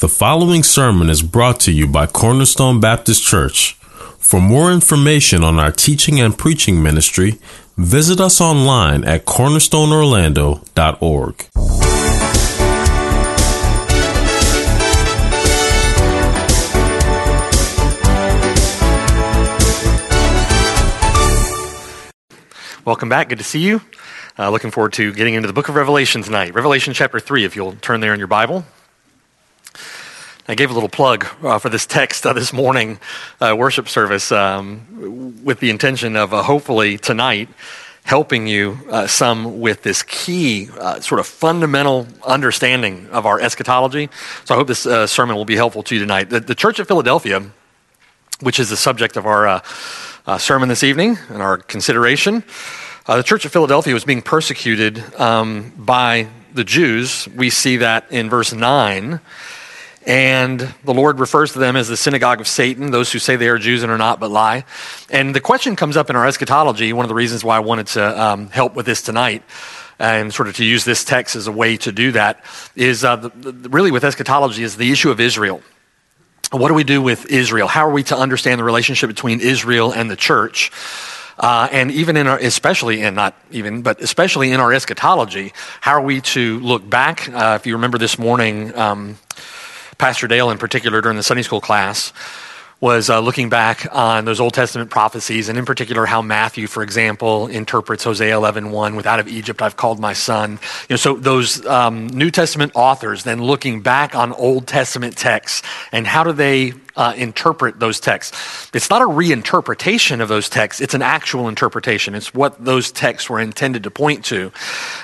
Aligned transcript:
The 0.00 0.08
following 0.08 0.62
sermon 0.62 1.10
is 1.10 1.20
brought 1.20 1.60
to 1.60 1.70
you 1.70 1.86
by 1.86 2.06
Cornerstone 2.06 2.80
Baptist 2.80 3.22
Church. 3.22 3.74
For 4.18 4.40
more 4.40 4.72
information 4.72 5.44
on 5.44 5.58
our 5.58 5.70
teaching 5.70 6.18
and 6.18 6.38
preaching 6.38 6.82
ministry, 6.82 7.38
visit 7.76 8.18
us 8.18 8.40
online 8.40 9.04
at 9.04 9.26
cornerstoneorlando.org. 9.26 11.46
Welcome 22.86 23.10
back. 23.10 23.28
Good 23.28 23.36
to 23.36 23.44
see 23.44 23.60
you. 23.60 23.82
Uh, 24.38 24.48
looking 24.48 24.70
forward 24.70 24.94
to 24.94 25.12
getting 25.12 25.34
into 25.34 25.46
the 25.46 25.52
book 25.52 25.68
of 25.68 25.74
Revelation 25.74 26.22
tonight. 26.22 26.54
Revelation 26.54 26.94
chapter 26.94 27.20
3, 27.20 27.44
if 27.44 27.54
you'll 27.54 27.76
turn 27.82 28.00
there 28.00 28.14
in 28.14 28.18
your 28.18 28.28
Bible. 28.28 28.64
I 30.50 30.56
gave 30.56 30.68
a 30.68 30.74
little 30.74 30.88
plug 30.88 31.26
uh, 31.44 31.60
for 31.60 31.68
this 31.68 31.86
text 31.86 32.26
uh, 32.26 32.32
this 32.32 32.52
morning 32.52 32.98
uh, 33.40 33.54
worship 33.56 33.88
service 33.88 34.32
um, 34.32 35.44
with 35.44 35.60
the 35.60 35.70
intention 35.70 36.16
of 36.16 36.34
uh, 36.34 36.42
hopefully 36.42 36.98
tonight 36.98 37.48
helping 38.02 38.48
you 38.48 38.76
uh, 38.90 39.06
some 39.06 39.60
with 39.60 39.84
this 39.84 40.02
key 40.02 40.68
uh, 40.80 40.98
sort 40.98 41.20
of 41.20 41.28
fundamental 41.28 42.08
understanding 42.26 43.08
of 43.10 43.26
our 43.26 43.38
eschatology. 43.38 44.08
So 44.44 44.56
I 44.56 44.58
hope 44.58 44.66
this 44.66 44.80
sermon 45.08 45.36
will 45.36 45.44
be 45.44 45.54
helpful 45.54 45.84
to 45.84 45.94
you 45.94 46.00
tonight. 46.00 46.30
The, 46.30 46.40
the, 46.40 46.56
Church 46.56 46.80
of 46.80 46.88
Philadelphia, 46.88 47.48
which 48.40 48.58
is 48.58 48.70
the 48.70 48.76
subject 48.76 49.16
of 49.16 49.26
our 49.26 49.62
sermon 50.40 50.68
this 50.68 50.82
evening 50.82 51.16
and 51.28 51.42
our 51.42 51.58
consideration, 51.58 52.42
the 53.06 53.22
Church 53.22 53.44
of 53.44 53.52
Philadelphia 53.52 53.94
was 53.94 54.04
being 54.04 54.20
persecuted 54.20 54.98
um, 55.14 55.72
by 55.76 56.26
the 56.52 56.64
Jews. 56.64 57.28
We 57.36 57.50
see 57.50 57.76
that 57.76 58.10
in 58.10 58.28
verse 58.28 58.52
9. 58.52 59.20
And 60.06 60.60
the 60.84 60.94
Lord 60.94 61.20
refers 61.20 61.52
to 61.52 61.58
them 61.58 61.76
as 61.76 61.88
the 61.88 61.96
synagogue 61.96 62.40
of 62.40 62.48
Satan, 62.48 62.90
those 62.90 63.12
who 63.12 63.18
say 63.18 63.36
they 63.36 63.48
are 63.48 63.58
Jews 63.58 63.82
and 63.82 63.92
are 63.92 63.98
not 63.98 64.18
but 64.18 64.30
lie. 64.30 64.64
And 65.10 65.34
the 65.34 65.40
question 65.40 65.76
comes 65.76 65.96
up 65.96 66.08
in 66.08 66.16
our 66.16 66.26
eschatology, 66.26 66.92
one 66.92 67.04
of 67.04 67.08
the 67.08 67.14
reasons 67.14 67.44
why 67.44 67.56
I 67.56 67.60
wanted 67.60 67.88
to 67.88 68.22
um, 68.22 68.48
help 68.48 68.74
with 68.74 68.86
this 68.86 69.02
tonight 69.02 69.42
and 69.98 70.32
sort 70.32 70.48
of 70.48 70.56
to 70.56 70.64
use 70.64 70.84
this 70.84 71.04
text 71.04 71.36
as 71.36 71.46
a 71.46 71.52
way 71.52 71.76
to 71.76 71.92
do 71.92 72.12
that 72.12 72.42
is 72.74 73.04
uh, 73.04 73.16
the, 73.16 73.28
the, 73.28 73.68
really 73.68 73.90
with 73.90 74.02
eschatology 74.02 74.62
is 74.62 74.76
the 74.76 74.90
issue 74.90 75.10
of 75.10 75.20
Israel. 75.20 75.60
What 76.50 76.68
do 76.68 76.74
we 76.74 76.84
do 76.84 77.02
with 77.02 77.26
Israel? 77.26 77.68
How 77.68 77.86
are 77.86 77.92
we 77.92 78.02
to 78.04 78.16
understand 78.16 78.58
the 78.58 78.64
relationship 78.64 79.08
between 79.08 79.40
Israel 79.40 79.92
and 79.92 80.10
the 80.10 80.16
church? 80.16 80.72
Uh, 81.38 81.68
and 81.70 81.90
even 81.90 82.16
in 82.16 82.26
our, 82.26 82.38
especially 82.38 83.02
in 83.02 83.14
not 83.14 83.34
even, 83.50 83.82
but 83.82 84.00
especially 84.00 84.52
in 84.52 84.60
our 84.60 84.72
eschatology, 84.72 85.52
how 85.80 85.92
are 85.92 86.02
we 86.02 86.20
to 86.20 86.58
look 86.60 86.88
back? 86.88 87.28
Uh, 87.28 87.58
if 87.60 87.66
you 87.66 87.74
remember 87.74 87.98
this 87.98 88.18
morning, 88.18 88.76
um, 88.76 89.18
Pastor 90.00 90.26
Dale, 90.26 90.50
in 90.50 90.56
particular, 90.56 91.02
during 91.02 91.18
the 91.18 91.22
Sunday 91.22 91.42
school 91.42 91.60
class, 91.60 92.14
was 92.80 93.10
uh, 93.10 93.20
looking 93.20 93.50
back 93.50 93.86
on 93.92 94.24
those 94.24 94.40
Old 94.40 94.54
Testament 94.54 94.88
prophecies, 94.88 95.50
and 95.50 95.58
in 95.58 95.66
particular, 95.66 96.06
how 96.06 96.22
Matthew, 96.22 96.66
for 96.66 96.82
example, 96.82 97.48
interprets 97.48 98.04
Hosea 98.04 98.34
11 98.34 98.70
1, 98.70 98.96
with 98.96 99.06
out 99.06 99.20
of 99.20 99.28
Egypt 99.28 99.60
I've 99.60 99.76
called 99.76 100.00
my 100.00 100.14
son. 100.14 100.52
You 100.88 100.94
know, 100.94 100.96
so 100.96 101.16
those 101.16 101.66
um, 101.66 102.06
New 102.06 102.30
Testament 102.30 102.72
authors 102.74 103.24
then 103.24 103.42
looking 103.42 103.82
back 103.82 104.14
on 104.14 104.32
Old 104.32 104.66
Testament 104.66 105.18
texts, 105.18 105.60
and 105.92 106.06
how 106.06 106.24
do 106.24 106.32
they 106.32 106.72
uh, 106.96 107.14
interpret 107.16 107.78
those 107.78 108.00
texts. 108.00 108.70
It's 108.74 108.90
not 108.90 109.02
a 109.02 109.06
reinterpretation 109.06 110.20
of 110.20 110.28
those 110.28 110.48
texts, 110.48 110.80
it's 110.80 110.94
an 110.94 111.02
actual 111.02 111.48
interpretation. 111.48 112.14
It's 112.14 112.34
what 112.34 112.62
those 112.64 112.92
texts 112.92 113.28
were 113.28 113.40
intended 113.40 113.84
to 113.84 113.90
point 113.90 114.24
to. 114.26 114.52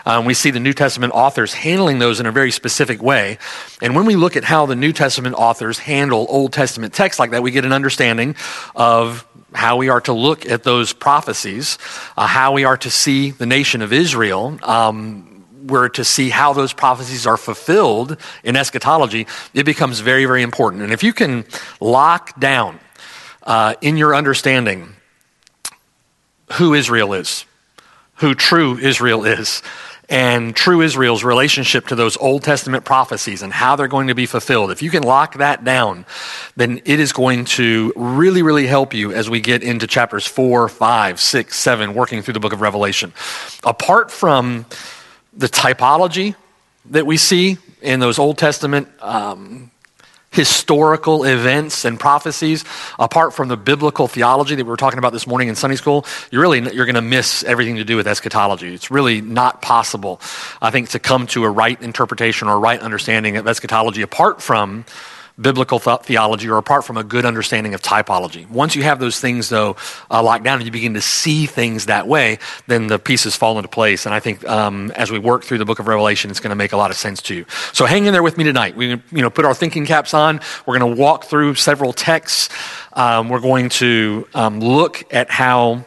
Um, 0.04 0.24
we 0.24 0.34
see 0.34 0.50
the 0.50 0.60
New 0.60 0.72
Testament 0.72 1.12
authors 1.12 1.52
handling 1.54 1.98
those 1.98 2.20
in 2.20 2.26
a 2.26 2.32
very 2.32 2.50
specific 2.50 3.02
way. 3.02 3.38
And 3.80 3.94
when 3.94 4.06
we 4.06 4.16
look 4.16 4.36
at 4.36 4.44
how 4.44 4.66
the 4.66 4.76
New 4.76 4.92
Testament 4.92 5.34
authors 5.36 5.78
handle 5.78 6.26
Old 6.28 6.52
Testament 6.52 6.94
texts 6.94 7.18
like 7.18 7.30
that, 7.30 7.42
we 7.42 7.50
get 7.50 7.64
an 7.64 7.72
understanding 7.72 8.36
of 8.74 9.26
how 9.52 9.76
we 9.76 9.88
are 9.88 10.00
to 10.02 10.12
look 10.12 10.46
at 10.46 10.62
those 10.64 10.92
prophecies, 10.92 11.78
uh, 12.16 12.26
how 12.26 12.52
we 12.52 12.64
are 12.64 12.76
to 12.76 12.90
see 12.90 13.30
the 13.30 13.46
nation 13.46 13.82
of 13.82 13.92
Israel. 13.92 14.58
Um, 14.62 15.35
were 15.64 15.88
to 15.90 16.04
see 16.04 16.30
how 16.30 16.52
those 16.52 16.72
prophecies 16.72 17.26
are 17.26 17.36
fulfilled 17.36 18.16
in 18.44 18.56
eschatology, 18.56 19.26
it 19.54 19.64
becomes 19.64 20.00
very, 20.00 20.24
very 20.24 20.42
important. 20.42 20.82
And 20.82 20.92
if 20.92 21.02
you 21.02 21.12
can 21.12 21.44
lock 21.80 22.38
down 22.38 22.78
uh, 23.42 23.74
in 23.80 23.96
your 23.96 24.14
understanding 24.14 24.94
who 26.54 26.74
Israel 26.74 27.12
is, 27.14 27.44
who 28.16 28.34
true 28.34 28.78
Israel 28.78 29.24
is, 29.24 29.62
and 30.08 30.54
true 30.54 30.82
Israel's 30.82 31.24
relationship 31.24 31.88
to 31.88 31.96
those 31.96 32.16
Old 32.18 32.44
Testament 32.44 32.84
prophecies 32.84 33.42
and 33.42 33.52
how 33.52 33.74
they're 33.74 33.88
going 33.88 34.08
to 34.08 34.14
be 34.14 34.26
fulfilled, 34.26 34.70
if 34.70 34.82
you 34.82 34.90
can 34.90 35.02
lock 35.02 35.38
that 35.38 35.64
down, 35.64 36.06
then 36.54 36.80
it 36.84 37.00
is 37.00 37.12
going 37.12 37.44
to 37.44 37.92
really, 37.96 38.42
really 38.42 38.66
help 38.66 38.94
you 38.94 39.12
as 39.12 39.28
we 39.28 39.40
get 39.40 39.62
into 39.62 39.86
chapters 39.86 40.26
4, 40.26 40.68
5, 40.68 41.20
6, 41.20 41.56
7, 41.56 41.94
working 41.94 42.22
through 42.22 42.34
the 42.34 42.40
book 42.40 42.52
of 42.52 42.60
Revelation. 42.60 43.12
Apart 43.64 44.10
from 44.10 44.66
the 45.36 45.48
typology 45.48 46.34
that 46.86 47.06
we 47.06 47.16
see 47.16 47.58
in 47.82 48.00
those 48.00 48.18
Old 48.18 48.38
Testament 48.38 48.88
um, 49.00 49.70
historical 50.30 51.24
events 51.24 51.84
and 51.84 51.98
prophecies, 51.98 52.64
apart 52.98 53.34
from 53.34 53.48
the 53.48 53.56
biblical 53.56 54.08
theology 54.08 54.54
that 54.54 54.64
we 54.64 54.68
were 54.68 54.76
talking 54.76 54.98
about 54.98 55.12
this 55.12 55.26
morning 55.26 55.48
in 55.48 55.54
Sunday 55.54 55.76
school, 55.76 56.04
you're 56.30 56.42
really 56.42 56.60
you're 56.74 56.86
going 56.86 56.94
to 56.94 57.02
miss 57.02 57.44
everything 57.44 57.76
to 57.76 57.84
do 57.84 57.96
with 57.96 58.06
eschatology. 58.06 58.74
It's 58.74 58.90
really 58.90 59.20
not 59.20 59.62
possible, 59.62 60.20
I 60.60 60.70
think, 60.70 60.90
to 60.90 60.98
come 60.98 61.26
to 61.28 61.44
a 61.44 61.50
right 61.50 61.80
interpretation 61.80 62.48
or 62.48 62.58
right 62.58 62.80
understanding 62.80 63.36
of 63.36 63.46
eschatology 63.46 64.02
apart 64.02 64.42
from 64.42 64.84
biblical 65.40 65.78
th- 65.78 66.00
theology 66.00 66.48
or 66.48 66.56
apart 66.56 66.84
from 66.84 66.96
a 66.96 67.04
good 67.04 67.24
understanding 67.24 67.74
of 67.74 67.82
typology. 67.82 68.48
Once 68.48 68.74
you 68.74 68.82
have 68.82 68.98
those 68.98 69.20
things, 69.20 69.48
though, 69.48 69.76
uh, 70.10 70.22
locked 70.22 70.44
down 70.44 70.58
and 70.58 70.64
you 70.64 70.70
begin 70.70 70.94
to 70.94 71.00
see 71.00 71.46
things 71.46 71.86
that 71.86 72.06
way, 72.08 72.38
then 72.66 72.86
the 72.86 72.98
pieces 72.98 73.36
fall 73.36 73.58
into 73.58 73.68
place. 73.68 74.06
And 74.06 74.14
I 74.14 74.20
think 74.20 74.46
um, 74.48 74.90
as 74.92 75.10
we 75.10 75.18
work 75.18 75.44
through 75.44 75.58
the 75.58 75.64
book 75.64 75.78
of 75.78 75.88
Revelation, 75.88 76.30
it's 76.30 76.40
going 76.40 76.50
to 76.50 76.56
make 76.56 76.72
a 76.72 76.76
lot 76.76 76.90
of 76.90 76.96
sense 76.96 77.20
to 77.22 77.34
you. 77.34 77.44
So 77.72 77.84
hang 77.84 78.06
in 78.06 78.12
there 78.12 78.22
with 78.22 78.38
me 78.38 78.44
tonight. 78.44 78.76
We 78.76 78.88
you 78.88 79.02
know 79.12 79.30
put 79.30 79.44
our 79.44 79.54
thinking 79.54 79.84
caps 79.84 80.14
on. 80.14 80.40
We're 80.64 80.78
going 80.78 80.94
to 80.94 81.00
walk 81.00 81.24
through 81.24 81.54
several 81.56 81.92
texts. 81.92 82.48
Um, 82.94 83.28
we're 83.28 83.40
going 83.40 83.68
to 83.70 84.28
um, 84.34 84.60
look 84.60 85.04
at 85.12 85.30
how. 85.30 85.84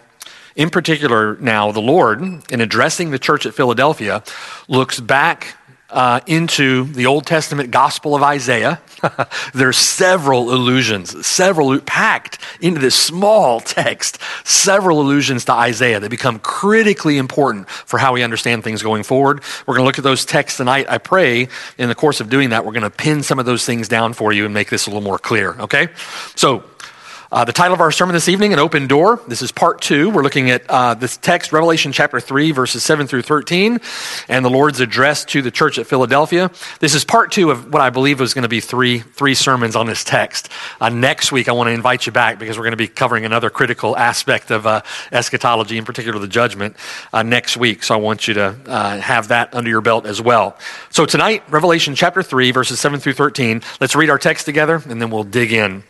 In 0.56 0.70
particular, 0.70 1.38
now, 1.38 1.72
the 1.72 1.80
Lord, 1.80 2.22
in 2.22 2.60
addressing 2.60 3.12
the 3.12 3.20
church 3.20 3.46
at 3.46 3.54
Philadelphia, 3.54 4.24
looks 4.68 5.00
back 5.00 5.56
uh, 5.92 6.20
into 6.28 6.86
the 6.86 7.06
Old 7.06 7.26
Testament 7.26 7.72
Gospel 7.72 8.16
of 8.16 8.24
Isaiah. 8.24 8.82
There's 9.54 9.78
several 9.78 10.54
allusions, 10.54 11.26
several 11.26 11.80
packed 11.80 12.40
into 12.62 12.80
this 12.80 12.96
small 12.96 13.60
text, 13.60 14.20
several 14.44 15.02
allusions 15.02 15.46
to 15.46 15.54
Isaiah 15.54 16.00
that 16.00 16.10
become 16.10 16.40
critically 16.40 17.18
important 17.18 17.70
for 17.70 17.98
how 17.98 18.14
we 18.14 18.24
understand 18.24 18.64
things 18.64 18.84
going 18.84 19.04
forward. 19.04 19.42
We're 19.66 19.76
going 19.76 19.84
to 19.84 19.88
look 19.88 19.98
at 19.98 20.04
those 20.04 20.26
texts 20.26 20.58
tonight. 20.58 20.88
I 20.90 20.98
pray 20.98 21.48
in 21.78 21.90
the 21.90 21.96
course 21.96 22.20
of 22.20 22.30
doing 22.30 22.50
that, 22.50 22.66
we're 22.66 22.74
going 22.74 22.84
to 22.84 22.90
pin 22.90 23.24
some 23.24 23.40
of 23.40 23.46
those 23.46 23.66
things 23.66 23.88
down 23.88 24.14
for 24.14 24.32
you 24.34 24.46
and 24.46 24.54
make 24.54 24.70
this 24.70 24.88
a 24.88 24.90
little 24.90 25.02
more 25.02 25.20
clear, 25.20 25.56
okay? 25.60 25.90
So, 26.36 26.64
uh, 27.32 27.46
the 27.46 27.54
title 27.54 27.76
of 27.76 27.82
our 27.82 27.92
sermon 27.92 28.16
this 28.16 28.28
evening, 28.28 28.54
An 28.54 28.60
Open 28.60 28.88
Door. 28.88 29.22
This 29.28 29.44
is 29.44 29.52
part 29.52 29.82
two. 29.82 30.10
We're 30.10 30.24
looking 30.24 30.50
at 30.50 30.68
uh, 30.68 30.96
this 30.96 31.16
text, 31.18 31.54
Revelation 31.54 31.92
chapter 31.92 32.20
3, 32.20 32.52
verses 32.52 32.84
7 32.84 33.06
through 33.06 33.22
13, 33.22 33.80
and 34.28 34.44
the 34.44 34.50
Lord's 34.50 34.80
address 34.80 35.26
to 35.26 35.44
the 35.44 35.52
church 35.52 35.78
at 35.78 35.86
Philadelphia. 35.86 36.50
This 36.80 36.96
is 36.96 37.06
part 37.06 37.32
two 37.32 37.52
of 37.52 37.72
what 37.72 37.84
I 37.84 37.92
believe 37.92 38.20
was 38.20 38.34
going 38.34 38.44
to 38.44 38.50
be 38.50 38.60
three, 38.60 39.00
three 39.00 39.36
sermons 39.36 39.76
on 39.76 39.86
this 39.86 40.04
text. 40.04 40.50
Uh, 40.82 40.90
next 40.90 41.32
week, 41.32 41.48
I 41.48 41.52
want 41.52 41.68
to 41.68 41.72
invite 41.72 42.08
you 42.08 42.12
back 42.12 42.40
because 42.40 42.58
we're 42.58 42.64
going 42.64 42.72
to 42.72 42.78
be 42.78 42.88
covering 42.88 43.26
another 43.26 43.52
critical 43.52 43.96
aspect 43.96 44.50
of 44.50 44.66
uh, 44.66 44.82
eschatology, 45.12 45.78
in 45.78 45.86
particular 45.86 46.18
the 46.18 46.28
judgment, 46.28 46.76
uh, 47.14 47.22
next 47.22 47.58
week. 47.58 47.84
So 47.84 47.94
I 47.94 47.98
want 48.00 48.28
you 48.28 48.34
to 48.36 48.56
uh, 48.66 49.00
have 49.00 49.28
that 49.28 49.54
under 49.54 49.70
your 49.70 49.82
belt 49.82 50.08
as 50.08 50.20
well. 50.20 50.58
So 50.90 51.06
tonight, 51.06 51.44
Revelation 51.50 51.94
chapter 51.94 52.24
3, 52.24 52.50
verses 52.50 52.80
7 52.80 53.00
through 53.00 53.14
13. 53.14 53.62
Let's 53.80 53.96
read 53.96 54.10
our 54.10 54.18
text 54.18 54.48
together, 54.48 54.82
and 54.90 55.00
then 55.00 55.12
we'll 55.12 55.24
dig 55.24 55.54
in. 55.54 55.84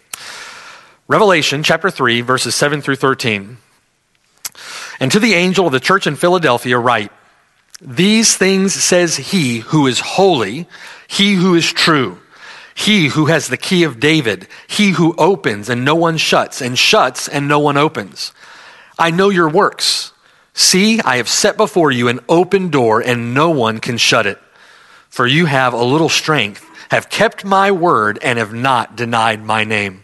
Revelation 1.09 1.63
chapter 1.63 1.89
3, 1.89 2.21
verses 2.21 2.53
7 2.53 2.83
through 2.83 2.97
13. 2.97 3.57
And 4.99 5.11
to 5.11 5.19
the 5.19 5.33
angel 5.33 5.65
of 5.65 5.71
the 5.71 5.79
church 5.79 6.05
in 6.05 6.15
Philadelphia, 6.15 6.77
write 6.77 7.11
These 7.81 8.37
things 8.37 8.75
says 8.75 9.17
he 9.17 9.57
who 9.57 9.87
is 9.87 9.99
holy, 9.99 10.67
he 11.07 11.33
who 11.33 11.55
is 11.55 11.73
true, 11.73 12.19
he 12.75 13.07
who 13.07 13.25
has 13.25 13.47
the 13.47 13.57
key 13.57 13.83
of 13.85 13.99
David, 13.99 14.47
he 14.67 14.91
who 14.91 15.15
opens 15.17 15.67
and 15.67 15.83
no 15.83 15.95
one 15.95 16.17
shuts, 16.17 16.61
and 16.61 16.77
shuts 16.77 17.27
and 17.27 17.47
no 17.47 17.57
one 17.57 17.75
opens. 17.75 18.31
I 18.99 19.09
know 19.09 19.29
your 19.29 19.49
works. 19.49 20.13
See, 20.53 21.01
I 21.01 21.17
have 21.17 21.27
set 21.27 21.57
before 21.57 21.89
you 21.89 22.07
an 22.09 22.19
open 22.29 22.69
door, 22.69 23.01
and 23.01 23.33
no 23.33 23.49
one 23.49 23.79
can 23.79 23.97
shut 23.97 24.27
it. 24.27 24.37
For 25.09 25.25
you 25.25 25.47
have 25.47 25.73
a 25.73 25.83
little 25.83 26.09
strength, 26.09 26.63
have 26.91 27.09
kept 27.09 27.43
my 27.43 27.71
word, 27.71 28.19
and 28.21 28.37
have 28.37 28.53
not 28.53 28.95
denied 28.95 29.43
my 29.43 29.63
name. 29.63 30.03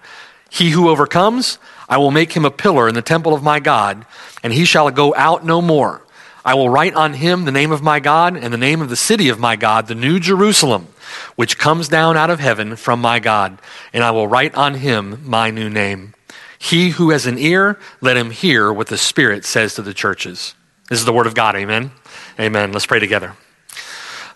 He 0.53 0.71
who 0.71 0.89
overcomes, 0.89 1.57
I 1.87 1.95
will 1.95 2.11
make 2.11 2.33
him 2.33 2.43
a 2.43 2.51
pillar 2.51 2.89
in 2.89 2.93
the 2.93 3.01
temple 3.01 3.33
of 3.33 3.41
my 3.41 3.61
God, 3.61 4.05
and 4.43 4.51
he 4.51 4.65
shall 4.65 4.91
go 4.91 5.15
out 5.15 5.45
no 5.45 5.61
more. 5.61 6.01
I 6.43 6.55
will 6.55 6.67
write 6.67 6.93
on 6.93 7.13
him 7.13 7.45
the 7.45 7.53
name 7.53 7.71
of 7.71 7.81
my 7.81 8.01
God 8.01 8.35
and 8.35 8.53
the 8.53 8.57
name 8.57 8.81
of 8.81 8.89
the 8.89 8.97
city 8.97 9.29
of 9.29 9.39
my 9.39 9.55
God, 9.55 9.87
the 9.87 9.95
new 9.95 10.19
Jerusalem, 10.19 10.89
which 11.37 11.57
comes 11.57 11.87
down 11.87 12.17
out 12.17 12.29
of 12.29 12.41
heaven 12.41 12.75
from 12.75 12.99
my 12.99 13.19
God, 13.19 13.59
and 13.93 14.03
I 14.03 14.11
will 14.11 14.27
write 14.27 14.53
on 14.55 14.73
him 14.73 15.21
my 15.23 15.51
new 15.51 15.69
name. 15.69 16.15
He 16.59 16.89
who 16.89 17.11
has 17.11 17.25
an 17.25 17.37
ear, 17.37 17.79
let 18.01 18.17
him 18.17 18.29
hear 18.31 18.73
what 18.73 18.87
the 18.87 18.97
Spirit 18.97 19.45
says 19.45 19.75
to 19.75 19.81
the 19.81 19.93
churches. 19.93 20.53
This 20.89 20.99
is 20.99 21.05
the 21.05 21.13
word 21.13 21.27
of 21.27 21.33
God. 21.33 21.55
Amen. 21.55 21.91
Amen. 22.37 22.73
Let's 22.73 22.85
pray 22.85 22.99
together. 22.99 23.37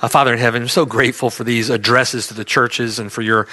Uh, 0.02 0.08
Father 0.08 0.32
in 0.32 0.40
heaven, 0.40 0.62
I'm 0.62 0.68
so 0.70 0.86
grateful 0.86 1.30
for 1.30 1.44
these 1.44 1.70
addresses 1.70 2.28
to 2.28 2.34
the 2.34 2.46
churches 2.46 3.00
and 3.00 3.12
for 3.12 3.22
your 3.22 3.48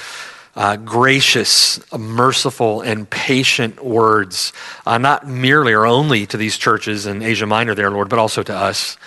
uh, 0.54 0.76
gracious, 0.76 1.81
merciful, 1.96 2.82
and 2.82 3.08
patient 3.08 3.82
words, 3.82 4.52
uh, 4.84 4.99
not 4.99 5.26
merely 5.26 5.72
or 5.72 5.87
only 5.87 6.26
to 6.26 6.37
these 6.37 6.58
churches 6.58 7.06
in 7.06 7.22
Asia 7.22 7.46
Minor, 7.46 7.75
there, 7.75 7.90
Lord, 7.90 8.10
but 8.10 8.19
also 8.19 8.43
to 8.43 8.54
us. 8.54 8.99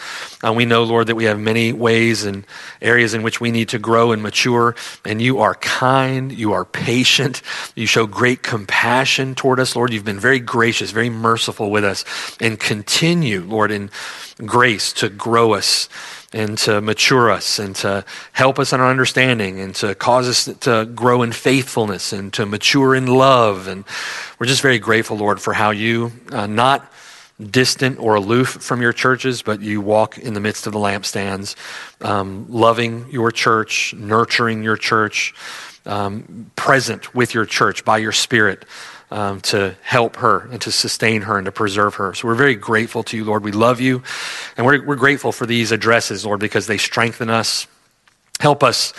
Uh, 0.44 0.52
we 0.54 0.66
know, 0.66 0.84
Lord, 0.84 1.08
that 1.08 1.16
we 1.16 1.26
have 1.26 1.40
many 1.40 1.72
ways 1.72 2.26
and 2.26 2.48
areas 2.82 3.14
in 3.14 3.22
which 3.22 3.40
we 3.40 3.52
need 3.52 3.70
to 3.70 3.80
grow 3.80 4.12
and 4.12 4.24
mature, 4.24 4.76
and 5.06 5.22
you 5.22 5.40
are 5.40 5.54
kind, 5.56 6.32
you 6.32 6.54
are 6.54 6.66
patient, 6.66 7.44
you 7.76 7.86
show 7.86 8.08
great 8.08 8.42
compassion 8.42 9.36
toward 9.36 9.60
us, 9.60 9.76
Lord. 9.76 9.94
You've 9.94 10.04
been 10.04 10.20
very 10.20 10.40
gracious, 10.40 10.90
very 10.90 11.12
merciful 11.12 11.70
with 11.70 11.84
us, 11.84 12.06
and 12.42 12.60
continue, 12.60 13.42
Lord, 13.42 13.70
in 13.70 13.92
grace 14.46 14.92
to 14.94 15.10
grow 15.10 15.54
us 15.54 15.90
and 16.36 16.58
to 16.58 16.82
mature 16.82 17.32
us 17.32 17.60
and 17.60 17.78
to 17.78 18.04
help 18.34 18.60
us 18.60 18.74
in 18.74 18.82
our 18.82 18.90
understanding 18.90 19.62
and 19.62 19.74
to 19.74 19.96
cause 19.96 20.28
us 20.28 20.58
to 20.60 20.86
grow 20.94 21.24
in 21.24 21.32
faithfulness 21.32 22.12
and 22.12 22.34
to 22.34 22.46
mature 22.46 22.94
in 22.94 23.08
love. 23.08 23.68
And 23.68 23.86
we're 24.38 24.46
just 24.46 24.62
very 24.62 24.78
grateful, 24.78 25.16
Lord, 25.16 25.40
for 25.40 25.54
how 25.54 25.72
you, 25.72 26.12
uh, 26.34 26.46
not 26.46 26.92
distant 27.40 28.00
or 28.00 28.16
aloof 28.16 28.50
from 28.50 28.82
your 28.82 28.92
churches, 28.92 29.44
but 29.44 29.62
you 29.62 29.80
walk 29.80 30.18
in 30.18 30.34
the 30.34 30.42
midst 30.42 30.68
of 30.68 30.74
the 30.74 30.80
lampstands, 30.80 31.56
um, 32.02 32.46
loving 32.50 33.06
your 33.10 33.32
church, 33.32 33.94
nurturing 33.94 34.62
your 34.62 34.76
church, 34.76 35.34
um, 35.86 36.52
present 36.58 37.16
with 37.16 37.34
your 37.34 37.46
church 37.46 37.86
by 37.86 37.98
your 37.98 38.12
Spirit 38.12 38.66
um, 39.12 39.42
to 39.42 39.76
help 39.82 40.18
her 40.18 40.48
and 40.52 40.62
to 40.62 40.72
sustain 40.72 41.22
her 41.24 41.38
and 41.38 41.46
to 41.46 41.52
preserve 41.52 41.96
her. 41.96 42.14
So 42.14 42.28
we're 42.28 42.36
very 42.36 42.56
grateful 42.56 43.04
to 43.04 43.18
you, 43.18 43.24
Lord. 43.24 43.44
We 43.44 43.52
love 43.52 43.80
you. 43.80 44.04
And 44.58 44.66
we're, 44.66 44.84
we're 44.84 44.96
grateful 44.96 45.32
for 45.32 45.46
these 45.46 45.72
addresses, 45.72 46.26
Lord, 46.26 46.40
because 46.40 46.68
they 46.68 46.78
strengthen 46.78 47.30
us. 47.30 47.68
Help 48.42 48.64
us, 48.64 48.94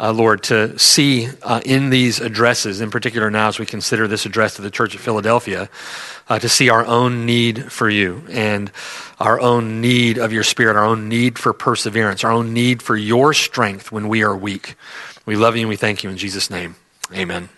uh, 0.00 0.12
Lord, 0.12 0.42
to 0.44 0.76
see 0.76 1.28
uh, 1.42 1.60
in 1.64 1.90
these 1.90 2.18
addresses, 2.18 2.80
in 2.80 2.90
particular 2.90 3.30
now 3.30 3.46
as 3.46 3.58
we 3.58 3.66
consider 3.66 4.08
this 4.08 4.26
address 4.26 4.56
to 4.56 4.62
the 4.62 4.70
church 4.70 4.96
at 4.96 5.00
Philadelphia, 5.00 5.68
uh, 6.28 6.40
to 6.40 6.48
see 6.48 6.70
our 6.70 6.84
own 6.84 7.24
need 7.24 7.70
for 7.70 7.88
you 7.88 8.24
and 8.30 8.72
our 9.20 9.40
own 9.40 9.80
need 9.80 10.18
of 10.18 10.32
your 10.32 10.42
spirit, 10.42 10.76
our 10.76 10.84
own 10.84 11.08
need 11.08 11.38
for 11.38 11.52
perseverance, 11.52 12.24
our 12.24 12.32
own 12.32 12.52
need 12.52 12.82
for 12.82 12.96
your 12.96 13.32
strength 13.32 13.92
when 13.92 14.08
we 14.08 14.24
are 14.24 14.36
weak. 14.36 14.74
We 15.24 15.36
love 15.36 15.54
you 15.54 15.62
and 15.62 15.68
we 15.68 15.76
thank 15.76 16.02
you 16.02 16.10
in 16.10 16.16
Jesus' 16.16 16.50
name. 16.50 16.74
Amen. 17.14 17.48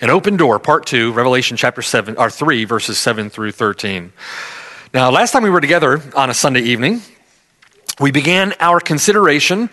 An 0.00 0.10
open 0.10 0.36
door, 0.36 0.58
part 0.58 0.86
two, 0.86 1.12
Revelation 1.12 1.56
chapter 1.56 1.82
seven 1.82 2.16
or 2.16 2.30
three, 2.30 2.64
verses 2.64 2.98
seven 2.98 3.30
through 3.30 3.52
thirteen. 3.52 4.12
Now, 4.92 5.10
last 5.10 5.32
time 5.32 5.42
we 5.42 5.50
were 5.50 5.60
together 5.60 6.02
on 6.16 6.30
a 6.30 6.34
Sunday 6.34 6.62
evening, 6.62 7.00
we 8.00 8.10
began 8.10 8.54
our 8.60 8.80
consideration 8.80 9.68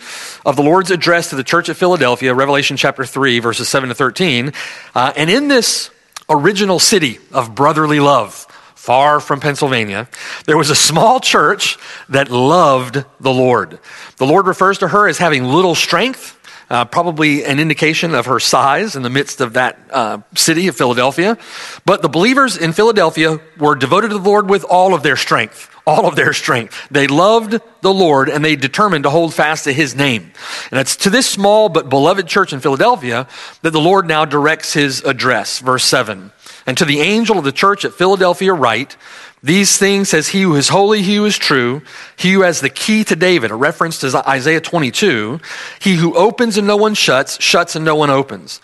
of 0.45 0.57
the 0.57 0.61
Lord's 0.61 0.91
address 0.91 1.29
to 1.29 1.35
the 1.35 1.43
church 1.43 1.69
at 1.69 1.77
Philadelphia, 1.77 2.33
Revelation 2.33 2.75
chapter 2.75 3.05
3, 3.05 3.39
verses 3.39 3.69
7 3.69 3.89
to 3.89 3.95
13. 3.95 4.51
Uh, 4.93 5.13
and 5.15 5.29
in 5.29 5.47
this 5.47 5.89
original 6.29 6.77
city 6.77 7.19
of 7.31 7.55
brotherly 7.55 7.99
love, 8.01 8.45
far 8.75 9.19
from 9.19 9.39
Pennsylvania, 9.39 10.07
there 10.45 10.57
was 10.57 10.69
a 10.69 10.75
small 10.75 11.19
church 11.19 11.77
that 12.09 12.29
loved 12.29 13.03
the 13.19 13.33
Lord. 13.33 13.79
The 14.17 14.25
Lord 14.25 14.45
refers 14.45 14.77
to 14.79 14.87
her 14.87 15.07
as 15.07 15.17
having 15.17 15.45
little 15.45 15.75
strength 15.75 16.36
uh, 16.69 16.85
probably 16.85 17.45
an 17.45 17.59
indication 17.59 18.13
of 18.13 18.25
her 18.25 18.39
size 18.39 18.95
in 18.95 19.03
the 19.03 19.09
midst 19.09 19.41
of 19.41 19.53
that 19.53 19.79
uh, 19.91 20.19
city 20.35 20.67
of 20.67 20.75
Philadelphia. 20.75 21.37
But 21.85 22.01
the 22.01 22.09
believers 22.09 22.57
in 22.57 22.73
Philadelphia 22.73 23.39
were 23.57 23.75
devoted 23.75 24.09
to 24.09 24.17
the 24.17 24.29
Lord 24.29 24.49
with 24.49 24.63
all 24.63 24.93
of 24.93 25.03
their 25.03 25.15
strength. 25.15 25.73
All 25.85 26.05
of 26.05 26.17
their 26.17 26.33
strength. 26.33 26.75
They 26.91 27.07
loved 27.07 27.61
the 27.79 27.93
Lord 27.93 28.27
and 28.27 28.43
they 28.43 28.57
determined 28.57 29.03
to 29.05 29.09
hold 29.09 29.33
fast 29.33 29.63
to 29.63 29.71
his 29.71 29.95
name. 29.95 30.33
And 30.69 30.81
it's 30.81 30.97
to 30.97 31.09
this 31.09 31.29
small 31.29 31.69
but 31.69 31.87
beloved 31.87 32.27
church 32.27 32.51
in 32.51 32.59
Philadelphia 32.59 33.25
that 33.61 33.71
the 33.71 33.79
Lord 33.79 34.05
now 34.05 34.25
directs 34.25 34.73
his 34.73 35.01
address. 35.05 35.59
Verse 35.59 35.85
7. 35.85 36.33
And 36.65 36.77
to 36.77 36.83
the 36.83 36.99
angel 36.99 37.37
of 37.37 37.45
the 37.45 37.53
church 37.53 37.85
at 37.85 37.93
Philadelphia, 37.93 38.53
write, 38.53 38.97
these 39.43 39.77
things 39.77 40.09
says 40.09 40.27
he 40.27 40.41
who 40.41 40.55
is 40.55 40.69
holy, 40.69 41.03
he 41.03 41.15
who 41.15 41.25
is 41.25 41.37
true, 41.37 41.81
he 42.15 42.33
who 42.33 42.41
has 42.41 42.59
the 42.59 42.69
key 42.69 43.03
to 43.03 43.15
David, 43.15 43.51
a 43.51 43.55
reference 43.55 43.99
to 43.99 44.23
Isaiah 44.27 44.61
22, 44.61 45.39
he 45.79 45.95
who 45.95 46.15
opens 46.15 46.57
and 46.57 46.65
no 46.65 46.77
one 46.77 46.95
shuts, 46.95 47.41
shuts 47.41 47.75
and 47.75 47.85
no 47.85 47.95
one 47.95 48.09
opens. 48.09 48.61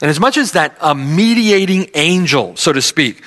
And 0.00 0.10
as 0.10 0.18
much 0.18 0.36
as 0.36 0.52
that 0.52 0.76
uh, 0.80 0.94
mediating 0.94 1.90
angel, 1.94 2.56
so 2.56 2.72
to 2.72 2.80
speak, 2.80 3.22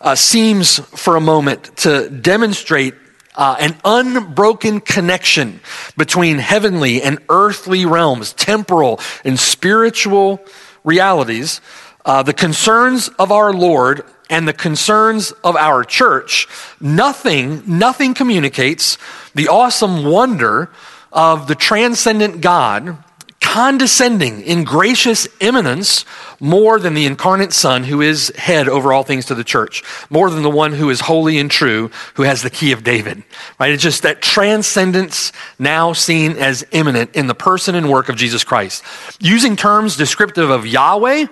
uh, 0.00 0.14
seems 0.14 0.78
for 0.78 1.16
a 1.16 1.20
moment 1.20 1.76
to 1.78 2.08
demonstrate 2.08 2.94
uh, 3.34 3.56
an 3.58 3.76
unbroken 3.84 4.80
connection 4.80 5.60
between 5.96 6.38
heavenly 6.38 7.02
and 7.02 7.18
earthly 7.28 7.84
realms, 7.84 8.32
temporal 8.32 9.00
and 9.24 9.38
spiritual 9.38 10.40
realities, 10.84 11.60
uh, 12.04 12.22
the 12.22 12.32
concerns 12.32 13.08
of 13.18 13.30
our 13.30 13.52
Lord 13.52 14.04
and 14.30 14.46
the 14.46 14.52
concerns 14.52 15.32
of 15.44 15.56
our 15.56 15.84
church, 15.84 16.46
nothing, 16.80 17.62
nothing 17.66 18.14
communicates 18.14 18.98
the 19.34 19.48
awesome 19.48 20.04
wonder 20.04 20.70
of 21.12 21.48
the 21.48 21.54
transcendent 21.54 22.40
God 22.40 22.98
condescending 23.40 24.42
in 24.42 24.62
gracious 24.62 25.26
immanence 25.40 26.04
more 26.38 26.78
than 26.78 26.92
the 26.92 27.06
incarnate 27.06 27.52
Son 27.52 27.82
who 27.82 28.02
is 28.02 28.30
head 28.36 28.68
over 28.68 28.92
all 28.92 29.02
things 29.02 29.24
to 29.24 29.34
the 29.34 29.42
church, 29.42 29.82
more 30.10 30.28
than 30.28 30.42
the 30.42 30.50
one 30.50 30.72
who 30.72 30.90
is 30.90 31.00
holy 31.00 31.38
and 31.38 31.50
true, 31.50 31.90
who 32.14 32.24
has 32.24 32.42
the 32.42 32.50
key 32.50 32.72
of 32.72 32.84
David. 32.84 33.22
Right? 33.58 33.72
It's 33.72 33.82
just 33.82 34.02
that 34.02 34.20
transcendence 34.20 35.32
now 35.58 35.94
seen 35.94 36.32
as 36.32 36.62
immanent 36.72 37.16
in 37.16 37.26
the 37.26 37.34
person 37.34 37.74
and 37.74 37.88
work 37.88 38.10
of 38.10 38.16
Jesus 38.16 38.44
Christ. 38.44 38.84
Using 39.18 39.56
terms 39.56 39.96
descriptive 39.96 40.50
of 40.50 40.66
Yahweh, 40.66 41.26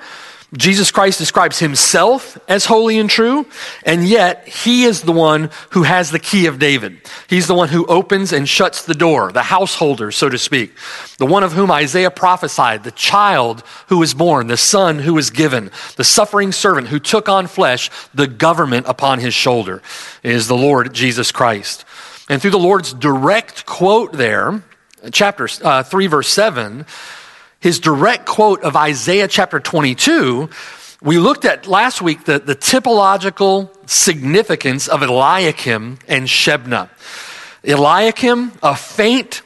Jesus 0.55 0.93
Christ 0.93 1.19
describes 1.19 1.59
himself 1.59 2.39
as 2.49 2.67
holy 2.67 2.99
and 2.99 3.11
true, 3.11 3.47
and 3.85 4.07
yet 4.07 4.47
he 4.47 4.85
is 4.85 5.03
the 5.03 5.13
one 5.13 5.51
who 5.71 5.83
has 5.83 6.13
the 6.13 6.21
key 6.21 6.47
of 6.47 6.61
David. 6.61 7.01
He's 7.29 7.49
the 7.49 7.55
one 7.55 7.69
who 7.69 7.85
opens 7.87 8.33
and 8.33 8.49
shuts 8.49 8.85
the 8.85 8.95
door, 8.95 9.33
the 9.33 9.43
householder, 9.43 10.13
so 10.13 10.29
to 10.29 10.39
speak. 10.39 10.73
The 11.19 11.27
one 11.27 11.43
of 11.43 11.53
whom 11.53 11.73
Isaiah 11.73 12.13
prophesied, 12.13 12.85
the 12.85 12.93
child 12.93 13.65
who 13.89 13.99
was 13.99 14.15
born, 14.15 14.47
the 14.47 14.57
son 14.57 15.01
who 15.01 15.15
was 15.15 15.31
given, 15.31 15.73
the 15.97 16.05
suffering 16.05 16.53
servant 16.53 16.89
who 16.89 17.01
took 17.01 17.29
on 17.29 17.49
flesh, 17.49 17.91
the 18.15 18.29
government 18.29 18.87
upon 18.89 19.19
his 19.19 19.35
shoulder, 19.35 19.83
is 20.23 20.47
the 20.47 20.57
Lord 20.57 20.95
Jesus 20.95 21.33
Christ. 21.33 21.85
And 22.29 22.41
through 22.41 22.53
the 22.53 22.59
Lord's 22.59 22.93
direct 22.93 23.67
quote 23.67 24.13
there, 24.13 24.63
chapter 25.13 25.49
uh, 25.63 25.83
3, 25.83 26.07
verse 26.07 26.29
7, 26.29 26.87
his 27.61 27.81
direct 27.81 28.27
quote 28.27 28.63
of 28.63 28.77
Isaiah 28.77 29.29
chapter 29.29 29.61
22, 29.61 30.51
we 31.03 31.19
looked 31.19 31.45
at 31.45 31.67
last 31.67 32.01
week 32.03 32.25
the, 32.25 32.39
the 32.39 32.57
typological 32.57 33.71
significance 33.89 34.89
of 34.89 35.03
Eliakim 35.03 35.99
and 36.09 36.27
Shebna. 36.27 36.89
Eliakim, 37.65 38.53
a 38.63 38.75
faint 38.75 39.43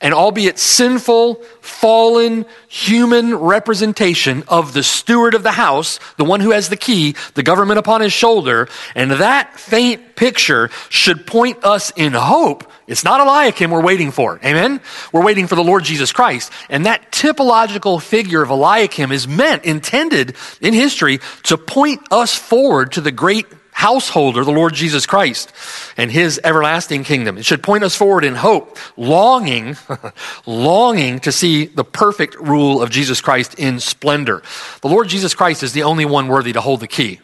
and 0.00 0.12
albeit 0.12 0.58
sinful, 0.58 1.36
fallen 1.60 2.44
human 2.68 3.34
representation 3.34 4.44
of 4.48 4.74
the 4.74 4.82
steward 4.82 5.34
of 5.34 5.42
the 5.42 5.52
house, 5.52 5.98
the 6.16 6.24
one 6.24 6.40
who 6.40 6.50
has 6.50 6.68
the 6.68 6.76
key, 6.76 7.14
the 7.34 7.42
government 7.42 7.78
upon 7.78 8.00
his 8.00 8.12
shoulder. 8.12 8.68
And 8.94 9.10
that 9.10 9.58
faint 9.58 10.16
picture 10.16 10.68
should 10.88 11.26
point 11.26 11.64
us 11.64 11.92
in 11.96 12.12
hope. 12.12 12.70
It's 12.86 13.04
not 13.04 13.20
Eliakim 13.20 13.70
we're 13.70 13.82
waiting 13.82 14.10
for. 14.10 14.38
Amen? 14.44 14.80
We're 15.12 15.24
waiting 15.24 15.46
for 15.46 15.56
the 15.56 15.64
Lord 15.64 15.84
Jesus 15.84 16.12
Christ. 16.12 16.52
And 16.68 16.86
that 16.86 17.10
typological 17.10 18.00
figure 18.00 18.42
of 18.42 18.50
Eliakim 18.50 19.12
is 19.12 19.26
meant, 19.26 19.64
intended 19.64 20.36
in 20.60 20.74
history 20.74 21.20
to 21.44 21.56
point 21.56 22.00
us 22.10 22.34
forward 22.34 22.92
to 22.92 23.00
the 23.00 23.12
great 23.12 23.46
householder, 23.76 24.42
the 24.42 24.50
Lord 24.50 24.72
Jesus 24.72 25.04
Christ, 25.04 25.52
and 25.98 26.10
his 26.10 26.40
everlasting 26.42 27.04
kingdom. 27.04 27.36
It 27.36 27.44
should 27.44 27.62
point 27.62 27.84
us 27.84 27.94
forward 27.94 28.24
in 28.24 28.34
hope, 28.34 28.78
longing, 28.96 29.76
longing 30.46 31.20
to 31.20 31.30
see 31.30 31.66
the 31.66 31.84
perfect 31.84 32.36
rule 32.36 32.80
of 32.80 32.88
Jesus 32.88 33.20
Christ 33.20 33.58
in 33.58 33.78
splendor. 33.78 34.42
The 34.80 34.88
Lord 34.88 35.08
Jesus 35.08 35.34
Christ 35.34 35.62
is 35.62 35.74
the 35.74 35.82
only 35.82 36.06
one 36.06 36.28
worthy 36.28 36.54
to 36.54 36.62
hold 36.62 36.80
the 36.80 36.88
key. 36.88 37.20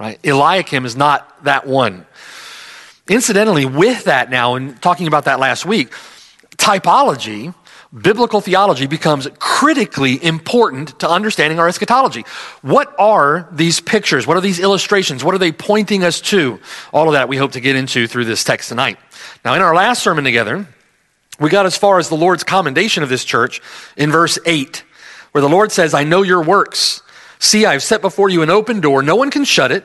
Right? 0.00 0.18
Eliakim 0.24 0.86
is 0.86 0.96
not 0.96 1.44
that 1.44 1.66
one. 1.66 2.06
Incidentally, 3.06 3.66
with 3.66 4.04
that 4.04 4.30
now, 4.30 4.54
and 4.54 4.80
talking 4.80 5.08
about 5.08 5.26
that 5.26 5.40
last 5.40 5.66
week, 5.66 5.92
typology 6.56 7.54
biblical 7.92 8.40
theology 8.40 8.86
becomes 8.86 9.28
critically 9.38 10.22
important 10.24 10.98
to 11.00 11.08
understanding 11.08 11.58
our 11.58 11.68
eschatology. 11.68 12.24
What 12.62 12.94
are 12.98 13.48
these 13.52 13.80
pictures? 13.80 14.26
What 14.26 14.36
are 14.36 14.40
these 14.40 14.58
illustrations? 14.58 15.22
What 15.22 15.34
are 15.34 15.38
they 15.38 15.52
pointing 15.52 16.02
us 16.02 16.20
to? 16.22 16.58
All 16.92 17.08
of 17.08 17.12
that 17.12 17.28
we 17.28 17.36
hope 17.36 17.52
to 17.52 17.60
get 17.60 17.76
into 17.76 18.06
through 18.06 18.24
this 18.24 18.44
text 18.44 18.70
tonight. 18.70 18.98
Now, 19.44 19.54
in 19.54 19.62
our 19.62 19.74
last 19.74 20.02
sermon 20.02 20.24
together, 20.24 20.66
we 21.38 21.50
got 21.50 21.66
as 21.66 21.76
far 21.76 21.98
as 21.98 22.08
the 22.08 22.16
Lord's 22.16 22.44
commendation 22.44 23.02
of 23.02 23.08
this 23.08 23.24
church 23.24 23.60
in 23.96 24.10
verse 24.10 24.38
8, 24.46 24.84
where 25.32 25.42
the 25.42 25.48
Lord 25.48 25.70
says, 25.72 25.92
I 25.92 26.04
know 26.04 26.22
your 26.22 26.42
works. 26.42 27.02
See, 27.38 27.66
I've 27.66 27.82
set 27.82 28.00
before 28.00 28.30
you 28.30 28.42
an 28.42 28.50
open 28.50 28.80
door. 28.80 29.02
No 29.02 29.16
one 29.16 29.30
can 29.30 29.44
shut 29.44 29.72
it. 29.72 29.84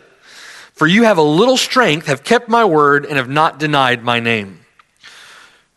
For 0.74 0.86
you 0.86 1.04
have 1.04 1.18
a 1.18 1.24
little 1.24 1.58
strength, 1.58 2.06
have 2.06 2.24
kept 2.24 2.48
my 2.48 2.64
word, 2.64 3.06
and 3.06 3.18
have 3.18 3.30
not 3.30 3.58
denied 3.58 4.04
my 4.04 4.20
name 4.20 4.60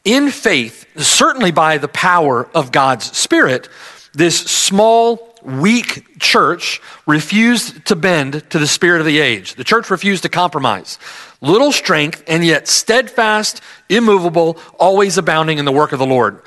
in 0.04 0.30
faith, 0.30 0.87
certainly 0.97 1.50
by 1.50 1.78
the 1.78 1.88
power 1.88 2.49
of 2.54 2.73
God's 2.73 3.16
Spirit, 3.16 3.69
this 4.12 4.38
small, 4.38 5.35
weak 5.42 6.19
church 6.19 6.80
refused 7.07 7.87
to 7.87 7.97
bend 7.97 8.49
to 8.50 8.59
the 8.59 8.66
spirit 8.66 9.00
of 9.00 9.07
the 9.07 9.21
age. 9.21 9.54
The 9.54 9.64
church 9.64 9.90
refused 9.90 10.23
to 10.25 10.28
compromise. 10.28 10.99
Little 11.40 11.73
strength, 11.73 12.23
and 12.26 12.45
yet 12.45 12.69
steadfast, 12.69 13.61
immovable, 13.88 14.59
always 14.78 15.16
abounding 15.16 15.59
in 15.59 15.64
the 15.64 15.73
work 15.73 15.92
of 15.92 15.99
the 15.99 16.07
Lord. 16.07 16.42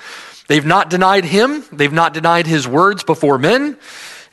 They've 0.48 0.65
not 0.65 0.89
denied 0.89 1.25
him, 1.25 1.63
they've 1.72 1.91
not 1.91 2.13
denied 2.13 2.48
his 2.48 2.67
words 2.67 3.03
before 3.03 3.38
men, 3.38 3.77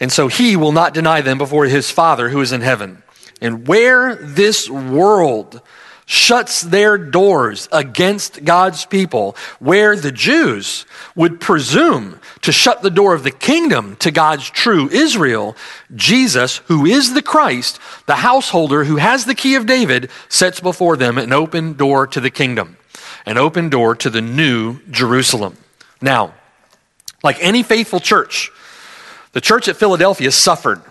and 0.00 0.10
so 0.10 0.28
he 0.28 0.56
will 0.56 0.72
not 0.72 0.92
deny 0.92 1.20
them 1.20 1.38
before 1.38 1.66
his 1.66 1.90
Father 1.90 2.28
who 2.28 2.40
is 2.40 2.52
in 2.52 2.60
heaven. 2.62 3.02
And 3.40 3.66
where 3.66 4.16
this 4.16 4.68
world 4.68 5.62
shuts 6.10 6.62
their 6.62 6.98
doors 6.98 7.68
against 7.70 8.44
God's 8.44 8.84
people, 8.84 9.36
where 9.60 9.94
the 9.94 10.10
Jews 10.10 10.84
would 11.14 11.40
presume 11.40 12.18
to 12.40 12.50
shut 12.50 12.82
the 12.82 12.90
door 12.90 13.14
of 13.14 13.22
the 13.22 13.30
kingdom 13.30 13.94
to 14.00 14.10
God's 14.10 14.50
true 14.50 14.88
Israel, 14.88 15.56
Jesus, 15.94 16.56
who 16.66 16.84
is 16.84 17.14
the 17.14 17.22
Christ, 17.22 17.78
the 18.06 18.16
householder 18.16 18.82
who 18.82 18.96
has 18.96 19.24
the 19.24 19.36
key 19.36 19.54
of 19.54 19.66
David, 19.66 20.10
sets 20.28 20.58
before 20.58 20.96
them 20.96 21.16
an 21.16 21.32
open 21.32 21.74
door 21.74 22.08
to 22.08 22.18
the 22.18 22.30
kingdom, 22.30 22.76
an 23.24 23.38
open 23.38 23.68
door 23.68 23.94
to 23.94 24.10
the 24.10 24.20
new 24.20 24.80
Jerusalem. 24.90 25.56
Now, 26.02 26.34
like 27.22 27.36
any 27.38 27.62
faithful 27.62 28.00
church, 28.00 28.50
the 29.30 29.40
church 29.40 29.68
at 29.68 29.76
Philadelphia 29.76 30.32
suffered. 30.32 30.82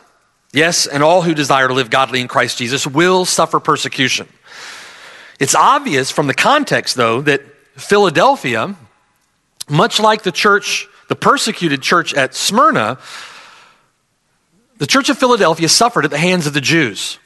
Yes, 0.54 0.88
and 0.88 1.04
all 1.04 1.24
who 1.24 1.34
desire 1.34 1.68
to 1.68 1.74
live 1.74 1.90
godly 1.90 2.22
in 2.22 2.30
Christ 2.30 2.58
Jesus 2.58 2.88
will 2.88 3.26
suffer 3.26 3.60
persecution. 3.60 4.30
It's 5.40 5.56
obvious 5.56 6.12
from 6.12 6.28
the 6.28 6.34
context, 6.34 6.96
though, 6.96 7.22
that 7.22 7.42
Philadelphia, 7.76 8.76
much 9.70 10.00
like 10.00 10.24
the 10.24 10.32
church, 10.32 10.88
the 11.08 11.16
persecuted 11.16 11.82
church 11.82 12.14
at 12.14 12.36
Smyrna, 12.36 13.00
the 14.78 14.88
church 14.88 15.10
of 15.10 15.18
Philadelphia 15.18 15.70
suffered 15.70 16.06
at 16.06 16.12
the 16.12 16.18
hands 16.18 16.46
of 16.46 16.54
the 16.54 16.62
Jews. 16.62 17.20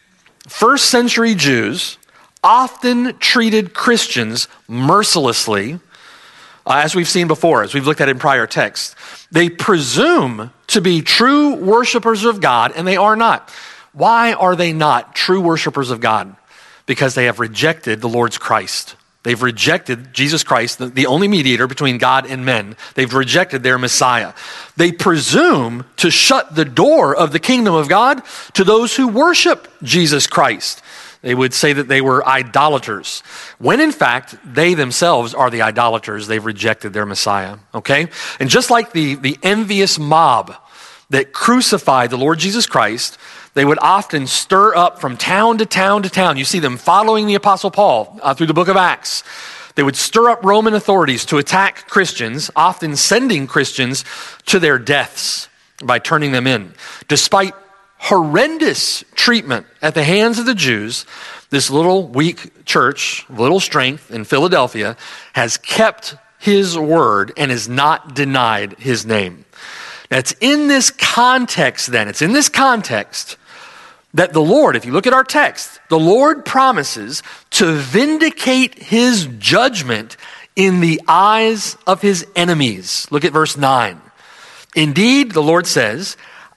First 0.48 0.86
century 0.86 1.36
Jews 1.36 1.98
often 2.43 3.17
treated 3.17 3.74
Christians 3.74 4.48
mercilessly, 4.67 5.79
uh, 6.65 6.82
as 6.84 6.96
we've 6.96 7.10
seen 7.10 7.27
before, 7.27 7.63
as 7.63 7.74
we've 7.74 7.88
looked 7.88 8.01
at 8.01 8.10
in 8.10 8.20
prior 8.20 8.46
texts. 8.46 8.96
They 9.32 9.50
presume 9.50 10.51
to 10.67 10.82
be 10.82 11.01
true 11.01 11.55
worshipers 11.55 12.25
of 12.25 12.41
God, 12.41 12.74
and 12.75 12.88
they 12.88 12.98
are 12.98 13.15
not. 13.15 13.50
Why 13.93 14.34
are 14.34 14.55
they 14.55 14.74
not 14.74 15.15
true 15.15 15.41
worshipers 15.41 15.89
of 15.89 16.00
God? 16.00 16.36
Because 16.85 17.15
they 17.15 17.25
have 17.25 17.39
rejected 17.39 18.01
the 18.01 18.09
Lord's 18.09 18.37
Christ. 18.37 18.95
They've 19.23 19.41
rejected 19.41 20.13
Jesus 20.13 20.43
Christ, 20.43 20.79
the, 20.95 21.05
only 21.05 21.29
mediator 21.29 21.65
between 21.65 21.97
God 21.97 22.25
and 22.25 22.45
men. 22.45 22.75
They've 22.95 23.13
rejected 23.13 23.63
their 23.63 23.77
Messiah. 23.77 24.33
They 24.75 24.91
presume 24.91 25.85
to 25.97 26.11
shut 26.11 26.55
the 26.55 26.65
door 26.65 27.15
of 27.15 27.31
the 27.31 27.39
kingdom 27.39 27.73
of 27.73 27.87
God 27.87 28.21
to 28.53 28.65
those 28.65 28.97
who 28.97 29.07
worship 29.07 29.69
Jesus 29.81 30.27
Christ. 30.27 30.81
They 31.21 31.33
would 31.33 31.53
say 31.53 31.71
that 31.71 31.87
they 31.87 32.01
were 32.01 32.27
idolaters, 32.27 33.21
when 33.57 33.79
in 33.79 33.93
fact, 33.93 34.35
they 34.43 34.73
themselves 34.73 35.33
are 35.33 35.49
the 35.49 35.61
idolaters. 35.61 36.27
They've 36.27 36.45
rejected 36.45 36.91
their 36.91 37.05
Messiah. 37.05 37.59
Okay? 37.73 38.09
And 38.41 38.49
just 38.49 38.69
like 38.69 38.91
the, 38.91 39.15
the 39.15 39.39
envious 39.41 39.97
mob 39.97 40.53
that 41.13 41.32
crucified 41.32 42.10
the 42.10 42.17
Lord 42.17 42.39
Jesus 42.39 42.65
Christ, 42.65 43.20
they 43.53 43.63
would 43.63 43.77
often 43.79 44.25
stir 44.25 44.75
up 44.75 45.00
from 45.00 45.15
town 45.15 45.60
to 45.60 45.65
town 45.65 46.01
to 46.01 46.10
town. 46.10 46.38
You 46.38 46.43
see 46.43 46.58
them 46.58 46.75
following 46.75 47.27
the 47.27 47.36
Apostle 47.36 47.70
Paul 47.70 48.20
uh, 48.24 48.34
through 48.34 48.48
the 48.48 48.53
book 48.55 48.67
of 48.67 48.77
Acts. 48.77 49.24
They 49.75 49.84
would 49.84 49.96
stir 49.96 50.32
up 50.32 50.43
Roman 50.43 50.74
authorities 50.74 51.24
to 51.25 51.38
attack 51.38 51.88
Christians, 51.88 52.50
often 52.55 52.96
sending 52.96 53.46
Christians 53.46 54.03
to 54.48 54.58
their 54.58 54.79
deaths 54.79 55.50
by 55.84 56.00
turning 56.00 56.32
them 56.32 56.48
in. 56.48 56.74
Despite 57.08 57.53
horrendous 58.00 59.03
treatment 59.13 59.67
at 59.84 59.93
the 59.93 60.03
hands 60.03 60.39
of 60.39 60.48
the 60.48 60.55
Jews, 60.55 61.05
this 61.51 61.70
little 61.70 62.08
weak 62.08 62.65
church, 62.65 63.24
little 63.29 63.60
strength 63.60 64.10
in 64.10 64.24
Philadelphia, 64.24 64.98
has 65.34 65.58
kept 65.58 66.15
his 66.39 66.75
word 66.75 67.34
and 67.38 67.51
has 67.51 67.70
not 67.70 68.15
denied 68.15 68.74
his 68.79 69.05
name. 69.05 69.46
It's 70.13 70.36
in 70.39 70.67
this 70.67 70.91
context, 70.91 71.88
then, 71.88 72.08
it's 72.08 72.22
in 72.22 72.34
this 72.34 72.50
context 72.50 73.38
that 74.13 74.34
the 74.34 74.41
Lord, 74.41 74.75
if 74.75 74.86
you 74.86 74.91
look 74.91 75.08
at 75.08 75.13
our 75.13 75.24
text, 75.24 75.79
the 75.89 76.00
Lord 76.00 76.46
promises 76.46 77.24
to 77.51 77.74
vindicate 77.74 78.75
his 78.75 79.27
judgment 79.39 80.17
in 80.55 80.82
the 80.82 81.01
eyes 81.08 81.77
of 81.88 82.01
his 82.01 82.27
enemies. 82.36 83.08
Look 83.10 83.25
at 83.25 83.34
verse 83.34 83.58
9. 83.58 84.00
Indeed, 84.75 85.32
the 85.32 85.41
Lord 85.41 85.65
says, 85.65 86.15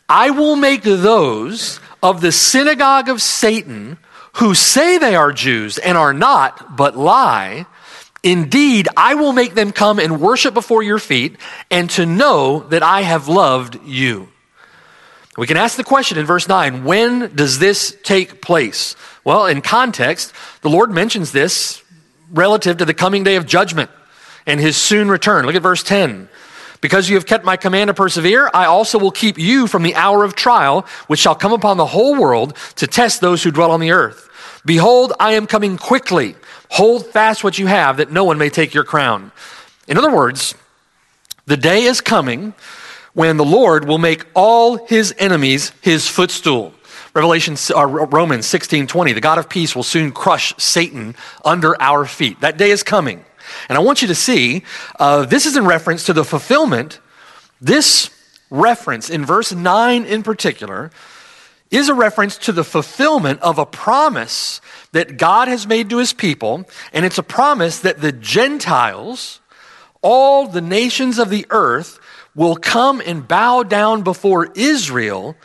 I 0.09 0.31
will 0.31 0.57
make 0.57 0.83
those 0.83 1.81
of 2.03 2.21
the 2.21 2.33
synagogue 2.33 3.09
of 3.09 3.23
Satan 3.23 3.99
who 4.35 4.55
say 4.55 4.99
they 4.99 5.17
are 5.17 5.33
Jews 5.33 5.79
and 5.79 5.97
are 5.97 6.13
not, 6.13 6.77
but 6.77 6.97
lie. 6.97 7.67
Indeed, 8.26 8.88
I 8.97 9.14
will 9.14 9.33
make 9.33 9.54
them 9.54 9.71
come 9.71 10.00
and 10.00 10.21
worship 10.21 10.52
before 10.52 10.83
your 10.83 10.99
feet 10.99 11.37
and 11.71 11.88
to 11.90 12.04
know 12.04 12.59
that 12.71 12.83
I 12.83 13.02
have 13.02 13.28
loved 13.28 13.78
you. 13.87 14.28
We 15.38 15.47
can 15.47 15.56
ask 15.56 15.76
the 15.76 15.85
question 15.85 16.18
in 16.18 16.26
verse 16.26 16.49
9 16.49 16.83
when 16.83 17.37
does 17.37 17.61
this 17.61 17.97
take 18.02 18.42
place? 18.42 18.97
Well, 19.23 19.47
in 19.47 19.62
context, 19.62 20.33
the 20.62 20.68
Lord 20.68 20.90
mentions 20.90 21.30
this 21.30 21.85
relative 22.33 22.78
to 22.78 22.85
the 22.85 22.95
coming 22.95 23.23
day 23.23 23.37
of 23.37 23.47
judgment 23.47 23.92
and 24.45 24.59
his 24.59 24.76
soon 24.76 25.09
return. 25.09 25.47
Look 25.47 25.54
at 25.54 25.62
verse 25.62 25.85
10. 25.85 26.28
Because 26.80 27.09
you 27.09 27.14
have 27.14 27.26
kept 27.26 27.45
my 27.45 27.56
command 27.56 27.88
to 27.88 27.95
persevere, 27.95 28.50
I 28.52 28.64
also 28.64 28.99
will 28.99 29.12
keep 29.12 29.38
you 29.38 29.68
from 29.68 29.85
the 29.85 29.95
hour 29.95 30.25
of 30.25 30.35
trial, 30.35 30.85
which 31.06 31.21
shall 31.21 31.37
come 31.37 31.52
upon 31.52 31.76
the 31.76 31.87
whole 31.87 32.16
world 32.21 32.56
to 32.76 32.88
test 32.88 33.21
those 33.21 33.45
who 33.45 33.52
dwell 33.52 33.71
on 33.71 33.78
the 33.78 33.92
earth. 33.92 34.25
Behold, 34.67 35.13
I 35.21 35.35
am 35.35 35.47
coming 35.47 35.79
quickly. 35.79 36.35
Hold 36.71 37.07
fast 37.07 37.45
what 37.45 37.59
you 37.59 37.69
have, 37.69 37.99
that 37.99 38.11
no 38.11 38.25
one 38.25 38.37
may 38.37 38.51
take 38.51 38.75
your 38.75 38.85
crown. 38.85 39.31
In 39.87 39.97
other 39.97 40.15
words, 40.15 40.55
the 41.47 41.57
day 41.57 41.85
is 41.85 42.01
coming 42.01 42.53
when 43.15 43.37
the 43.37 43.45
Lord 43.45 43.87
will 43.87 43.99
make 43.99 44.27
all 44.35 44.85
his 44.87 45.15
enemies 45.19 45.73
his 45.81 46.09
footstool. 46.09 46.75
Revelation, 47.15 47.57
uh, 47.75 47.87
Romans 47.87 48.45
16 48.45 48.89
20, 48.89 49.13
the 49.13 49.21
God 49.21 49.39
of 49.39 49.49
peace 49.49 49.75
will 49.75 49.85
soon 49.85 50.11
crush 50.11 50.53
Satan 50.59 51.15
under 51.45 51.81
our 51.81 52.05
feet. 52.05 52.41
That 52.41 52.59
day 52.59 52.73
is 52.73 52.83
coming. 52.83 53.25
And 53.69 53.79
I 53.79 53.81
want 53.81 54.03
you 54.03 54.09
to 54.09 54.15
see, 54.15 54.65
uh, 54.99 55.25
this 55.25 55.47
is 55.47 55.57
in 55.57 55.65
reference 55.65 56.05
to 56.07 56.13
the 56.13 56.25
fulfillment. 56.25 56.99
This 57.61 58.11
reference 58.51 59.09
in 59.09 59.25
verse 59.25 59.53
9 59.53 60.05
in 60.05 60.23
particular 60.23 60.91
is 61.71 61.89
a 61.89 61.95
reference 61.95 62.39
to 62.39 62.53
the 62.53 62.65
fulfillment 62.65 63.41
of 63.43 63.59
a 63.59 63.67
promise 63.67 64.61
that 64.93 65.17
God 65.17 65.49
has 65.49 65.67
made 65.67 65.91
to 65.91 65.99
his 65.99 66.13
people. 66.13 66.65
And 66.93 67.05
it's 67.05 67.19
a 67.19 67.23
promise 67.23 67.81
that 67.81 68.01
the 68.01 68.13
Gentiles, 68.13 69.41
all 70.03 70.47
the 70.47 70.61
nations 70.61 71.19
of 71.19 71.31
the 71.31 71.47
earth, 71.51 71.99
will 72.35 72.57
come 72.57 73.03
and 73.05 73.27
bow 73.27 73.63
down 73.63 74.03
before 74.03 74.53
Israel 74.55 75.37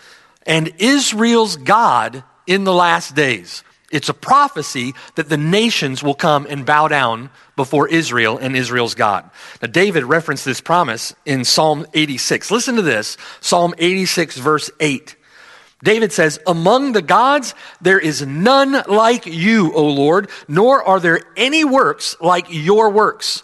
and 0.45 0.73
Israel's 0.77 1.55
God 1.55 2.23
in 2.45 2.65
the 2.65 2.73
last 2.73 3.15
days. 3.15 3.63
It's 3.91 4.09
a 4.09 4.13
prophecy 4.13 4.93
that 5.15 5.27
the 5.27 5.37
nations 5.37 6.01
will 6.01 6.15
come 6.15 6.47
and 6.49 6.65
bow 6.65 6.87
down 6.87 7.29
before 7.55 7.89
Israel 7.89 8.37
and 8.37 8.55
Israel's 8.55 8.95
God. 8.95 9.29
Now, 9.61 9.67
David 9.67 10.05
referenced 10.05 10.45
this 10.45 10.61
promise 10.61 11.13
in 11.25 11.43
Psalm 11.43 11.85
86. 11.93 12.51
Listen 12.51 12.77
to 12.77 12.81
this 12.81 13.17
Psalm 13.41 13.73
86, 13.77 14.37
verse 14.37 14.71
8. 14.79 15.15
David 15.83 16.11
says, 16.11 16.39
Among 16.45 16.91
the 16.91 17.01
gods, 17.01 17.55
there 17.81 17.99
is 17.99 18.25
none 18.25 18.83
like 18.87 19.25
you, 19.25 19.73
O 19.73 19.87
Lord, 19.87 20.29
nor 20.47 20.83
are 20.83 20.99
there 20.99 21.21
any 21.35 21.63
works 21.63 22.15
like 22.21 22.45
your 22.49 22.89
works. 22.89 23.43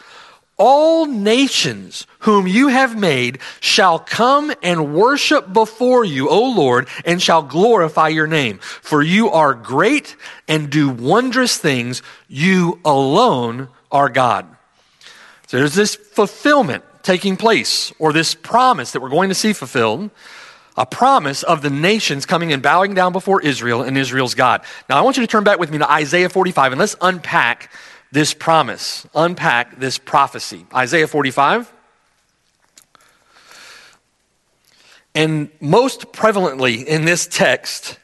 All 0.59 1.05
nations 1.05 2.07
whom 2.19 2.47
you 2.47 2.69
have 2.69 2.97
made 2.97 3.39
shall 3.59 3.99
come 3.99 4.51
and 4.63 4.95
worship 4.95 5.53
before 5.53 6.03
you, 6.03 6.29
O 6.29 6.51
Lord, 6.51 6.87
and 7.05 7.21
shall 7.21 7.43
glorify 7.43 8.07
your 8.07 8.25
name. 8.25 8.57
For 8.59 9.03
you 9.03 9.29
are 9.29 9.53
great 9.53 10.15
and 10.47 10.71
do 10.71 10.89
wondrous 10.89 11.57
things. 11.57 12.01
You 12.27 12.79
alone 12.83 13.69
are 13.91 14.09
God. 14.09 14.47
So 15.45 15.57
there's 15.57 15.75
this 15.75 15.95
fulfillment 15.95 16.83
taking 17.03 17.37
place, 17.37 17.93
or 17.99 18.11
this 18.11 18.35
promise 18.35 18.91
that 18.91 19.01
we're 19.01 19.09
going 19.09 19.29
to 19.29 19.35
see 19.35 19.53
fulfilled 19.53 20.09
a 20.77 20.85
promise 20.85 21.41
of 21.43 21.61
the 21.61 21.69
nations 21.69 22.25
coming 22.25 22.53
and 22.53 22.61
bowing 22.61 22.93
down 22.93 23.11
before 23.11 23.41
Israel 23.41 23.81
and 23.81 23.97
Israel's 23.97 24.35
God. 24.35 24.61
Now, 24.87 24.97
I 24.97 25.01
want 25.01 25.17
you 25.17 25.23
to 25.23 25.27
turn 25.27 25.43
back 25.43 25.59
with 25.59 25.71
me 25.71 25.79
to 25.79 25.91
Isaiah 25.91 26.29
45 26.29 26.73
and 26.73 26.79
let's 26.79 26.95
unpack 27.01 27.71
this 28.11 28.33
promise, 28.33 29.07
unpack 29.15 29.79
this 29.79 29.97
prophecy. 29.97 30.65
Isaiah 30.73 31.07
45. 31.07 31.73
And 35.15 35.49
most 35.59 36.11
prevalently 36.13 36.85
in 36.85 37.05
this 37.05 37.25
text 37.25 37.97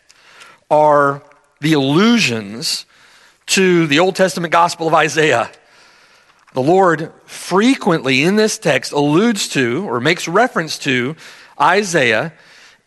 are 0.72 1.22
the 1.62 1.74
allusions 1.74 2.88
to 3.46 3.86
the 3.86 4.00
Old 4.00 4.16
Testament 4.16 4.52
gospel 4.52 4.88
of 4.88 4.96
Isaiah. 4.96 5.52
The 6.54 6.62
Lord 6.62 7.12
frequently 7.26 8.24
in 8.24 8.36
this 8.36 8.58
text 8.58 8.92
alludes 8.92 9.48
to 9.50 9.88
or 9.88 10.00
makes 10.00 10.28
reference 10.28 10.80
to 10.80 11.16
Isaiah 11.60 12.34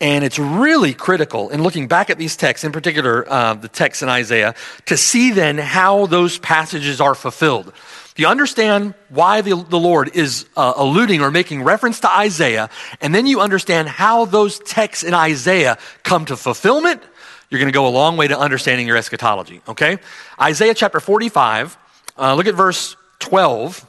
and 0.00 0.24
it's 0.24 0.38
really 0.38 0.92
critical 0.92 1.48
in 1.48 1.62
looking 1.62 1.88
back 1.88 2.10
at 2.10 2.18
these 2.18 2.36
texts, 2.36 2.64
in 2.64 2.72
particular 2.72 3.24
uh, 3.28 3.54
the 3.54 3.68
texts 3.68 4.02
in 4.02 4.08
Isaiah, 4.08 4.54
to 4.86 4.96
see 4.96 5.30
then 5.32 5.56
how 5.58 6.06
those 6.06 6.38
passages 6.38 7.00
are 7.00 7.14
fulfilled. 7.14 7.72
Do 8.14 8.22
you 8.22 8.28
understand 8.28 8.94
why 9.10 9.42
the, 9.42 9.62
the 9.62 9.78
Lord 9.78 10.16
is 10.16 10.46
uh, 10.56 10.72
alluding 10.76 11.20
or 11.20 11.30
making 11.30 11.62
reference 11.62 12.00
to 12.00 12.10
Isaiah? 12.10 12.70
And 13.00 13.14
then 13.14 13.26
you 13.26 13.40
understand 13.40 13.88
how 13.88 14.24
those 14.24 14.58
texts 14.58 15.04
in 15.04 15.12
Isaiah 15.12 15.76
come 16.02 16.24
to 16.26 16.36
fulfillment. 16.36 17.02
You're 17.50 17.60
going 17.60 17.72
to 17.72 17.76
go 17.76 17.86
a 17.86 17.90
long 17.90 18.16
way 18.16 18.28
to 18.28 18.38
understanding 18.38 18.86
your 18.86 18.96
eschatology, 18.96 19.60
okay? 19.68 19.98
Isaiah 20.40 20.74
chapter 20.74 20.98
45, 20.98 21.76
uh, 22.18 22.34
look 22.34 22.46
at 22.46 22.54
verse 22.54 22.96
12. 23.20 23.86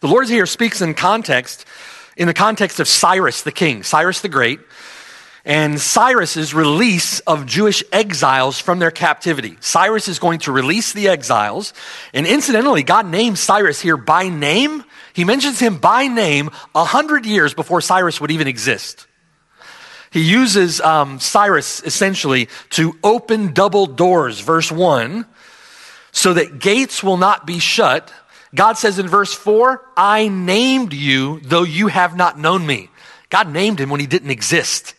The 0.00 0.06
Lord 0.06 0.28
here 0.28 0.46
speaks 0.46 0.82
in 0.82 0.94
context, 0.94 1.64
in 2.16 2.26
the 2.26 2.34
context 2.34 2.80
of 2.80 2.88
Cyrus 2.88 3.42
the 3.42 3.52
king, 3.52 3.82
Cyrus 3.82 4.20
the 4.20 4.28
Great 4.28 4.60
and 5.44 5.78
Cyrus's 5.78 6.54
release 6.54 7.20
of 7.20 7.44
Jewish 7.44 7.84
exiles 7.92 8.58
from 8.58 8.78
their 8.78 8.90
captivity. 8.90 9.58
Cyrus 9.60 10.08
is 10.08 10.18
going 10.18 10.38
to 10.40 10.52
release 10.52 10.92
the 10.92 11.08
exiles. 11.08 11.74
And 12.14 12.26
incidentally, 12.26 12.82
God 12.82 13.06
names 13.06 13.40
Cyrus 13.40 13.80
here 13.80 13.98
by 13.98 14.28
name. 14.28 14.84
He 15.12 15.24
mentions 15.24 15.60
him 15.60 15.76
by 15.76 16.06
name 16.06 16.50
a 16.74 16.84
hundred 16.84 17.26
years 17.26 17.52
before 17.52 17.82
Cyrus 17.82 18.20
would 18.20 18.30
even 18.30 18.48
exist. 18.48 19.06
He 20.10 20.22
uses 20.22 20.80
um, 20.80 21.20
Cyrus 21.20 21.82
essentially 21.82 22.48
to 22.70 22.96
open 23.02 23.52
double 23.52 23.86
doors, 23.86 24.40
verse 24.40 24.70
1, 24.72 25.26
so 26.12 26.34
that 26.34 26.60
gates 26.60 27.02
will 27.02 27.16
not 27.16 27.46
be 27.46 27.58
shut. 27.58 28.12
God 28.54 28.74
says 28.74 28.98
in 28.98 29.08
verse 29.08 29.34
4, 29.34 29.84
I 29.96 30.28
named 30.28 30.92
you, 30.92 31.40
though 31.40 31.64
you 31.64 31.88
have 31.88 32.16
not 32.16 32.38
known 32.38 32.66
me. 32.66 32.88
God 33.30 33.52
named 33.52 33.80
him 33.80 33.90
when 33.90 34.00
he 34.00 34.06
didn't 34.06 34.30
exist. 34.30 34.94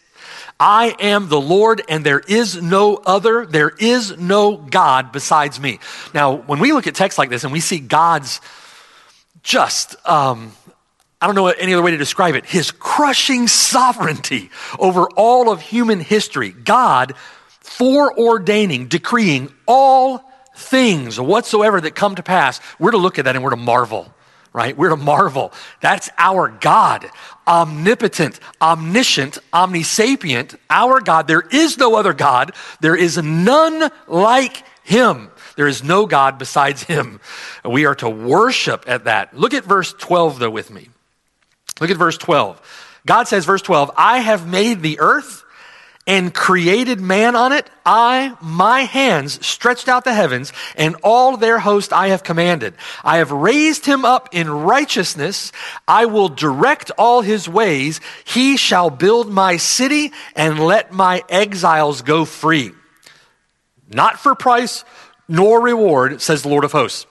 I 0.59 0.95
am 0.99 1.27
the 1.27 1.39
Lord 1.39 1.81
and 1.89 2.05
there 2.05 2.19
is 2.19 2.61
no 2.61 2.95
other. 2.95 3.45
There 3.45 3.69
is 3.69 4.17
no 4.17 4.55
God 4.55 5.11
besides 5.11 5.59
me. 5.59 5.79
Now, 6.13 6.35
when 6.35 6.59
we 6.59 6.71
look 6.71 6.87
at 6.87 6.95
texts 6.95 7.17
like 7.17 7.29
this 7.29 7.43
and 7.43 7.51
we 7.51 7.59
see 7.59 7.79
God's 7.79 8.39
just, 9.43 9.95
um, 10.07 10.53
I 11.21 11.27
don't 11.27 11.35
know 11.35 11.47
any 11.47 11.73
other 11.73 11.83
way 11.83 11.91
to 11.91 11.97
describe 11.97 12.35
it, 12.35 12.45
his 12.45 12.71
crushing 12.71 13.47
sovereignty 13.47 14.49
over 14.79 15.07
all 15.15 15.49
of 15.51 15.61
human 15.61 15.99
history, 15.99 16.51
God 16.51 17.13
foreordaining, 17.63 18.87
decreeing 18.87 19.53
all 19.67 20.23
things 20.55 21.19
whatsoever 21.19 21.79
that 21.81 21.95
come 21.95 22.15
to 22.15 22.23
pass, 22.23 22.59
we're 22.79 22.91
to 22.91 22.97
look 22.97 23.19
at 23.19 23.25
that 23.25 23.35
and 23.35 23.43
we're 23.43 23.51
to 23.51 23.55
marvel 23.55 24.11
right? 24.55 24.77
We're 24.77 24.91
to 24.91 24.95
marvel. 24.95 25.51
That's 25.81 26.09
our 26.17 26.47
God, 26.47 27.05
omnipotent, 27.45 28.39
omniscient, 28.61 29.37
omnisapient, 29.53 30.55
our 30.69 31.01
God. 31.01 31.27
There 31.27 31.43
is 31.51 31.77
no 31.77 31.95
other 31.95 32.13
God. 32.13 32.53
There 32.79 32.95
is 32.95 33.17
none 33.17 33.91
like 34.07 34.63
him. 34.85 35.29
There 35.57 35.67
is 35.67 35.83
no 35.83 36.05
God 36.05 36.37
besides 36.37 36.83
him. 36.83 37.19
We 37.65 37.85
are 37.85 37.95
to 37.95 38.09
worship 38.09 38.85
at 38.87 39.03
that. 39.03 39.37
Look 39.37 39.53
at 39.53 39.65
verse 39.65 39.91
12, 39.91 40.39
though, 40.39 40.49
with 40.49 40.71
me. 40.71 40.87
Look 41.81 41.89
at 41.89 41.97
verse 41.97 42.17
12. 42.17 43.01
God 43.05 43.27
says, 43.27 43.43
verse 43.43 43.61
12, 43.61 43.91
I 43.97 44.19
have 44.19 44.47
made 44.47 44.81
the 44.81 44.99
earth 45.01 45.43
and 46.07 46.33
created 46.33 46.99
man 47.01 47.35
on 47.35 47.51
it, 47.51 47.69
I, 47.85 48.35
my 48.41 48.81
hands, 48.81 49.45
stretched 49.45 49.87
out 49.87 50.03
the 50.03 50.13
heavens, 50.13 50.53
and 50.75 50.95
all 51.03 51.37
their 51.37 51.59
host 51.59 51.91
I 51.91 52.09
have 52.09 52.23
commanded. 52.23 52.75
I 53.03 53.17
have 53.17 53.31
raised 53.31 53.85
him 53.85 54.05
up 54.05 54.29
in 54.31 54.49
righteousness. 54.49 55.51
I 55.87 56.05
will 56.05 56.29
direct 56.29 56.91
all 56.97 57.21
his 57.21 57.49
ways. 57.49 58.01
He 58.23 58.57
shall 58.57 58.89
build 58.89 59.31
my 59.31 59.57
city 59.57 60.11
and 60.35 60.59
let 60.59 60.91
my 60.91 61.23
exiles 61.27 62.01
go 62.01 62.25
free. 62.25 62.71
Not 63.89 64.19
for 64.19 64.35
price 64.35 64.83
nor 65.27 65.61
reward, 65.61 66.21
says 66.21 66.43
the 66.43 66.49
Lord 66.49 66.63
of 66.63 66.71
hosts. 66.71 67.07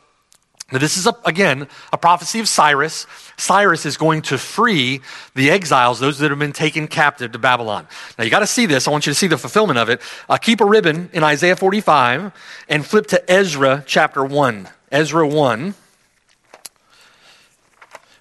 Now, 0.73 0.79
this 0.79 0.97
is, 0.97 1.07
a, 1.07 1.15
again, 1.27 1.69
a 1.93 1.99
prophecy 1.99 2.41
of 2.41 2.49
Cyrus. 2.49 3.07
Cyrus 3.37 3.85
is 3.85 3.99
going 3.99 4.23
to 4.23 4.39
free 4.39 5.03
the 5.35 5.51
exiles, 5.51 6.01
those 6.01 6.19
that 6.19 6.31
have 6.31 6.39
been 6.39 6.55
taken 6.55 6.89
captive 6.89 7.33
to 7.33 7.39
Babylon. 7.39 7.87
Now, 8.19 8.25
you 8.25 8.31
got 8.31 8.41
to 8.41 8.47
see 8.47 8.65
this. 8.65 8.89
I 8.89 8.91
want 8.91 9.07
you 9.07 9.13
to 9.13 9.19
see 9.19 9.27
the 9.27 9.37
fulfillment 9.37 9.79
of 9.79 9.91
it. 9.91 10.01
Uh, 10.29 10.39
keep 10.39 10.61
a 10.63 10.65
ribbon 10.65 11.11
in 11.13 11.23
Isaiah 11.23 11.55
45 11.55 12.33
and 12.69 12.85
flip 12.85 13.07
to 13.09 13.31
Ezra 13.31 13.85
chapter 13.87 14.25
1. 14.25 14.69
Ezra 14.91 15.29
1. 15.29 15.61
I'm 15.61 15.75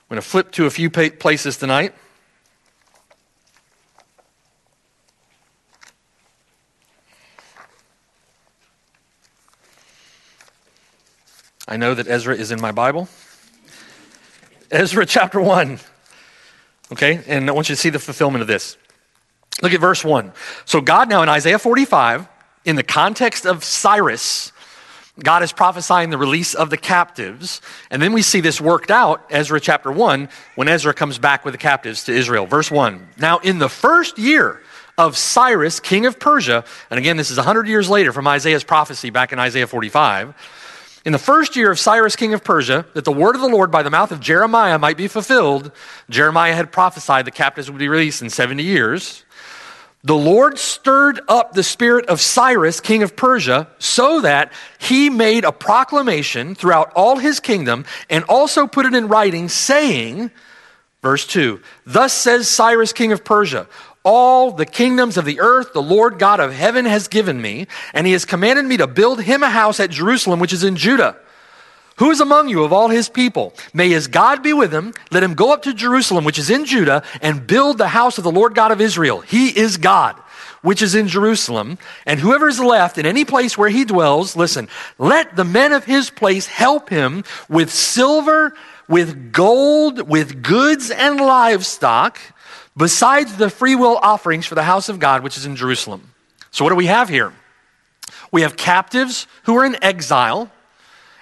going 0.10 0.22
to 0.22 0.22
flip 0.22 0.52
to 0.52 0.66
a 0.66 0.70
few 0.70 0.90
places 0.90 1.58
tonight. 1.58 1.96
I 11.68 11.78
know 11.78 11.94
that 11.94 12.08
Ezra 12.08 12.36
is 12.36 12.52
in 12.52 12.60
my 12.60 12.72
Bible. 12.72 13.08
Ezra 14.70 15.06
chapter 15.06 15.40
1. 15.40 15.80
Okay, 16.92 17.22
and 17.28 17.50
I 17.50 17.54
want 17.54 17.70
you 17.70 17.76
to 17.76 17.82
see 17.82 17.90
the 17.90 18.00
fulfillment 18.00 18.42
of 18.42 18.48
this. 18.48 18.78
Look 19.62 19.74
at 19.74 19.80
verse 19.80 20.04
1. 20.04 20.34
So, 20.66 20.82
God 20.82 21.10
now 21.10 21.24
in 21.24 21.30
Isaiah 21.30 21.60
45, 21.60 22.28
in 22.66 22.76
the 22.76 22.84
context 22.84 23.46
of 23.46 23.64
Cyrus, 23.64 24.52
God 25.20 25.42
is 25.44 25.54
prophesying 25.54 26.10
the 26.10 26.18
release 26.18 26.54
of 26.54 26.70
the 26.70 26.78
captives. 26.78 27.62
And 27.90 28.02
then 28.02 28.14
we 28.14 28.24
see 28.24 28.42
this 28.42 28.60
worked 28.60 28.92
out, 28.92 29.24
Ezra 29.30 29.62
chapter 29.62 29.92
1, 29.92 30.28
when 30.56 30.68
Ezra 30.68 30.94
comes 30.94 31.18
back 31.18 31.46
with 31.46 31.54
the 31.54 31.60
captives 31.60 32.04
to 32.06 32.12
Israel. 32.14 32.46
Verse 32.46 32.70
1. 32.70 33.08
Now, 33.18 33.38
in 33.38 33.60
the 33.60 33.70
first 33.70 34.18
year 34.18 34.62
of 34.98 35.18
Cyrus, 35.18 35.80
king 35.80 36.06
of 36.08 36.20
Persia, 36.20 36.66
and 36.90 36.98
again, 36.98 37.16
this 37.16 37.32
is 37.32 37.38
100 37.38 37.68
years 37.68 37.90
later 37.90 38.12
from 38.12 38.28
Isaiah's 38.28 38.64
prophecy 38.64 39.12
back 39.12 39.32
in 39.32 39.40
Isaiah 39.40 39.68
45 39.68 40.36
in 41.06 41.12
the 41.12 41.20
first 41.20 41.56
year 41.56 41.70
of 41.70 41.80
Cyrus, 41.80 42.16
king 42.16 42.34
of 42.34 42.44
Persia, 42.44 42.86
that 42.94 43.04
the 43.04 43.12
word 43.12 43.36
of 43.36 43.42
the 43.42 43.50
Lord 43.50 43.72
by 43.72 43.84
the 43.84 43.90
mouth 43.90 44.12
of 44.12 44.22
Jeremiah 44.22 44.80
might 44.80 44.96
be 44.96 45.10
fulfilled, 45.10 45.72
Jeremiah 46.10 46.56
had 46.56 46.72
prophesied 46.72 47.26
the 47.26 47.32
captives 47.32 47.70
would 47.70 47.80
be 47.80 47.90
released 47.90 48.22
in 48.22 48.30
70 48.30 48.64
years. 48.64 49.26
The 50.06 50.16
Lord 50.16 50.58
stirred 50.58 51.22
up 51.28 51.54
the 51.54 51.64
spirit 51.64 52.06
of 52.08 52.20
Cyrus, 52.20 52.80
king 52.80 53.04
of 53.04 53.16
Persia, 53.16 53.68
so 53.80 54.22
that 54.22 54.52
he 54.78 55.10
made 55.10 55.44
a 55.44 55.52
proclamation 55.52 56.56
throughout 56.56 56.92
all 56.94 57.18
his 57.18 57.40
kingdom 57.40 57.86
and 58.10 58.24
also 58.26 58.68
put 58.68 58.86
it 58.86 58.94
in 58.94 59.08
writing, 59.08 59.48
saying, 59.50 60.32
verse 61.02 61.26
2 61.28 61.62
Thus 61.86 62.14
says 62.14 62.50
Cyrus, 62.50 62.94
king 62.94 63.12
of 63.12 63.24
Persia, 63.24 63.68
all 64.04 64.52
the 64.52 64.66
kingdoms 64.66 65.18
of 65.18 65.26
the 65.26 65.40
earth 65.40 65.74
the 65.74 65.82
Lord 65.82 66.20
God 66.20 66.40
of 66.40 66.54
heaven 66.54 66.86
has 66.86 67.08
given 67.08 67.42
me, 67.42 67.68
and 67.94 68.06
he 68.06 68.14
has 68.14 68.26
commanded 68.26 68.66
me 68.66 68.78
to 68.78 68.88
build 68.88 69.22
him 69.22 69.44
a 69.44 69.50
house 69.50 69.80
at 69.80 69.90
Jerusalem, 69.90 70.40
which 70.40 70.54
is 70.54 70.64
in 70.64 70.76
Judah. 70.76 71.16
Who 71.98 72.10
is 72.10 72.20
among 72.20 72.50
you 72.50 72.64
of 72.64 72.74
all 72.74 72.90
his 72.90 73.08
people? 73.08 73.54
May 73.74 73.90
his 73.90 74.08
God 74.08 74.42
be 74.42 74.52
with 74.52 74.74
him. 74.74 74.94
Let 75.12 75.24
him 75.24 75.36
go 75.36 75.54
up 75.54 75.62
to 75.64 75.74
Jerusalem, 75.74 76.26
which 76.26 76.40
is 76.40 76.50
in 76.50 76.66
Judah, 76.66 77.04
and 77.22 77.46
build 77.46 77.78
the 77.78 77.88
house 77.88 78.18
of 78.18 78.24
the 78.24 78.32
Lord 78.32 78.56
God 78.56 78.72
of 78.72 78.82
Israel. 78.82 79.22
He 79.22 79.50
is 79.58 79.78
God, 79.78 80.16
which 80.64 80.82
is 80.82 80.96
in 80.96 81.08
Jerusalem. 81.08 81.78
And 82.08 82.20
whoever 82.20 82.50
is 82.50 82.60
left 82.60 82.98
in 82.98 83.06
any 83.06 83.26
place 83.26 83.58
where 83.58 83.70
he 83.70 83.86
dwells, 83.86 84.36
listen, 84.36 84.70
let 84.98 85.36
the 85.36 85.46
men 85.46 85.72
of 85.72 85.86
his 85.86 86.10
place 86.10 86.48
help 86.48 86.90
him 86.90 87.24
with 87.48 87.72
silver, 87.72 88.56
with 88.90 89.32
gold, 89.32 90.10
with 90.10 90.42
goods 90.42 90.90
and 90.90 91.22
livestock 91.22 92.20
besides 92.76 93.38
the 93.38 93.50
free 93.50 93.76
will 93.76 93.98
offerings 93.98 94.46
for 94.46 94.56
the 94.56 94.64
house 94.64 94.90
of 94.90 95.00
God, 95.00 95.24
which 95.24 95.38
is 95.38 95.46
in 95.46 95.56
Jerusalem. 95.56 96.14
So, 96.52 96.64
what 96.64 96.70
do 96.70 96.76
we 96.76 96.88
have 96.88 97.10
here? 97.10 97.34
We 98.32 98.42
have 98.42 98.58
captives 98.58 99.28
who 99.44 99.56
are 99.58 99.66
in 99.66 99.82
exile, 99.84 100.52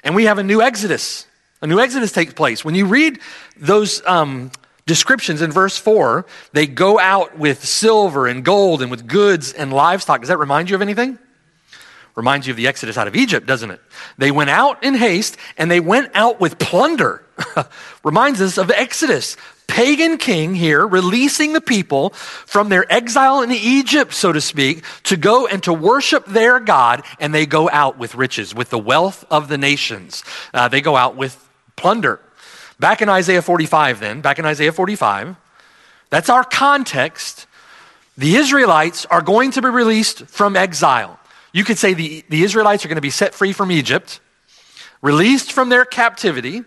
and 0.04 0.16
we 0.16 0.26
have 0.26 0.38
a 0.38 0.44
new 0.44 0.62
exodus. 0.62 1.26
A 1.62 1.68
new 1.68 1.80
exodus 1.80 2.12
takes 2.12 2.34
place. 2.34 2.66
When 2.66 2.74
you 2.74 2.86
read 2.86 3.20
those 3.56 4.06
um, 4.08 4.52
descriptions 4.86 5.42
in 5.42 5.52
verse 5.52 5.78
4, 5.78 6.26
they 6.54 6.66
go 6.66 7.00
out 7.00 7.38
with 7.38 7.64
silver 7.64 8.28
and 8.28 8.44
gold 8.44 8.82
and 8.82 8.90
with 8.90 9.08
goods 9.08 9.54
and 9.54 9.72
livestock. 9.72 10.22
Does 10.22 10.30
that 10.30 10.40
remind 10.40 10.70
you 10.70 10.76
of 10.76 10.82
anything? 10.82 11.20
Reminds 12.16 12.48
you 12.48 12.52
of 12.52 12.58
the 12.58 12.68
exodus 12.68 12.98
out 12.98 13.08
of 13.08 13.16
Egypt, 13.16 13.48
doesn't 13.48 13.72
it? 13.72 13.80
They 14.18 14.32
went 14.32 14.50
out 14.50 14.84
in 14.84 14.96
haste 14.96 15.38
and 15.58 15.72
they 15.72 15.80
went 15.80 16.12
out 16.14 16.42
with 16.42 16.60
plunder. 16.60 17.24
Reminds 18.04 18.42
us 18.42 18.58
of 18.58 18.70
Exodus. 18.70 19.38
Pagan 19.72 20.18
king 20.18 20.54
here 20.54 20.86
releasing 20.86 21.54
the 21.54 21.62
people 21.62 22.10
from 22.10 22.68
their 22.68 22.92
exile 22.92 23.42
in 23.42 23.54
Egypt, 23.54 24.14
so 24.14 24.34
to 24.34 24.42
speak, 24.42 24.84
to 25.04 25.16
go 25.16 25.48
and 25.48 25.64
to 25.64 25.72
worship 25.72 26.26
their 26.26 26.60
God, 26.60 27.04
and 27.22 27.34
they 27.34 27.46
go 27.46 27.70
out 27.70 27.98
with 27.98 28.14
riches, 28.14 28.54
with 28.54 28.70
the 28.70 28.78
wealth 28.78 29.24
of 29.32 29.48
the 29.48 29.58
nations. 29.58 30.26
Uh, 30.54 30.68
they 30.68 30.82
go 30.82 30.98
out 30.98 31.16
with 31.16 31.48
plunder. 31.78 32.20
Back 32.82 33.02
in 33.02 33.08
Isaiah 33.08 33.42
45, 33.42 34.02
then, 34.02 34.20
back 34.20 34.40
in 34.40 34.46
Isaiah 34.46 34.74
45, 34.74 35.38
that's 36.10 36.30
our 36.30 36.44
context. 36.44 37.48
The 38.18 38.36
Israelites 38.36 39.06
are 39.06 39.22
going 39.22 39.52
to 39.52 39.62
be 39.62 39.70
released 39.70 40.26
from 40.26 40.58
exile. 40.58 41.18
You 41.54 41.64
could 41.64 41.78
say 41.78 41.94
the, 41.94 42.26
the 42.28 42.44
Israelites 42.44 42.84
are 42.84 42.90
going 42.90 42.98
to 42.98 43.02
be 43.02 43.10
set 43.10 43.34
free 43.34 43.54
from 43.54 43.72
Egypt, 43.72 44.20
released 45.02 45.54
from 45.54 45.70
their 45.70 45.86
captivity. 45.86 46.66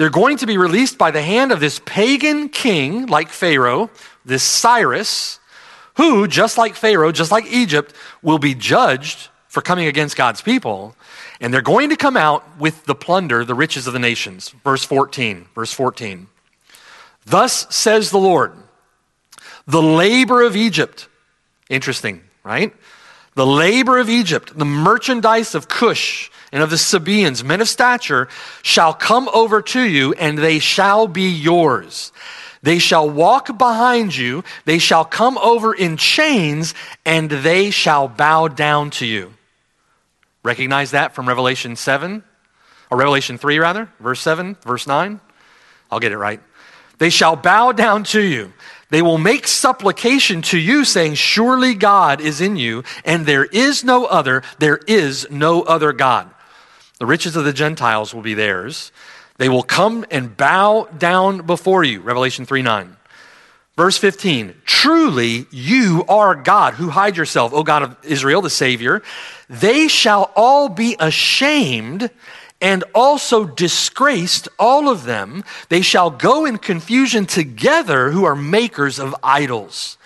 They're 0.00 0.08
going 0.08 0.38
to 0.38 0.46
be 0.46 0.56
released 0.56 0.96
by 0.96 1.10
the 1.10 1.20
hand 1.20 1.52
of 1.52 1.60
this 1.60 1.78
pagan 1.84 2.48
king 2.48 3.04
like 3.04 3.28
Pharaoh, 3.28 3.90
this 4.24 4.42
Cyrus, 4.42 5.38
who, 5.98 6.26
just 6.26 6.56
like 6.56 6.74
Pharaoh, 6.74 7.12
just 7.12 7.30
like 7.30 7.44
Egypt, 7.52 7.92
will 8.22 8.38
be 8.38 8.54
judged 8.54 9.28
for 9.48 9.60
coming 9.60 9.88
against 9.88 10.16
God's 10.16 10.40
people. 10.40 10.96
And 11.38 11.52
they're 11.52 11.60
going 11.60 11.90
to 11.90 11.96
come 11.96 12.16
out 12.16 12.58
with 12.58 12.86
the 12.86 12.94
plunder, 12.94 13.44
the 13.44 13.54
riches 13.54 13.86
of 13.86 13.92
the 13.92 13.98
nations. 13.98 14.48
Verse 14.64 14.86
14. 14.86 15.48
Verse 15.54 15.74
14. 15.74 16.28
Thus 17.26 17.66
says 17.68 18.10
the 18.10 18.16
Lord, 18.16 18.54
the 19.66 19.82
labor 19.82 20.40
of 20.40 20.56
Egypt. 20.56 21.08
Interesting, 21.68 22.22
right? 22.42 22.74
The 23.34 23.44
labor 23.44 23.98
of 23.98 24.08
Egypt, 24.08 24.58
the 24.58 24.64
merchandise 24.64 25.54
of 25.54 25.68
Cush 25.68 26.30
and 26.52 26.62
of 26.62 26.70
the 26.70 26.78
Sabaeans, 26.78 27.44
men 27.44 27.60
of 27.60 27.68
stature, 27.68 28.28
shall 28.62 28.92
come 28.92 29.28
over 29.32 29.62
to 29.62 29.82
you, 29.82 30.12
and 30.14 30.38
they 30.38 30.58
shall 30.58 31.06
be 31.06 31.28
yours. 31.30 32.12
They 32.62 32.78
shall 32.78 33.08
walk 33.08 33.56
behind 33.56 34.14
you, 34.14 34.44
they 34.64 34.78
shall 34.78 35.04
come 35.04 35.38
over 35.38 35.72
in 35.72 35.96
chains, 35.96 36.74
and 37.06 37.30
they 37.30 37.70
shall 37.70 38.08
bow 38.08 38.48
down 38.48 38.90
to 38.92 39.06
you. 39.06 39.32
Recognize 40.42 40.90
that 40.90 41.14
from 41.14 41.28
Revelation 41.28 41.76
7, 41.76 42.22
or 42.90 42.98
Revelation 42.98 43.38
3, 43.38 43.58
rather, 43.58 43.88
verse 43.98 44.20
7, 44.20 44.56
verse 44.62 44.86
9? 44.86 45.20
I'll 45.90 46.00
get 46.00 46.12
it 46.12 46.18
right. 46.18 46.40
They 46.98 47.10
shall 47.10 47.36
bow 47.36 47.72
down 47.72 48.04
to 48.04 48.20
you. 48.20 48.52
They 48.90 49.02
will 49.02 49.18
make 49.18 49.46
supplication 49.46 50.42
to 50.42 50.58
you, 50.58 50.84
saying, 50.84 51.14
Surely 51.14 51.74
God 51.74 52.20
is 52.20 52.40
in 52.40 52.56
you, 52.56 52.84
and 53.04 53.24
there 53.24 53.44
is 53.44 53.84
no 53.84 54.04
other, 54.04 54.42
there 54.58 54.80
is 54.86 55.26
no 55.30 55.62
other 55.62 55.92
God. 55.92 56.28
The 57.00 57.06
riches 57.06 57.34
of 57.34 57.44
the 57.44 57.52
Gentiles 57.54 58.14
will 58.14 58.20
be 58.20 58.34
theirs. 58.34 58.92
They 59.38 59.48
will 59.48 59.62
come 59.62 60.04
and 60.10 60.36
bow 60.36 60.86
down 60.98 61.46
before 61.46 61.82
you. 61.82 62.02
Revelation 62.02 62.44
3 62.44 62.60
9. 62.60 62.96
Verse 63.74 63.96
15 63.96 64.54
Truly 64.66 65.46
you 65.50 66.04
are 66.10 66.34
God 66.34 66.74
who 66.74 66.90
hide 66.90 67.16
yourself, 67.16 67.54
O 67.54 67.62
God 67.62 67.82
of 67.82 67.96
Israel, 68.04 68.42
the 68.42 68.50
Savior. 68.50 69.02
They 69.48 69.88
shall 69.88 70.30
all 70.36 70.68
be 70.68 70.94
ashamed 71.00 72.10
and 72.60 72.84
also 72.94 73.46
disgraced, 73.46 74.48
all 74.58 74.90
of 74.90 75.04
them. 75.04 75.42
They 75.70 75.80
shall 75.80 76.10
go 76.10 76.44
in 76.44 76.58
confusion 76.58 77.24
together 77.24 78.10
who 78.10 78.24
are 78.24 78.36
makers 78.36 78.98
of 78.98 79.16
idols. 79.22 79.96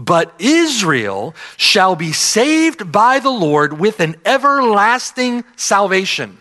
But 0.00 0.32
Israel 0.38 1.34
shall 1.56 1.96
be 1.96 2.12
saved 2.12 2.92
by 2.92 3.18
the 3.18 3.30
Lord 3.30 3.80
with 3.80 3.98
an 3.98 4.14
everlasting 4.24 5.42
salvation. 5.56 6.40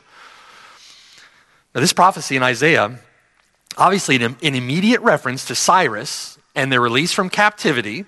Now, 1.74 1.82
this 1.82 1.91
prophecy 1.91 2.36
in 2.36 2.43
Isaiah, 2.43 3.00
obviously, 3.76 4.15
an, 4.24 4.36
immediate 4.43 5.02
reference 5.02 5.46
to 5.46 5.56
Cyrus 5.56 6.38
and 6.54 6.72
their 6.72 6.80
release 6.80 7.12
from 7.12 7.32
captivity, 7.32 8.06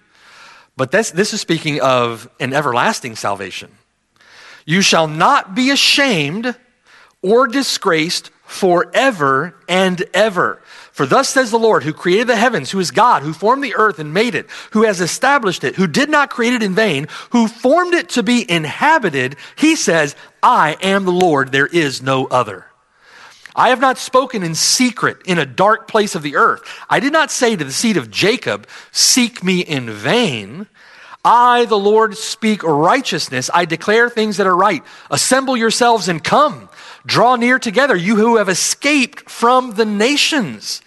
but 0.77 0.91
this, 0.91 1.09
this 1.09 1.33
is 1.33 1.41
speaking 1.41 1.81
of 1.81 2.29
an 2.39 2.53
everlasting 2.53 3.15
salvation. 3.15 3.71
You 4.65 4.83
shall 4.83 5.07
not 5.07 5.55
be 5.55 5.71
ashamed 5.71 6.55
or 7.23 7.47
disgraced 7.47 8.29
forever 8.45 9.55
and 9.67 10.03
ever. 10.13 10.61
For 10.99 11.05
thus 11.05 11.29
says 11.29 11.49
the 11.49 11.57
Lord, 11.57 11.83
who 11.83 11.93
created 11.93 12.27
the 12.27 12.35
heavens, 12.35 12.71
who 12.71 12.79
is 12.81 12.91
God, 12.91 13.23
who 13.23 13.31
formed 13.31 13.63
the 13.63 13.75
earth 13.75 13.99
and 13.99 14.13
made 14.13 14.35
it, 14.35 14.49
who 14.71 14.83
has 14.83 14.99
established 14.99 15.63
it, 15.63 15.77
who 15.77 15.87
did 15.87 16.09
not 16.09 16.29
create 16.29 16.55
it 16.55 16.61
in 16.61 16.75
vain, 16.75 17.07
who 17.29 17.47
formed 17.47 17.93
it 17.93 18.09
to 18.09 18.21
be 18.21 18.43
inhabited, 18.51 19.37
he 19.55 19.77
says, 19.77 20.13
I 20.43 20.75
am 20.81 21.05
the 21.05 21.13
Lord, 21.13 21.53
there 21.53 21.67
is 21.67 22.01
no 22.01 22.25
other. 22.25 22.65
I 23.55 23.69
have 23.69 23.79
not 23.79 23.97
spoken 23.97 24.43
in 24.43 24.55
secret 24.55 25.19
in 25.23 25.37
a 25.37 25.45
dark 25.45 25.87
place 25.87 26.15
of 26.15 26.21
the 26.21 26.35
earth. 26.35 26.63
I 26.89 26.99
did 26.99 27.13
not 27.13 27.31
say 27.31 27.55
to 27.55 27.63
the 27.63 27.71
seed 27.71 27.95
of 27.95 28.11
Jacob, 28.11 28.67
Seek 28.91 29.41
me 29.41 29.61
in 29.61 29.89
vain. 29.89 30.67
I, 31.23 31.63
the 31.63 31.79
Lord, 31.79 32.17
speak 32.17 32.61
righteousness. 32.61 33.49
I 33.53 33.63
declare 33.63 34.09
things 34.09 34.35
that 34.35 34.47
are 34.47 34.55
right. 34.55 34.83
Assemble 35.09 35.55
yourselves 35.55 36.09
and 36.09 36.21
come. 36.21 36.67
Draw 37.05 37.37
near 37.37 37.57
together, 37.57 37.95
you 37.95 38.17
who 38.17 38.35
have 38.35 38.49
escaped 38.49 39.29
from 39.29 39.75
the 39.75 39.85
nations. 39.85 40.81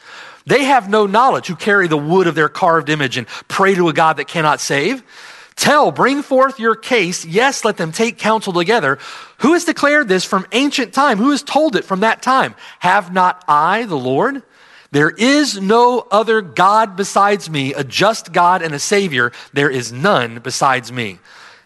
They 0.46 0.64
have 0.64 0.88
no 0.88 1.06
knowledge 1.06 1.46
who 1.46 1.56
carry 1.56 1.88
the 1.88 1.96
wood 1.96 2.26
of 2.26 2.34
their 2.34 2.48
carved 2.48 2.88
image 2.88 3.16
and 3.16 3.26
pray 3.48 3.74
to 3.74 3.88
a 3.88 3.92
God 3.92 4.16
that 4.16 4.28
cannot 4.28 4.60
save. 4.60 5.02
Tell, 5.54 5.92
bring 5.92 6.22
forth 6.22 6.58
your 6.58 6.74
case. 6.74 7.24
Yes, 7.24 7.64
let 7.64 7.76
them 7.76 7.92
take 7.92 8.18
counsel 8.18 8.52
together. 8.52 8.98
Who 9.38 9.52
has 9.52 9.64
declared 9.64 10.08
this 10.08 10.24
from 10.24 10.46
ancient 10.52 10.92
time? 10.92 11.18
Who 11.18 11.30
has 11.30 11.42
told 11.42 11.76
it 11.76 11.84
from 11.84 12.00
that 12.00 12.22
time? 12.22 12.54
Have 12.78 13.12
not 13.12 13.44
I, 13.46 13.84
the 13.84 13.98
Lord? 13.98 14.42
There 14.92 15.10
is 15.10 15.60
no 15.60 16.06
other 16.10 16.42
God 16.42 16.96
besides 16.96 17.48
me, 17.48 17.74
a 17.74 17.84
just 17.84 18.32
God 18.32 18.62
and 18.62 18.74
a 18.74 18.78
Savior. 18.78 19.32
There 19.52 19.70
is 19.70 19.92
none 19.92 20.38
besides 20.40 20.92
me. 20.92 21.18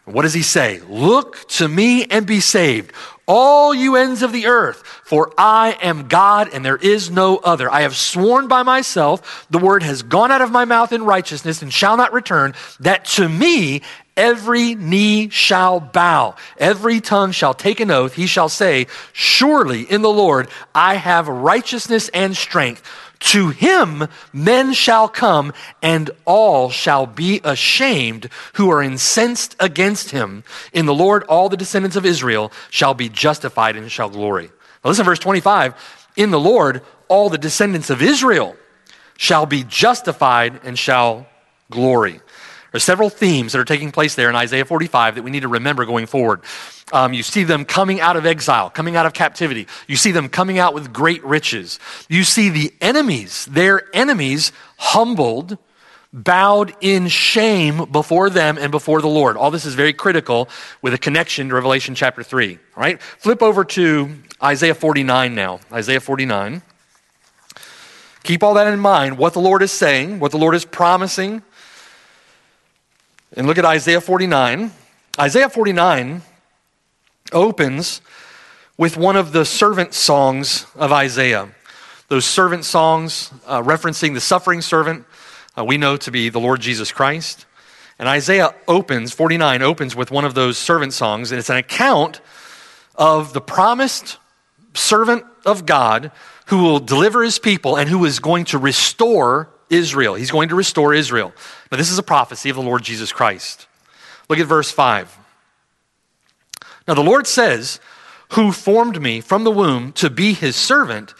What 0.05 0.23
does 0.23 0.35
he 0.35 0.43
say? 0.43 0.81
Look 0.89 1.49
to 1.49 1.67
me 1.67 2.05
and 2.05 2.25
be 2.27 2.39
saved, 2.39 2.93
all 3.27 3.75
you 3.75 3.97
ends 3.97 4.23
of 4.23 4.33
the 4.33 4.47
earth, 4.47 4.83
for 5.05 5.33
I 5.37 5.77
am 5.83 6.09
God 6.09 6.51
and 6.53 6.65
there 6.65 6.77
is 6.77 7.11
no 7.11 7.39
other. 7.39 7.71
I 7.71 7.83
have 7.83 7.97
sworn 7.97 8.49
by 8.49 8.63
myself, 8.63 9.47
the 9.51 9.59
word 9.59 9.83
has 9.83 10.03
gone 10.03 10.31
out 10.31 10.41
of 10.41 10.53
my 10.53 10.65
mouth 10.65 10.93
in 10.93 11.05
righteousness 11.05 11.63
and 11.63 11.73
shall 11.73 11.97
not 11.97 12.13
return, 12.13 12.55
that 12.81 13.05
to 13.07 13.29
me 13.29 13.83
every 14.17 14.75
knee 14.75 15.29
shall 15.29 15.81
bow, 15.81 16.35
every 16.57 17.01
tongue 17.01 17.33
shall 17.33 17.55
take 17.55 17.81
an 17.81 17.91
oath. 17.91 18.15
He 18.15 18.27
shall 18.27 18.49
say, 18.49 18.87
Surely 19.13 19.83
in 19.83 20.03
the 20.03 20.09
Lord 20.09 20.49
I 20.75 20.95
have 20.95 21.29
righteousness 21.29 22.09
and 22.11 22.37
strength. 22.37 22.83
To 23.19 23.49
him 23.49 24.09
men 24.33 24.73
shall 24.73 25.09
come, 25.09 25.53
and 25.83 26.11
all 26.25 26.71
shall 26.71 27.07
be 27.07 27.41
ashamed 27.43 28.29
who 28.55 28.71
are 28.71 28.83
incensed 28.83 29.57
against 29.59 30.11
him. 30.11 30.45
In 30.73 30.87
the 30.87 30.95
Lord, 30.95 31.25
all 31.25 31.49
the 31.49 31.57
descendants 31.57 31.97
of 31.97 32.05
Israel 32.05 32.53
shall 32.71 32.95
be 32.95 33.09
justified 33.09 33.77
and 33.77 33.91
shall 33.91 34.11
glory. 34.11 34.51
Now 34.85 34.91
listen, 34.91 35.05
verse 35.05 35.19
25. 35.19 35.75
In 36.17 36.31
the 36.31 36.41
Lord, 36.41 36.83
all 37.09 37.29
the 37.31 37.39
descendants 37.39 37.91
of 37.91 38.03
Israel 38.03 38.57
shall 39.17 39.47
be 39.47 39.65
justified 39.65 40.61
and 40.65 40.79
shall 40.79 41.27
glory. 41.71 42.21
There 42.77 42.79
are 42.79 42.81
several 42.81 43.09
themes 43.09 43.53
that 43.53 43.59
are 43.59 43.65
taking 43.65 43.91
place 43.91 44.17
there 44.17 44.29
in 44.29 44.37
Isaiah 44.37 44.67
45 44.67 45.15
that 45.15 45.23
we 45.23 45.31
need 45.31 45.41
to 45.41 45.49
remember 45.49 45.87
going 45.87 46.05
forward. 46.05 46.43
Um, 46.93 47.15
you 47.15 47.23
see 47.23 47.43
them 47.43 47.65
coming 47.65 48.03
out 48.03 48.17
of 48.17 48.27
exile, 48.27 48.69
coming 48.69 48.97
out 48.97 49.07
of 49.07 49.15
captivity. 49.15 49.67
You 49.89 49.97
see 49.97 50.11
them 50.11 50.29
coming 50.29 50.59
out 50.59 50.75
with 50.75 50.93
great 50.93 51.25
riches. 51.25 51.81
You 52.11 52.23
see 52.23 52.51
the 52.51 52.75
enemies, 52.83 53.47
their 53.47 53.89
enemies, 53.97 54.53
humbled, 54.77 55.57
bowed 56.13 56.75
in 56.83 57.09
shame 57.09 57.87
before 57.87 58.29
them 58.29 58.59
and 58.59 58.71
before 58.71 59.01
the 59.01 59.09
Lord. 59.09 59.39
All 59.39 59.51
this 59.51 59.65
is 59.65 59.73
very 59.73 59.95
critical 59.95 60.51
with 60.83 60.93
a 60.93 60.99
connection 60.99 61.49
to 61.49 61.55
Revelation 61.55 61.95
chapter 61.95 62.23
3. 62.23 62.59
All 62.77 62.83
right? 62.83 63.01
Flip 63.01 63.43
over 63.43 63.65
to 63.65 64.15
Isaiah 64.43 64.75
49 64.75 65.35
now. 65.35 65.61
Isaiah 65.73 66.01
49. 66.01 66.61
Keep 68.23 68.43
all 68.43 68.53
that 68.53 68.67
in 68.67 68.79
mind, 68.79 69.17
what 69.17 69.33
the 69.33 69.41
Lord 69.41 69.63
is 69.63 69.73
saying, 69.73 70.21
what 70.21 70.31
the 70.31 70.37
Lord 70.37 70.55
is 70.55 70.67
promising 70.67 71.43
and 73.35 73.47
look 73.47 73.59
at 73.59 73.65
Isaiah 73.65 74.01
49. 74.01 74.71
Isaiah 75.19 75.49
49 75.49 76.23
opens 77.33 78.01
with 78.79 78.97
one 78.97 79.17
of 79.17 79.33
the 79.33 79.45
servant 79.45 79.95
songs 79.95 80.67
of 80.77 80.93
Isaiah. 80.93 81.49
Those 82.09 82.25
servant 82.25 82.65
songs 82.65 83.33
uh, 83.47 83.63
referencing 83.63 84.15
the 84.15 84.21
suffering 84.21 84.61
servant 84.61 85.07
uh, 85.59 85.65
we 85.65 85.79
know 85.79 85.97
to 85.97 86.11
be 86.11 86.29
the 86.29 86.39
Lord 86.39 86.61
Jesus 86.61 86.93
Christ. 86.93 87.47
And 87.99 88.09
Isaiah 88.09 88.55
opens, 88.69 89.15
49 89.15 89.63
opens 89.63 89.97
with 89.97 90.11
one 90.11 90.27
of 90.27 90.35
those 90.35 90.59
servant 90.59 90.93
songs, 90.93 91.33
and 91.33 91.39
it's 91.39 91.49
an 91.49 91.57
account 91.57 92.21
of 92.95 93.33
the 93.33 93.41
promised 93.41 94.19
servant 94.75 95.25
of 95.47 95.65
God 95.65 96.13
who 96.47 96.63
will 96.63 96.79
deliver 96.79 97.23
his 97.23 97.39
people 97.39 97.77
and 97.77 97.89
who 97.89 98.05
is 98.05 98.19
going 98.19 98.45
to 98.47 98.59
restore 98.59 99.49
Israel. 99.71 100.15
He's 100.15 100.31
going 100.31 100.49
to 100.51 100.55
restore 100.55 100.95
Israel. 100.95 101.33
Now, 101.71 101.79
this 101.79 101.91
is 101.91 101.99
a 101.99 102.03
prophecy 102.03 102.51
of 102.51 102.57
the 102.57 102.63
Lord 102.63 102.83
Jesus 102.83 103.13
Christ. 103.13 103.67
Look 104.29 104.39
at 104.39 104.47
verse 104.47 104.71
5. 104.71 105.19
Now, 106.89 106.95
the 106.95 107.03
Lord 107.03 107.27
says, 107.27 107.81
Who 108.33 108.53
formed 108.53 109.01
me 109.01 109.21
from 109.21 109.45
the 109.45 109.51
womb 109.51 109.93
to 109.95 110.11
be 110.11 110.33
his 110.33 110.57
servant, 110.57 111.15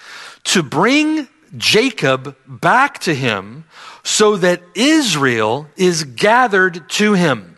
to 0.45 0.63
bring 0.63 1.29
Jacob 1.57 2.37
back 2.47 2.99
to 3.01 3.15
him, 3.15 3.65
so 4.03 4.37
that 4.37 4.63
Israel 4.75 5.69
is 5.77 6.05
gathered 6.05 6.89
to 6.91 7.15
him. 7.15 7.57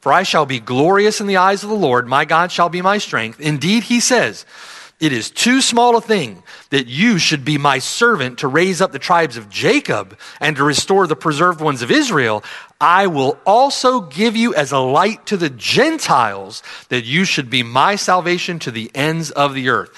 For 0.00 0.12
I 0.12 0.22
shall 0.22 0.46
be 0.46 0.60
glorious 0.60 1.20
in 1.20 1.26
the 1.26 1.36
eyes 1.36 1.62
of 1.62 1.68
the 1.68 1.76
Lord, 1.76 2.08
my 2.08 2.24
God 2.24 2.50
shall 2.50 2.68
be 2.68 2.80
my 2.80 2.98
strength. 2.98 3.40
Indeed, 3.40 3.84
he 3.84 4.00
says, 4.00 4.46
It 5.00 5.14
is 5.14 5.30
too 5.30 5.62
small 5.62 5.96
a 5.96 6.00
thing 6.02 6.42
that 6.68 6.86
you 6.86 7.18
should 7.18 7.42
be 7.42 7.56
my 7.56 7.78
servant 7.78 8.40
to 8.40 8.48
raise 8.48 8.82
up 8.82 8.92
the 8.92 8.98
tribes 8.98 9.38
of 9.38 9.48
Jacob 9.48 10.18
and 10.40 10.56
to 10.56 10.62
restore 10.62 11.06
the 11.06 11.16
preserved 11.16 11.62
ones 11.62 11.80
of 11.80 11.90
Israel. 11.90 12.44
I 12.78 13.06
will 13.06 13.38
also 13.46 14.02
give 14.02 14.36
you 14.36 14.54
as 14.54 14.72
a 14.72 14.78
light 14.78 15.24
to 15.26 15.38
the 15.38 15.48
Gentiles 15.48 16.62
that 16.90 17.06
you 17.06 17.24
should 17.24 17.48
be 17.48 17.62
my 17.62 17.96
salvation 17.96 18.58
to 18.58 18.70
the 18.70 18.90
ends 18.94 19.30
of 19.30 19.54
the 19.54 19.70
earth. 19.70 19.90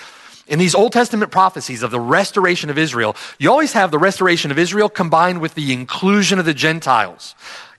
In 0.47 0.61
these 0.61 0.75
Old 0.75 0.93
Testament 0.93 1.33
prophecies 1.33 1.83
of 1.83 1.91
the 1.91 2.01
restoration 2.01 2.71
of 2.71 2.79
Israel, 2.79 3.17
you 3.38 3.51
always 3.51 3.73
have 3.73 3.91
the 3.91 3.99
restoration 3.99 4.53
of 4.53 4.59
Israel 4.59 4.88
combined 4.88 5.41
with 5.41 5.55
the 5.55 5.73
inclusion 5.73 6.38
of 6.38 6.45
the 6.45 6.55
Gentiles. 6.55 7.35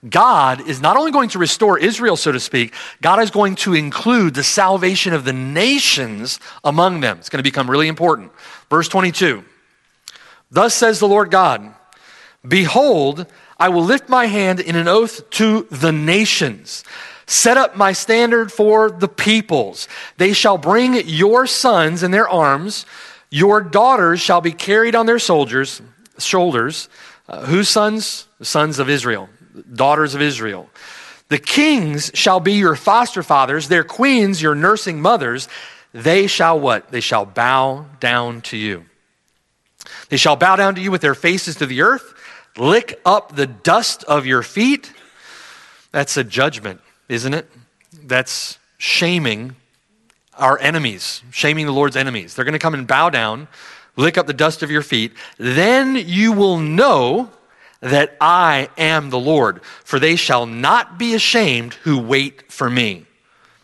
God 0.09 0.67
is 0.67 0.81
not 0.81 0.97
only 0.97 1.11
going 1.11 1.29
to 1.29 1.39
restore 1.39 1.77
Israel, 1.79 2.17
so 2.17 2.31
to 2.31 2.39
speak, 2.39 2.73
God 3.01 3.21
is 3.21 3.31
going 3.31 3.55
to 3.57 3.73
include 3.73 4.33
the 4.33 4.43
salvation 4.43 5.13
of 5.13 5.23
the 5.23 5.33
nations 5.33 6.39
among 6.63 6.99
them. 6.99 7.17
It's 7.19 7.29
going 7.29 7.39
to 7.39 7.43
become 7.43 7.69
really 7.69 7.87
important. 7.87 8.31
Verse 8.69 8.87
22 8.87 9.43
Thus 10.51 10.73
says 10.73 10.99
the 10.99 11.07
Lord 11.07 11.31
God 11.31 11.73
Behold, 12.45 13.25
I 13.57 13.69
will 13.69 13.83
lift 13.83 14.09
my 14.09 14.25
hand 14.25 14.59
in 14.59 14.75
an 14.75 14.87
oath 14.87 15.29
to 15.31 15.67
the 15.71 15.91
nations 15.91 16.83
set 17.25 17.57
up 17.57 17.75
my 17.75 17.93
standard 17.93 18.51
for 18.51 18.91
the 18.91 19.07
peoples. 19.07 19.87
They 20.17 20.33
shall 20.33 20.57
bring 20.57 21.07
your 21.07 21.47
sons 21.47 22.03
in 22.03 22.11
their 22.11 22.27
arms, 22.27 22.85
your 23.29 23.61
daughters 23.61 24.21
shall 24.21 24.41
be 24.41 24.51
carried 24.51 24.95
on 24.95 25.05
their 25.05 25.19
soldiers' 25.19 25.81
shoulders. 26.19 26.89
Uh, 27.27 27.45
whose 27.45 27.69
sons? 27.69 28.27
The 28.37 28.45
sons 28.45 28.79
of 28.79 28.89
Israel, 28.89 29.29
daughters 29.73 30.15
of 30.15 30.21
Israel. 30.21 30.69
The 31.29 31.39
kings 31.39 32.11
shall 32.13 32.39
be 32.39 32.53
your 32.53 32.75
foster 32.75 33.23
fathers, 33.23 33.67
their 33.67 33.83
queens 33.83 34.41
your 34.41 34.55
nursing 34.55 35.01
mothers. 35.01 35.47
They 35.93 36.27
shall 36.27 36.59
what? 36.59 36.91
They 36.91 37.01
shall 37.01 37.25
bow 37.25 37.85
down 37.99 38.41
to 38.41 38.57
you. 38.57 38.85
They 40.09 40.17
shall 40.17 40.35
bow 40.35 40.55
down 40.55 40.75
to 40.75 40.81
you 40.81 40.91
with 40.91 41.01
their 41.01 41.15
faces 41.15 41.55
to 41.57 41.65
the 41.65 41.81
earth, 41.81 42.13
lick 42.57 42.99
up 43.05 43.35
the 43.35 43.47
dust 43.47 44.03
of 44.05 44.25
your 44.25 44.43
feet. 44.43 44.91
That's 45.91 46.17
a 46.17 46.23
judgment 46.23 46.81
isn't 47.09 47.33
it? 47.33 47.49
That's 48.03 48.57
shaming 48.77 49.55
our 50.37 50.59
enemies, 50.59 51.21
shaming 51.31 51.65
the 51.65 51.71
Lord's 51.71 51.95
enemies. 51.95 52.35
They're 52.35 52.45
going 52.45 52.53
to 52.53 52.59
come 52.59 52.73
and 52.73 52.87
bow 52.87 53.09
down, 53.09 53.47
lick 53.95 54.17
up 54.17 54.25
the 54.25 54.33
dust 54.33 54.63
of 54.63 54.71
your 54.71 54.81
feet. 54.81 55.13
Then 55.37 55.95
you 55.95 56.31
will 56.31 56.57
know 56.57 57.29
that 57.83 58.15
I 58.21 58.69
am 58.77 59.09
the 59.09 59.19
Lord, 59.19 59.61
for 59.83 59.99
they 59.99 60.15
shall 60.15 60.45
not 60.45 60.97
be 60.97 61.13
ashamed 61.13 61.73
who 61.83 61.99
wait 61.99 62.49
for 62.49 62.69
me. 62.69 63.05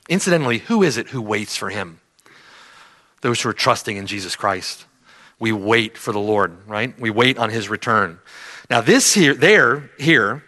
Incidentally, 0.10 0.58
who 0.58 0.84
is 0.84 0.98
it 0.98 1.08
who 1.08 1.22
waits 1.22 1.56
for 1.56 1.70
him? 1.70 2.02
Those 3.22 3.42
who 3.42 3.50
are 3.50 3.54
trusting 3.54 3.96
in 3.96 4.08
Jesus 4.08 4.36
Christ. 4.36 4.86
We 5.40 5.54
wait 5.54 5.98
for 5.98 6.12
the 6.12 6.20
Lord, 6.20 6.68
right? 6.68 7.00
We 7.00 7.10
wait 7.10 7.38
on 7.38 7.50
his 7.50 7.70
return. 7.70 8.20
Now, 8.70 8.82
this 8.82 9.14
here, 9.14 9.34
there, 9.34 9.90
here, 9.98 10.44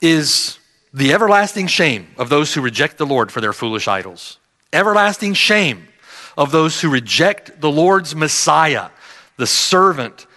is 0.00 0.56
the 0.94 1.12
everlasting 1.12 1.66
shame 1.66 2.06
of 2.16 2.28
those 2.28 2.54
who 2.54 2.60
reject 2.60 2.98
the 2.98 3.06
Lord 3.06 3.32
for 3.32 3.40
their 3.40 3.52
foolish 3.52 3.88
idols. 3.88 4.38
Everlasting 4.72 5.34
shame 5.34 5.88
of 6.36 6.52
those 6.52 6.80
who 6.80 6.90
reject 6.90 7.60
the 7.60 7.70
Lord's 7.70 8.14
Messiah, 8.14 8.90
the 9.36 9.48
servant 9.48 10.27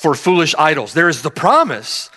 for 0.00 0.14
foolish 0.14 0.54
idols. 0.58 0.94
There 0.94 1.10
is 1.10 1.20
the 1.20 1.30
promise 1.30 2.08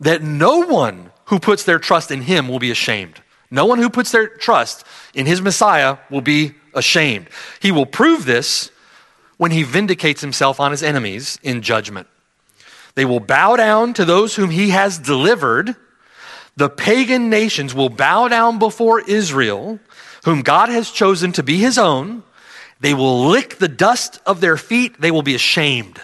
that 0.00 0.22
no 0.22 0.66
one 0.66 1.12
who 1.26 1.38
puts 1.38 1.62
their 1.62 1.78
trust 1.78 2.10
in 2.10 2.22
him 2.22 2.48
will 2.48 2.58
be 2.58 2.72
ashamed. 2.72 3.22
No 3.48 3.64
one 3.64 3.78
who 3.78 3.88
puts 3.88 4.10
their 4.10 4.26
trust 4.26 4.84
in 5.14 5.24
his 5.24 5.40
Messiah 5.40 5.98
will 6.10 6.20
be 6.20 6.54
ashamed. 6.74 7.28
He 7.60 7.70
will 7.70 7.86
prove 7.86 8.24
this 8.24 8.72
when 9.36 9.52
he 9.52 9.62
vindicates 9.62 10.20
himself 10.20 10.58
on 10.58 10.72
his 10.72 10.82
enemies 10.82 11.38
in 11.44 11.62
judgment. 11.62 12.08
They 12.96 13.04
will 13.04 13.20
bow 13.20 13.54
down 13.54 13.94
to 13.94 14.04
those 14.04 14.34
whom 14.34 14.50
he 14.50 14.70
has 14.70 14.98
delivered 14.98 15.76
the 16.56 16.68
pagan 16.68 17.30
nations 17.30 17.72
will 17.72 17.88
bow 17.88 18.26
down 18.26 18.58
before 18.58 19.00
Israel, 19.00 19.78
whom 20.24 20.42
God 20.42 20.70
has 20.70 20.90
chosen 20.90 21.30
to 21.32 21.44
be 21.44 21.58
his 21.58 21.78
own. 21.78 22.24
They 22.80 22.94
will 22.94 23.28
lick 23.28 23.58
the 23.58 23.68
dust 23.68 24.20
of 24.26 24.40
their 24.40 24.56
feet. 24.56 25.00
They 25.00 25.12
will 25.12 25.22
be 25.22 25.36
ashamed. 25.36 26.00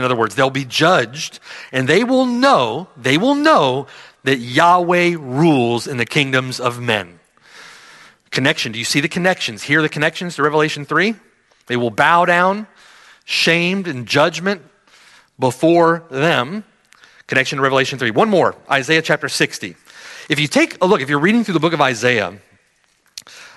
In 0.00 0.04
other 0.04 0.16
words, 0.16 0.34
they'll 0.34 0.48
be 0.48 0.64
judged 0.64 1.40
and 1.72 1.86
they 1.86 2.04
will 2.04 2.24
know, 2.24 2.88
they 2.96 3.18
will 3.18 3.34
know 3.34 3.86
that 4.24 4.38
Yahweh 4.38 5.14
rules 5.18 5.86
in 5.86 5.98
the 5.98 6.06
kingdoms 6.06 6.58
of 6.58 6.80
men. 6.80 7.20
Connection. 8.30 8.72
Do 8.72 8.78
you 8.78 8.84
see 8.86 9.00
the 9.00 9.10
connections? 9.10 9.62
Hear 9.62 9.82
the 9.82 9.90
connections 9.90 10.36
to 10.36 10.42
Revelation 10.42 10.86
3? 10.86 11.16
They 11.66 11.76
will 11.76 11.90
bow 11.90 12.24
down, 12.24 12.66
shamed 13.26 13.86
in 13.86 14.06
judgment 14.06 14.62
before 15.38 16.04
them. 16.10 16.64
Connection 17.26 17.58
to 17.58 17.62
Revelation 17.62 17.98
3. 17.98 18.10
One 18.12 18.30
more, 18.30 18.56
Isaiah 18.70 19.02
chapter 19.02 19.28
60. 19.28 19.76
If 20.30 20.40
you 20.40 20.48
take 20.48 20.82
a 20.82 20.86
look, 20.86 21.02
if 21.02 21.10
you're 21.10 21.20
reading 21.20 21.44
through 21.44 21.54
the 21.54 21.60
book 21.60 21.74
of 21.74 21.82
Isaiah, 21.82 22.38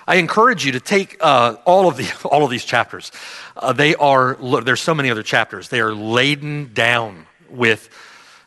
I 0.06 0.16
encourage 0.16 0.66
you 0.66 0.72
to 0.72 0.80
take 0.80 1.16
uh, 1.20 1.56
all 1.64 1.88
of 1.88 1.96
the 1.96 2.12
all 2.28 2.44
of 2.44 2.50
these 2.50 2.64
chapters. 2.64 3.12
Uh, 3.56 3.72
they 3.72 3.94
are 3.94 4.36
there's 4.62 4.82
so 4.82 4.94
many 4.94 5.10
other 5.10 5.22
chapters. 5.22 5.68
They 5.68 5.80
are 5.80 5.94
laden 5.94 6.72
down 6.74 7.26
with 7.48 7.88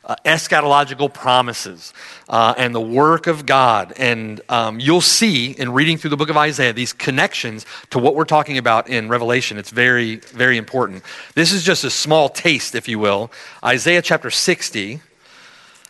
uh, 0.05 0.15
eschatological 0.23 1.13
promises 1.13 1.93
uh, 2.29 2.53
and 2.57 2.73
the 2.73 2.81
work 2.81 3.27
of 3.27 3.45
God. 3.45 3.93
And 3.97 4.39
um, 4.47 4.79
you'll 4.79 5.01
see 5.01 5.51
in 5.51 5.73
reading 5.73 5.97
through 5.97 6.11
the 6.11 6.17
book 6.17 6.29
of 6.29 6.37
Isaiah 6.37 6.71
these 6.71 6.93
connections 6.93 7.65
to 7.89 7.99
what 7.99 8.15
we're 8.15 8.25
talking 8.25 8.57
about 8.57 8.87
in 8.87 9.09
Revelation. 9.09 9.57
It's 9.57 9.71
very 9.71 10.17
very 10.17 10.57
important. 10.57 11.03
This 11.35 11.51
is 11.51 11.63
just 11.63 11.83
a 11.83 11.89
small 11.89 12.29
taste, 12.29 12.75
if 12.75 12.87
you 12.87 12.99
will. 12.99 13.31
Isaiah 13.63 14.01
chapter 14.01 14.29
60. 14.29 15.01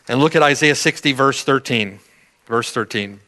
And 0.10 0.22
look 0.22 0.38
at 0.38 0.42
Isaiah 0.42 0.76
60, 0.76 1.12
verse 1.12 1.44
13. 1.44 2.00
Verse 2.46 2.72
13. 2.72 3.20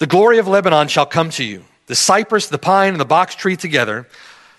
The 0.00 0.06
glory 0.06 0.38
of 0.38 0.48
Lebanon 0.48 0.88
shall 0.88 1.04
come 1.04 1.28
to 1.32 1.44
you, 1.44 1.62
the 1.86 1.94
cypress, 1.94 2.48
the 2.48 2.56
pine, 2.56 2.92
and 2.92 3.00
the 3.00 3.04
box 3.04 3.34
tree 3.34 3.54
together. 3.54 4.08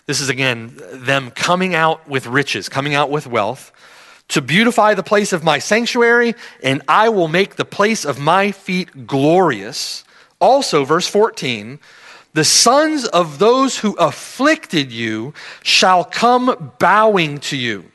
This 0.05 0.21
is 0.21 0.29
again 0.29 0.79
them 0.93 1.31
coming 1.31 1.73
out 1.73 2.07
with 2.07 2.27
riches, 2.27 2.69
coming 2.69 2.93
out 2.93 3.09
with 3.09 3.25
wealth, 3.25 3.71
to 4.27 4.41
beautify 4.41 4.93
the 4.93 5.01
place 5.01 5.33
of 5.33 5.43
my 5.43 5.57
sanctuary, 5.57 6.35
and 6.61 6.83
I 6.87 7.09
will 7.09 7.27
make 7.27 7.55
the 7.55 7.65
place 7.65 8.05
of 8.05 8.19
my 8.19 8.51
feet 8.51 9.07
glorious. 9.07 10.03
Also, 10.39 10.85
verse 10.85 11.07
14, 11.07 11.79
the 12.33 12.45
sons 12.45 13.05
of 13.05 13.39
those 13.39 13.79
who 13.79 13.95
afflicted 13.95 14.91
you 14.91 15.33
shall 15.63 16.03
come 16.03 16.71
bowing 16.77 17.39
to 17.39 17.57
you 17.57 17.91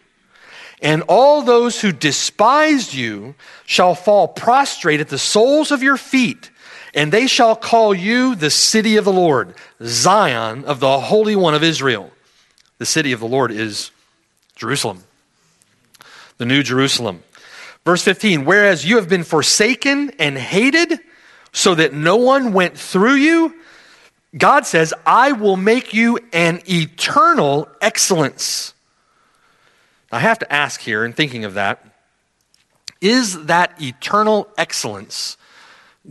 and 0.82 1.02
all 1.08 1.42
those 1.42 1.80
who 1.80 1.92
despised 1.92 2.92
you 2.92 3.34
shall 3.64 3.94
fall 3.94 4.28
prostrate 4.28 5.00
at 5.00 5.08
the 5.08 5.18
soles 5.18 5.70
of 5.70 5.82
your 5.82 5.96
feet, 5.96 6.50
and 6.96 7.12
they 7.12 7.28
shall 7.28 7.54
call 7.54 7.94
you 7.94 8.34
the 8.34 8.50
city 8.50 8.96
of 8.96 9.04
the 9.04 9.12
Lord, 9.12 9.54
Zion 9.82 10.64
of 10.64 10.80
the 10.80 10.98
Holy 10.98 11.36
One 11.36 11.54
of 11.54 11.62
Israel. 11.62 12.10
The 12.78 12.86
city 12.86 13.12
of 13.12 13.20
the 13.20 13.28
Lord 13.28 13.52
is 13.52 13.92
Jerusalem, 14.56 15.04
the 16.38 16.46
New 16.46 16.64
Jerusalem. 16.64 17.22
Verse 17.84 18.02
15, 18.02 18.44
whereas 18.44 18.84
you 18.84 18.96
have 18.96 19.08
been 19.08 19.22
forsaken 19.22 20.10
and 20.18 20.36
hated, 20.36 20.98
so 21.52 21.74
that 21.76 21.92
no 21.94 22.16
one 22.16 22.52
went 22.52 22.76
through 22.76 23.14
you, 23.14 23.54
God 24.36 24.66
says, 24.66 24.92
I 25.06 25.32
will 25.32 25.56
make 25.56 25.94
you 25.94 26.18
an 26.32 26.60
eternal 26.68 27.68
excellence 27.80 28.74
I 30.12 30.20
have 30.20 30.38
to 30.38 30.52
ask 30.52 30.80
here, 30.80 31.04
in 31.04 31.12
thinking 31.12 31.44
of 31.44 31.54
that, 31.54 31.84
is 33.00 33.46
that 33.46 33.80
eternal 33.82 34.48
excellence 34.56 35.36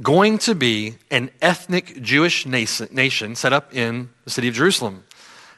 going 0.01 0.37
to 0.39 0.55
be 0.55 0.95
an 1.09 1.31
ethnic 1.41 2.01
Jewish 2.01 2.45
nation 2.45 3.35
set 3.35 3.53
up 3.53 3.73
in 3.73 4.09
the 4.23 4.29
city 4.29 4.47
of 4.47 4.53
Jerusalem? 4.53 5.03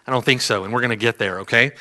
I 0.05 0.11
don't 0.11 0.23
think 0.23 0.41
so, 0.41 0.63
and 0.63 0.73
we're 0.73 0.81
going 0.81 0.91
to 0.91 0.95
get 0.95 1.17
there, 1.17 1.39
okay? 1.41 1.71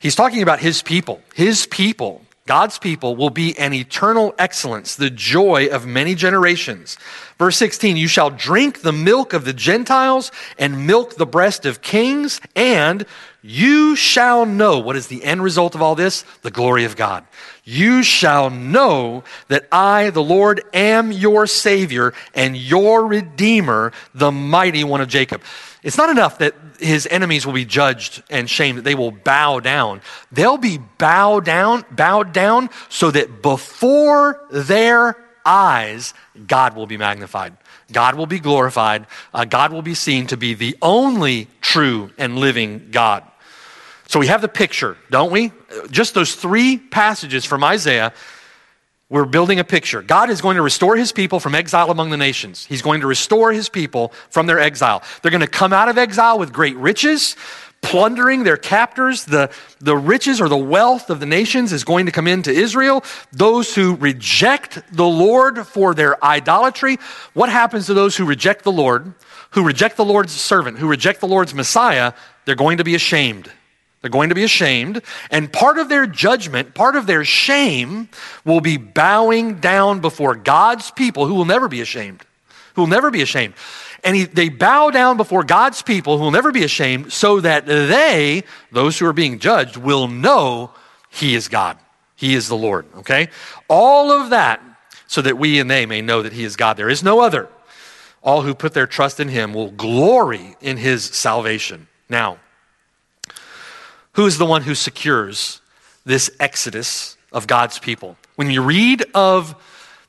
He's 0.00 0.14
talking 0.14 0.42
about 0.42 0.60
his 0.60 0.82
people. 0.82 1.22
His 1.34 1.66
people 1.66 2.24
God's 2.46 2.78
people 2.78 3.16
will 3.16 3.30
be 3.30 3.56
an 3.56 3.72
eternal 3.72 4.34
excellence, 4.38 4.96
the 4.96 5.08
joy 5.08 5.68
of 5.68 5.86
many 5.86 6.14
generations. 6.14 6.98
Verse 7.38 7.56
16, 7.56 7.96
you 7.96 8.06
shall 8.06 8.28
drink 8.28 8.82
the 8.82 8.92
milk 8.92 9.32
of 9.32 9.46
the 9.46 9.54
Gentiles 9.54 10.30
and 10.58 10.86
milk 10.86 11.16
the 11.16 11.24
breast 11.24 11.64
of 11.64 11.80
kings, 11.80 12.42
and 12.54 13.06
you 13.46 13.94
shall 13.94 14.46
know. 14.46 14.78
What 14.78 14.96
is 14.96 15.08
the 15.08 15.22
end 15.22 15.42
result 15.42 15.74
of 15.74 15.82
all 15.82 15.94
this? 15.94 16.24
The 16.40 16.50
glory 16.50 16.84
of 16.84 16.96
God. 16.96 17.26
You 17.62 18.02
shall 18.02 18.48
know 18.48 19.22
that 19.48 19.68
I, 19.70 20.08
the 20.08 20.22
Lord, 20.22 20.62
am 20.72 21.12
your 21.12 21.46
Savior 21.46 22.14
and 22.34 22.56
your 22.56 23.06
Redeemer, 23.06 23.92
the 24.14 24.32
mighty 24.32 24.82
one 24.82 25.02
of 25.02 25.08
Jacob. 25.08 25.42
It's 25.82 25.98
not 25.98 26.08
enough 26.08 26.38
that 26.38 26.54
his 26.80 27.06
enemies 27.10 27.44
will 27.44 27.52
be 27.52 27.66
judged 27.66 28.22
and 28.30 28.48
shamed, 28.48 28.78
that 28.78 28.84
they 28.84 28.94
will 28.94 29.10
bow 29.10 29.60
down. 29.60 30.00
They'll 30.32 30.56
be 30.56 30.78
bowed 30.96 31.44
down, 31.44 31.84
bowed 31.90 32.32
down 32.32 32.70
so 32.88 33.10
that 33.10 33.42
before 33.42 34.40
their 34.50 35.22
eyes, 35.44 36.14
God 36.46 36.76
will 36.76 36.86
be 36.86 36.96
magnified. 36.96 37.58
God 37.92 38.14
will 38.14 38.24
be 38.24 38.40
glorified. 38.40 39.06
Uh, 39.34 39.44
God 39.44 39.70
will 39.70 39.82
be 39.82 39.92
seen 39.92 40.28
to 40.28 40.38
be 40.38 40.54
the 40.54 40.78
only 40.80 41.48
true 41.60 42.10
and 42.16 42.38
living 42.38 42.88
God. 42.90 43.22
So 44.06 44.20
we 44.20 44.26
have 44.26 44.42
the 44.42 44.48
picture, 44.48 44.96
don't 45.10 45.32
we? 45.32 45.52
Just 45.90 46.14
those 46.14 46.34
three 46.34 46.76
passages 46.78 47.44
from 47.44 47.64
Isaiah 47.64 48.12
we're 49.10 49.26
building 49.26 49.60
a 49.60 49.64
picture. 49.64 50.02
God 50.02 50.30
is 50.30 50.40
going 50.40 50.56
to 50.56 50.62
restore 50.62 50.96
his 50.96 51.12
people 51.12 51.38
from 51.38 51.54
exile 51.54 51.90
among 51.90 52.10
the 52.10 52.16
nations. 52.16 52.64
He's 52.64 52.82
going 52.82 53.02
to 53.02 53.06
restore 53.06 53.52
his 53.52 53.68
people 53.68 54.12
from 54.30 54.46
their 54.46 54.58
exile. 54.58 55.02
They're 55.22 55.30
going 55.30 55.40
to 55.42 55.46
come 55.46 55.72
out 55.72 55.88
of 55.88 55.98
exile 55.98 56.38
with 56.38 56.52
great 56.52 56.76
riches, 56.76 57.36
plundering 57.82 58.44
their 58.44 58.56
captors. 58.56 59.24
The, 59.26 59.50
the 59.78 59.96
riches 59.96 60.40
or 60.40 60.48
the 60.48 60.56
wealth 60.56 61.10
of 61.10 61.20
the 61.20 61.26
nations 61.26 61.70
is 61.72 61.84
going 61.84 62.06
to 62.06 62.12
come 62.12 62.26
into 62.26 62.50
Israel. 62.50 63.04
Those 63.30 63.74
who 63.74 63.94
reject 63.96 64.82
the 64.90 65.06
Lord 65.06 65.66
for 65.66 65.94
their 65.94 66.22
idolatry. 66.24 66.96
What 67.34 67.50
happens 67.50 67.86
to 67.86 67.94
those 67.94 68.16
who 68.16 68.24
reject 68.24 68.64
the 68.64 68.72
Lord, 68.72 69.12
who 69.50 69.64
reject 69.64 69.98
the 69.98 70.04
Lord's 70.04 70.32
servant, 70.32 70.78
who 70.78 70.88
reject 70.88 71.20
the 71.20 71.28
Lord's 71.28 71.54
Messiah? 71.54 72.14
They're 72.46 72.54
going 72.54 72.78
to 72.78 72.84
be 72.84 72.94
ashamed. 72.94 73.48
They're 74.04 74.10
going 74.10 74.28
to 74.28 74.34
be 74.34 74.44
ashamed. 74.44 75.00
And 75.30 75.50
part 75.50 75.78
of 75.78 75.88
their 75.88 76.06
judgment, 76.06 76.74
part 76.74 76.94
of 76.94 77.06
their 77.06 77.24
shame, 77.24 78.10
will 78.44 78.60
be 78.60 78.76
bowing 78.76 79.60
down 79.60 80.00
before 80.00 80.34
God's 80.34 80.90
people 80.90 81.24
who 81.24 81.32
will 81.32 81.46
never 81.46 81.68
be 81.68 81.80
ashamed. 81.80 82.22
Who 82.74 82.82
will 82.82 82.88
never 82.88 83.10
be 83.10 83.22
ashamed. 83.22 83.54
And 84.04 84.14
he, 84.14 84.24
they 84.24 84.50
bow 84.50 84.90
down 84.90 85.16
before 85.16 85.42
God's 85.42 85.80
people 85.80 86.18
who 86.18 86.24
will 86.24 86.32
never 86.32 86.52
be 86.52 86.64
ashamed 86.64 87.14
so 87.14 87.40
that 87.40 87.64
they, 87.64 88.42
those 88.70 88.98
who 88.98 89.06
are 89.06 89.14
being 89.14 89.38
judged, 89.38 89.78
will 89.78 90.06
know 90.06 90.72
He 91.08 91.34
is 91.34 91.48
God. 91.48 91.78
He 92.14 92.34
is 92.34 92.46
the 92.46 92.58
Lord. 92.58 92.84
Okay? 92.96 93.30
All 93.68 94.12
of 94.12 94.28
that 94.28 94.60
so 95.06 95.22
that 95.22 95.38
we 95.38 95.58
and 95.60 95.70
they 95.70 95.86
may 95.86 96.02
know 96.02 96.20
that 96.20 96.34
He 96.34 96.44
is 96.44 96.56
God. 96.56 96.76
There 96.76 96.90
is 96.90 97.02
no 97.02 97.20
other. 97.20 97.48
All 98.22 98.42
who 98.42 98.54
put 98.54 98.74
their 98.74 98.86
trust 98.86 99.18
in 99.18 99.28
Him 99.28 99.54
will 99.54 99.70
glory 99.70 100.56
in 100.60 100.76
His 100.76 101.04
salvation. 101.04 101.88
Now, 102.10 102.36
who 104.14 104.26
is 104.26 104.38
the 104.38 104.46
one 104.46 104.62
who 104.62 104.74
secures 104.74 105.60
this 106.04 106.30
exodus 106.40 107.16
of 107.32 107.46
God's 107.46 107.78
people? 107.78 108.16
When 108.36 108.50
you 108.50 108.62
read 108.62 109.04
of 109.14 109.54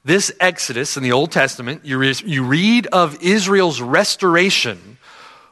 this 0.04 0.32
exodus 0.40 0.98
in 0.98 1.04
the 1.04 1.12
Old 1.12 1.32
Testament, 1.32 1.84
you, 1.84 1.98
re- 1.98 2.16
you 2.24 2.44
read 2.44 2.88
of 2.88 3.22
Israel's 3.22 3.82
restoration. 3.82 4.98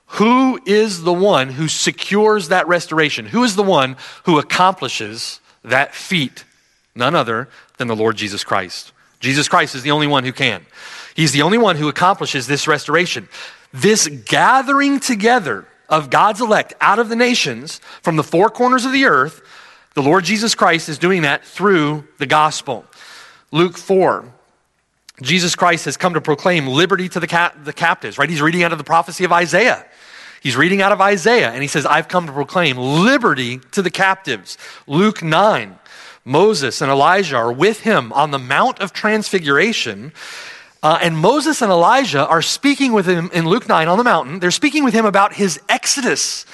Who 0.06 0.60
is 0.66 1.02
the 1.02 1.14
one 1.14 1.50
who 1.50 1.68
secures 1.68 2.50
that 2.50 2.68
restoration? 2.68 3.26
Who 3.26 3.44
is 3.44 3.56
the 3.56 3.64
one 3.64 3.96
who 4.26 4.38
accomplishes 4.38 5.40
that 5.64 5.96
feat? 5.96 6.46
None 6.96 7.16
other 7.16 7.50
than 7.78 7.88
the 7.88 7.96
Lord 7.96 8.16
Jesus 8.16 8.44
Christ. 8.44 8.92
Jesus 9.20 9.48
Christ 9.48 9.74
is 9.74 9.82
the 9.82 9.92
only 9.92 10.06
one 10.06 10.24
who 10.24 10.32
can. 10.32 10.64
He's 11.16 11.32
the 11.32 11.42
only 11.42 11.58
one 11.58 11.78
who 11.78 11.88
accomplishes 11.88 12.46
this 12.46 12.68
restoration. 12.68 13.28
This 13.72 14.08
gathering 14.08 15.00
together 15.00 15.66
of 15.90 16.10
God's 16.10 16.42
elect 16.42 16.74
out 16.82 17.00
of 17.00 17.10
the 17.10 17.16
nations 17.16 17.80
from 18.02 18.16
the 18.16 18.24
four 18.24 18.50
corners 18.50 18.86
of 18.86 18.92
the 18.92 19.06
earth, 19.06 19.42
the 19.94 20.02
Lord 20.02 20.24
Jesus 20.24 20.56
Christ 20.56 20.90
is 20.90 20.98
doing 20.98 21.22
that 21.22 21.46
through 21.46 22.08
the 22.18 22.26
gospel. 22.26 22.86
Luke 23.52 23.78
4. 23.78 24.26
Jesus 25.22 25.56
Christ 25.56 25.86
has 25.86 25.96
come 25.96 26.16
to 26.16 26.22
proclaim 26.22 26.68
liberty 26.68 27.08
to 27.08 27.20
the, 27.20 27.52
the 27.64 27.74
captives, 27.74 28.18
right? 28.18 28.30
He's 28.30 28.42
reading 28.42 28.64
out 28.64 28.72
of 28.72 28.80
the 28.80 28.84
prophecy 28.84 29.24
of 29.24 29.32
Isaiah. 29.32 29.86
He's 30.42 30.58
reading 30.58 30.82
out 30.82 30.92
of 30.92 31.00
Isaiah, 31.00 31.52
and 31.52 31.62
he 31.62 31.68
says, 31.68 31.86
I've 31.86 32.08
come 32.08 32.26
to 32.26 32.34
proclaim 32.34 32.78
liberty 32.78 33.60
to 33.72 33.82
the 33.82 33.92
captives. 33.92 34.58
Luke 34.88 35.24
9. 35.24 35.80
Moses 36.26 36.82
and 36.82 36.90
Elijah 36.90 37.36
are 37.36 37.52
with 37.52 37.82
him 37.82 38.12
on 38.14 38.32
the 38.32 38.40
Mount 38.40 38.80
of 38.80 38.92
Transfiguration, 38.94 40.14
uh, 40.84 41.00
and 41.02 41.18
Moses 41.18 41.62
and 41.62 41.72
Elijah 41.72 42.28
are 42.28 42.42
speaking 42.42 42.92
with 42.92 43.08
him 43.08 43.32
in 43.34 43.48
Luke 43.48 43.70
9 43.70 43.88
on 43.88 43.98
the 43.98 44.04
mountain. 44.04 44.40
They're 44.40 44.52
speaking 44.52 44.84
with 44.84 44.94
him 44.94 45.06
about 45.06 45.34
his 45.34 45.60
exodus. 45.70 46.46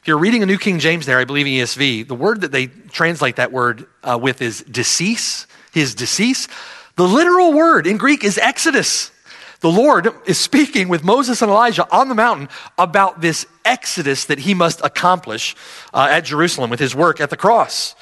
If 0.00 0.08
you're 0.08 0.18
reading 0.18 0.42
a 0.42 0.46
New 0.46 0.56
King 0.56 0.78
James 0.78 1.04
there, 1.04 1.18
I 1.18 1.24
believe 1.24 1.44
ESV, 1.44 2.08
the 2.08 2.14
word 2.14 2.40
that 2.40 2.50
they 2.50 2.68
translate 2.68 3.36
that 3.36 3.52
word 3.52 3.86
uh, 4.02 4.18
with 4.20 4.40
is 4.40 4.62
decease, 4.62 5.46
his 5.70 5.94
decease. 5.94 6.48
The 6.96 7.06
literal 7.06 7.52
word 7.52 7.86
in 7.86 7.98
Greek 7.98 8.24
is 8.24 8.38
exodus. 8.38 9.10
The 9.60 9.70
Lord 9.70 10.08
is 10.26 10.40
speaking 10.40 10.88
with 10.88 11.04
Moses 11.04 11.42
and 11.42 11.50
Elijah 11.50 11.86
on 11.94 12.08
the 12.08 12.14
mountain 12.14 12.48
about 12.78 13.20
this 13.20 13.46
exodus 13.66 14.24
that 14.26 14.40
he 14.40 14.54
must 14.54 14.80
accomplish 14.82 15.54
uh, 15.92 16.08
at 16.10 16.24
Jerusalem 16.24 16.70
with 16.70 16.80
his 16.80 16.94
work 16.94 17.20
at 17.20 17.28
the 17.28 17.36
cross. 17.36 17.94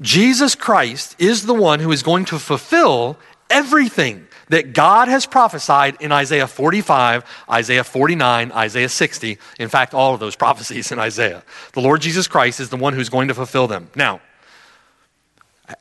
Jesus 0.00 0.54
Christ 0.54 1.14
is 1.18 1.44
the 1.44 1.54
one 1.54 1.80
who 1.80 1.92
is 1.92 2.02
going 2.02 2.24
to 2.26 2.38
fulfill 2.38 3.18
everything 3.50 4.23
that 4.48 4.72
God 4.72 5.08
has 5.08 5.26
prophesied 5.26 5.96
in 6.00 6.12
Isaiah 6.12 6.46
45, 6.46 7.24
Isaiah 7.50 7.84
49, 7.84 8.52
Isaiah 8.52 8.88
60. 8.88 9.38
In 9.58 9.68
fact, 9.68 9.94
all 9.94 10.14
of 10.14 10.20
those 10.20 10.36
prophecies 10.36 10.92
in 10.92 10.98
Isaiah. 10.98 11.42
The 11.72 11.80
Lord 11.80 12.00
Jesus 12.00 12.28
Christ 12.28 12.60
is 12.60 12.68
the 12.68 12.76
one 12.76 12.92
who's 12.92 13.08
going 13.08 13.28
to 13.28 13.34
fulfill 13.34 13.66
them. 13.66 13.90
Now, 13.94 14.20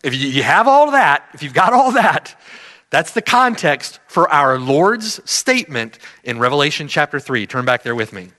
if 0.04 0.16
you 0.16 0.44
have 0.44 0.68
all 0.68 0.86
of 0.86 0.92
that, 0.94 1.28
if 1.34 1.44
you've 1.44 1.54
got 1.54 1.74
all 1.74 1.92
that, 1.92 2.40
that's 2.90 3.12
the 3.12 3.22
context 3.22 4.00
for 4.08 4.30
our 4.30 4.58
Lord's 4.58 5.20
statement 5.30 6.00
in 6.24 6.40
Revelation 6.40 6.88
chapter 6.88 7.20
3. 7.20 7.48
Turn 7.48 7.66
back 7.66 7.84
there 7.84 7.96
with 7.96 8.14
me. 8.14 8.30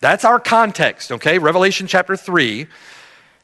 That's 0.00 0.24
our 0.24 0.38
context, 0.38 1.12
okay? 1.12 1.38
Revelation 1.38 1.86
chapter 1.86 2.16
3. 2.16 2.66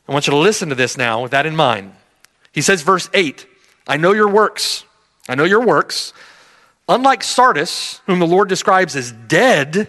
I 0.08 0.12
want 0.12 0.26
you 0.26 0.30
to 0.30 0.36
listen 0.36 0.68
to 0.70 0.74
this 0.74 0.96
now 0.96 1.22
with 1.22 1.32
that 1.32 1.44
in 1.44 1.56
mind. 1.56 1.92
He 2.52 2.62
says, 2.62 2.82
verse 2.82 3.10
8, 3.12 3.46
I 3.86 3.96
know 3.96 4.12
your 4.12 4.28
works. 4.28 4.84
I 5.28 5.34
know 5.34 5.44
your 5.44 5.64
works 5.64 6.12
Unlike 6.90 7.22
Sardis, 7.22 8.00
whom 8.06 8.18
the 8.18 8.26
Lord 8.26 8.48
describes 8.48 8.96
as 8.96 9.12
dead, 9.12 9.88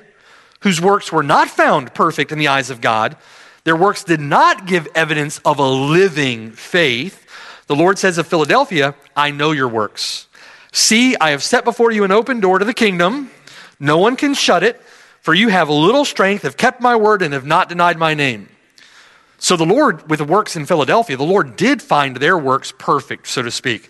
whose 0.59 0.79
works 0.79 1.11
were 1.11 1.23
not 1.23 1.49
found 1.49 1.95
perfect 1.95 2.31
in 2.31 2.37
the 2.37 2.47
eyes 2.47 2.69
of 2.69 2.79
God, 2.79 3.17
their 3.63 3.75
works 3.75 4.03
did 4.03 4.19
not 4.19 4.67
give 4.67 4.87
evidence 4.93 5.39
of 5.39 5.57
a 5.57 5.67
living 5.67 6.51
faith. 6.51 7.25
The 7.65 7.75
Lord 7.75 7.97
says 7.97 8.19
of 8.19 8.27
Philadelphia, 8.27 8.93
I 9.15 9.31
know 9.31 9.51
your 9.51 9.67
works. 9.67 10.27
See, 10.71 11.15
I 11.19 11.31
have 11.31 11.41
set 11.41 11.65
before 11.65 11.91
you 11.91 12.03
an 12.03 12.11
open 12.11 12.39
door 12.39 12.59
to 12.59 12.65
the 12.65 12.73
kingdom. 12.73 13.31
No 13.79 13.97
one 13.97 14.15
can 14.15 14.35
shut 14.35 14.61
it, 14.61 14.79
for 15.21 15.33
you 15.33 15.47
have 15.47 15.71
little 15.71 16.05
strength, 16.05 16.43
have 16.43 16.55
kept 16.55 16.81
my 16.81 16.95
word, 16.95 17.23
and 17.23 17.33
have 17.33 17.47
not 17.47 17.67
denied 17.67 17.97
my 17.97 18.13
name. 18.13 18.47
So 19.39 19.57
the 19.57 19.65
Lord, 19.65 20.07
with 20.07 20.19
the 20.19 20.25
works 20.25 20.55
in 20.55 20.67
Philadelphia, 20.67 21.17
the 21.17 21.23
Lord 21.23 21.55
did 21.55 21.81
find 21.81 22.17
their 22.17 22.37
works 22.37 22.71
perfect, 22.77 23.25
so 23.25 23.41
to 23.41 23.49
speak, 23.49 23.89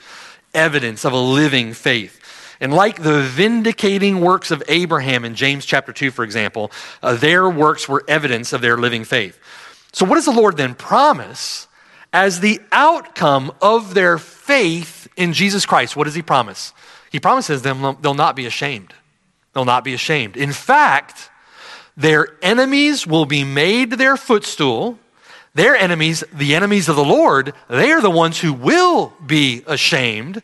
evidence 0.53 1.03
of 1.03 1.11
a 1.11 1.19
living 1.19 1.73
faith. 1.73 2.20
And 2.61 2.71
like 2.71 3.01
the 3.01 3.23
vindicating 3.23 4.21
works 4.21 4.51
of 4.51 4.61
Abraham 4.67 5.25
in 5.25 5.33
James 5.33 5.65
chapter 5.65 5.91
2, 5.91 6.11
for 6.11 6.23
example, 6.23 6.71
uh, 7.01 7.15
their 7.15 7.49
works 7.49 7.89
were 7.89 8.03
evidence 8.07 8.53
of 8.53 8.61
their 8.61 8.77
living 8.77 9.03
faith. 9.03 9.39
So, 9.91 10.05
what 10.05 10.15
does 10.15 10.25
the 10.25 10.31
Lord 10.31 10.57
then 10.57 10.75
promise 10.75 11.67
as 12.13 12.39
the 12.39 12.61
outcome 12.71 13.51
of 13.61 13.95
their 13.95 14.19
faith 14.19 15.07
in 15.17 15.33
Jesus 15.33 15.65
Christ? 15.65 15.95
What 15.95 16.03
does 16.03 16.13
He 16.13 16.21
promise? 16.21 16.71
He 17.11 17.19
promises 17.19 17.63
them 17.63 17.97
they'll 18.01 18.13
not 18.13 18.35
be 18.35 18.45
ashamed. 18.45 18.93
They'll 19.53 19.65
not 19.65 19.83
be 19.83 19.95
ashamed. 19.95 20.37
In 20.37 20.53
fact, 20.53 21.29
their 21.97 22.27
enemies 22.43 23.05
will 23.05 23.25
be 23.25 23.43
made 23.43 23.93
their 23.93 24.15
footstool. 24.15 24.99
Their 25.53 25.75
enemies, 25.75 26.23
the 26.31 26.55
enemies 26.55 26.87
of 26.87 26.95
the 26.95 27.03
Lord, 27.03 27.53
they 27.67 27.91
are 27.91 28.01
the 28.01 28.09
ones 28.09 28.39
who 28.39 28.53
will 28.53 29.11
be 29.25 29.63
ashamed. 29.67 30.41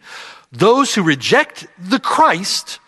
Those 0.52 0.96
who 0.96 1.04
reject 1.04 1.68
the 1.78 2.00
Christ 2.00 2.80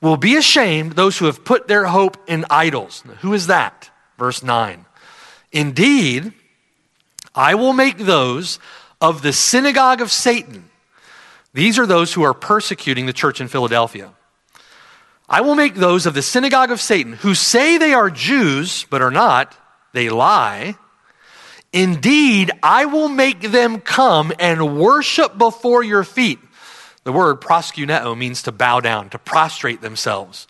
will 0.00 0.16
be 0.16 0.36
ashamed, 0.36 0.92
those 0.92 1.18
who 1.18 1.26
have 1.26 1.44
put 1.44 1.68
their 1.68 1.86
hope 1.86 2.16
in 2.26 2.44
idols. 2.48 3.02
Who 3.20 3.34
is 3.34 3.48
that? 3.48 3.90
Verse 4.18 4.42
9. 4.42 4.86
Indeed, 5.52 6.32
I 7.34 7.54
will 7.54 7.72
make 7.72 7.98
those 7.98 8.58
of 9.00 9.22
the 9.22 9.32
synagogue 9.32 10.00
of 10.00 10.10
Satan. 10.10 10.70
These 11.52 11.78
are 11.78 11.86
those 11.86 12.12
who 12.12 12.22
are 12.22 12.34
persecuting 12.34 13.06
the 13.06 13.12
church 13.12 13.40
in 13.40 13.48
Philadelphia. 13.48 14.12
I 15.28 15.40
will 15.42 15.54
make 15.54 15.74
those 15.74 16.06
of 16.06 16.14
the 16.14 16.22
synagogue 16.22 16.70
of 16.70 16.80
Satan 16.80 17.12
who 17.14 17.34
say 17.34 17.78
they 17.78 17.94
are 17.94 18.10
Jews 18.10 18.86
but 18.90 19.02
are 19.02 19.10
not, 19.10 19.56
they 19.92 20.08
lie. 20.10 20.76
Indeed, 21.72 22.50
I 22.62 22.86
will 22.86 23.08
make 23.08 23.40
them 23.40 23.80
come 23.80 24.32
and 24.40 24.78
worship 24.78 25.38
before 25.38 25.84
your 25.84 26.02
feet. 26.02 26.40
The 27.04 27.12
word 27.12 27.40
proskuneo 27.40 28.16
means 28.16 28.42
to 28.42 28.52
bow 28.52 28.80
down, 28.80 29.10
to 29.10 29.18
prostrate 29.18 29.80
themselves. 29.80 30.46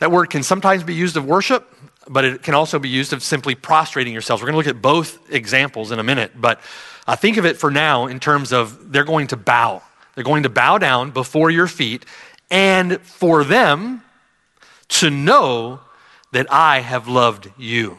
That 0.00 0.10
word 0.10 0.30
can 0.30 0.42
sometimes 0.42 0.82
be 0.82 0.94
used 0.94 1.16
of 1.16 1.24
worship, 1.24 1.72
but 2.08 2.24
it 2.24 2.42
can 2.42 2.54
also 2.54 2.78
be 2.78 2.88
used 2.88 3.12
of 3.12 3.22
simply 3.22 3.54
prostrating 3.54 4.12
yourselves. 4.12 4.42
We're 4.42 4.50
going 4.50 4.62
to 4.62 4.68
look 4.68 4.76
at 4.76 4.82
both 4.82 5.18
examples 5.32 5.92
in 5.92 5.98
a 5.98 6.02
minute, 6.02 6.32
but 6.34 6.60
I 7.06 7.16
think 7.16 7.36
of 7.36 7.46
it 7.46 7.56
for 7.56 7.70
now 7.70 8.06
in 8.06 8.20
terms 8.20 8.52
of 8.52 8.92
they're 8.92 9.04
going 9.04 9.28
to 9.28 9.36
bow. 9.36 9.82
They're 10.14 10.24
going 10.24 10.42
to 10.42 10.48
bow 10.48 10.78
down 10.78 11.10
before 11.10 11.50
your 11.50 11.66
feet, 11.66 12.04
and 12.50 13.00
for 13.00 13.44
them 13.44 14.02
to 14.88 15.10
know 15.10 15.80
that 16.32 16.52
I 16.52 16.80
have 16.80 17.08
loved 17.08 17.50
you. 17.56 17.98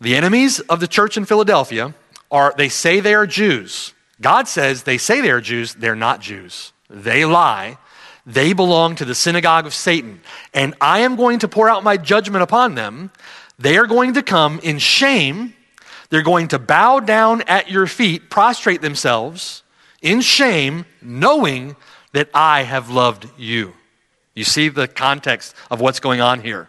The 0.00 0.16
enemies 0.16 0.60
of 0.60 0.80
the 0.80 0.88
church 0.88 1.16
in 1.16 1.24
Philadelphia 1.24 1.94
are, 2.30 2.54
they 2.56 2.68
say 2.68 3.00
they 3.00 3.14
are 3.14 3.26
Jews. 3.26 3.92
God 4.20 4.48
says 4.48 4.82
they 4.82 4.98
say 4.98 5.20
they 5.20 5.30
are 5.30 5.40
Jews, 5.40 5.74
they're 5.74 5.96
not 5.96 6.20
Jews. 6.20 6.72
They 6.88 7.24
lie. 7.24 7.78
They 8.26 8.52
belong 8.52 8.96
to 8.96 9.04
the 9.04 9.14
synagogue 9.14 9.66
of 9.66 9.74
Satan. 9.74 10.20
And 10.54 10.74
I 10.80 11.00
am 11.00 11.16
going 11.16 11.40
to 11.40 11.48
pour 11.48 11.68
out 11.68 11.84
my 11.84 11.96
judgment 11.96 12.42
upon 12.42 12.74
them. 12.74 13.10
They 13.58 13.76
are 13.76 13.86
going 13.86 14.14
to 14.14 14.22
come 14.22 14.60
in 14.62 14.78
shame. 14.78 15.54
They're 16.10 16.22
going 16.22 16.48
to 16.48 16.58
bow 16.58 17.00
down 17.00 17.42
at 17.42 17.70
your 17.70 17.86
feet, 17.86 18.30
prostrate 18.30 18.80
themselves 18.80 19.62
in 20.00 20.20
shame, 20.20 20.86
knowing 21.02 21.76
that 22.12 22.28
I 22.32 22.62
have 22.62 22.90
loved 22.90 23.28
you. 23.36 23.74
You 24.34 24.44
see 24.44 24.68
the 24.68 24.88
context 24.88 25.54
of 25.70 25.80
what's 25.80 26.00
going 26.00 26.20
on 26.20 26.40
here. 26.40 26.68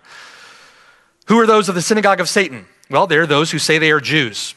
Who 1.28 1.40
are 1.40 1.48
those 1.48 1.70
of 1.70 1.76
the 1.76 1.82
synagogue 1.82 2.20
of 2.20 2.30
Satan? 2.30 2.66
Well, 2.90 3.08
they're 3.08 3.28
those 3.28 3.52
who 3.52 3.60
say 3.60 3.78
they 3.78 3.92
are 3.92 4.00
Jews. 4.00 4.56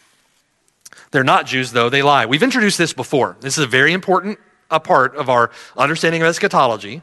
They're 1.11 1.25
not 1.25 1.47
Jews, 1.47 1.73
though, 1.73 1.89
they 1.89 2.03
lie. 2.03 2.27
We've 2.27 2.43
introduced 2.43 2.79
this 2.79 2.93
before. 2.93 3.37
This 3.41 3.59
is 3.59 3.65
a 3.65 3.69
very 3.69 3.93
important 3.93 4.39
a 4.71 4.81
part 4.81 5.17
of 5.17 5.31
our 5.31 5.51
understanding 5.77 6.23
of 6.23 6.29
eschatology. 6.29 7.03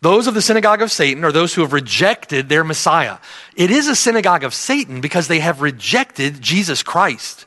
Those 0.00 0.26
of 0.26 0.34
the 0.34 0.42
synagogue 0.42 0.82
of 0.82 0.90
Satan 0.90 1.24
are 1.24 1.32
those 1.32 1.54
who 1.54 1.62
have 1.62 1.72
rejected 1.72 2.48
their 2.48 2.64
Messiah. 2.64 3.18
It 3.56 3.70
is 3.70 3.88
a 3.88 3.96
synagogue 3.96 4.44
of 4.44 4.54
Satan 4.54 5.00
because 5.00 5.28
they 5.28 5.40
have 5.40 5.62
rejected 5.62 6.40
Jesus 6.40 6.82
Christ. 6.82 7.46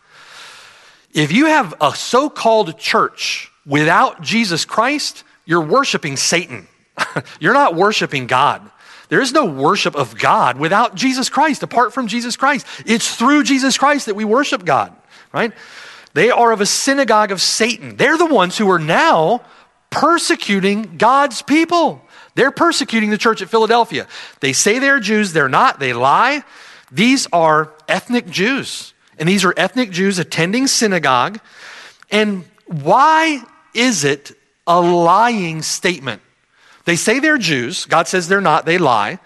If 1.13 1.31
you 1.31 1.47
have 1.47 1.75
a 1.81 1.95
so 1.95 2.29
called 2.29 2.77
church 2.77 3.51
without 3.65 4.21
Jesus 4.21 4.65
Christ, 4.65 5.23
you're 5.45 5.61
worshiping 5.61 6.17
Satan. 6.17 6.67
you're 7.39 7.53
not 7.53 7.75
worshiping 7.75 8.27
God. 8.27 8.69
There 9.09 9.21
is 9.21 9.31
no 9.31 9.45
worship 9.45 9.95
of 9.95 10.17
God 10.17 10.57
without 10.57 10.95
Jesus 10.95 11.29
Christ, 11.29 11.63
apart 11.63 11.93
from 11.93 12.07
Jesus 12.07 12.35
Christ. 12.35 12.65
It's 12.85 13.15
through 13.15 13.43
Jesus 13.43 13.77
Christ 13.77 14.07
that 14.07 14.15
we 14.15 14.25
worship 14.25 14.65
God, 14.65 14.93
right? 15.38 15.53
They 16.13 16.31
are 16.31 16.51
of 16.51 16.61
a 16.61 16.65
synagogue 16.65 17.31
of 17.31 17.41
Satan. 17.41 17.95
They're 17.95 18.17
the 18.17 18.25
ones 18.25 18.57
who 18.57 18.69
are 18.71 18.79
now 18.79 19.43
persecuting 19.89 20.97
God's 20.97 21.41
people. 21.41 22.01
They're 22.35 22.51
persecuting 22.51 23.09
the 23.09 23.17
church 23.17 23.41
at 23.41 23.49
Philadelphia. 23.49 24.07
They 24.39 24.53
say 24.53 24.79
they're 24.79 24.99
Jews, 24.99 25.33
they're 25.33 25.49
not, 25.49 25.79
they 25.79 25.93
lie. 25.93 26.43
These 26.91 27.27
are 27.31 27.71
ethnic 27.88 28.27
Jews. 28.27 28.93
And 29.19 29.27
these 29.27 29.43
are 29.45 29.53
ethnic 29.57 29.91
Jews 29.91 30.19
attending 30.19 30.67
synagogue. 30.67 31.39
And 32.11 32.45
why 32.65 33.43
is 33.73 34.03
it 34.03 34.31
a 34.65 34.79
lying 34.79 35.61
statement? 35.61 36.21
They 36.85 36.95
say 36.95 37.19
they're 37.19 37.38
Jews. 37.38 37.85
God 37.85 38.07
says 38.07 38.27
they're 38.27 38.41
not. 38.41 38.65
They 38.65 38.77
lie. 38.77 39.19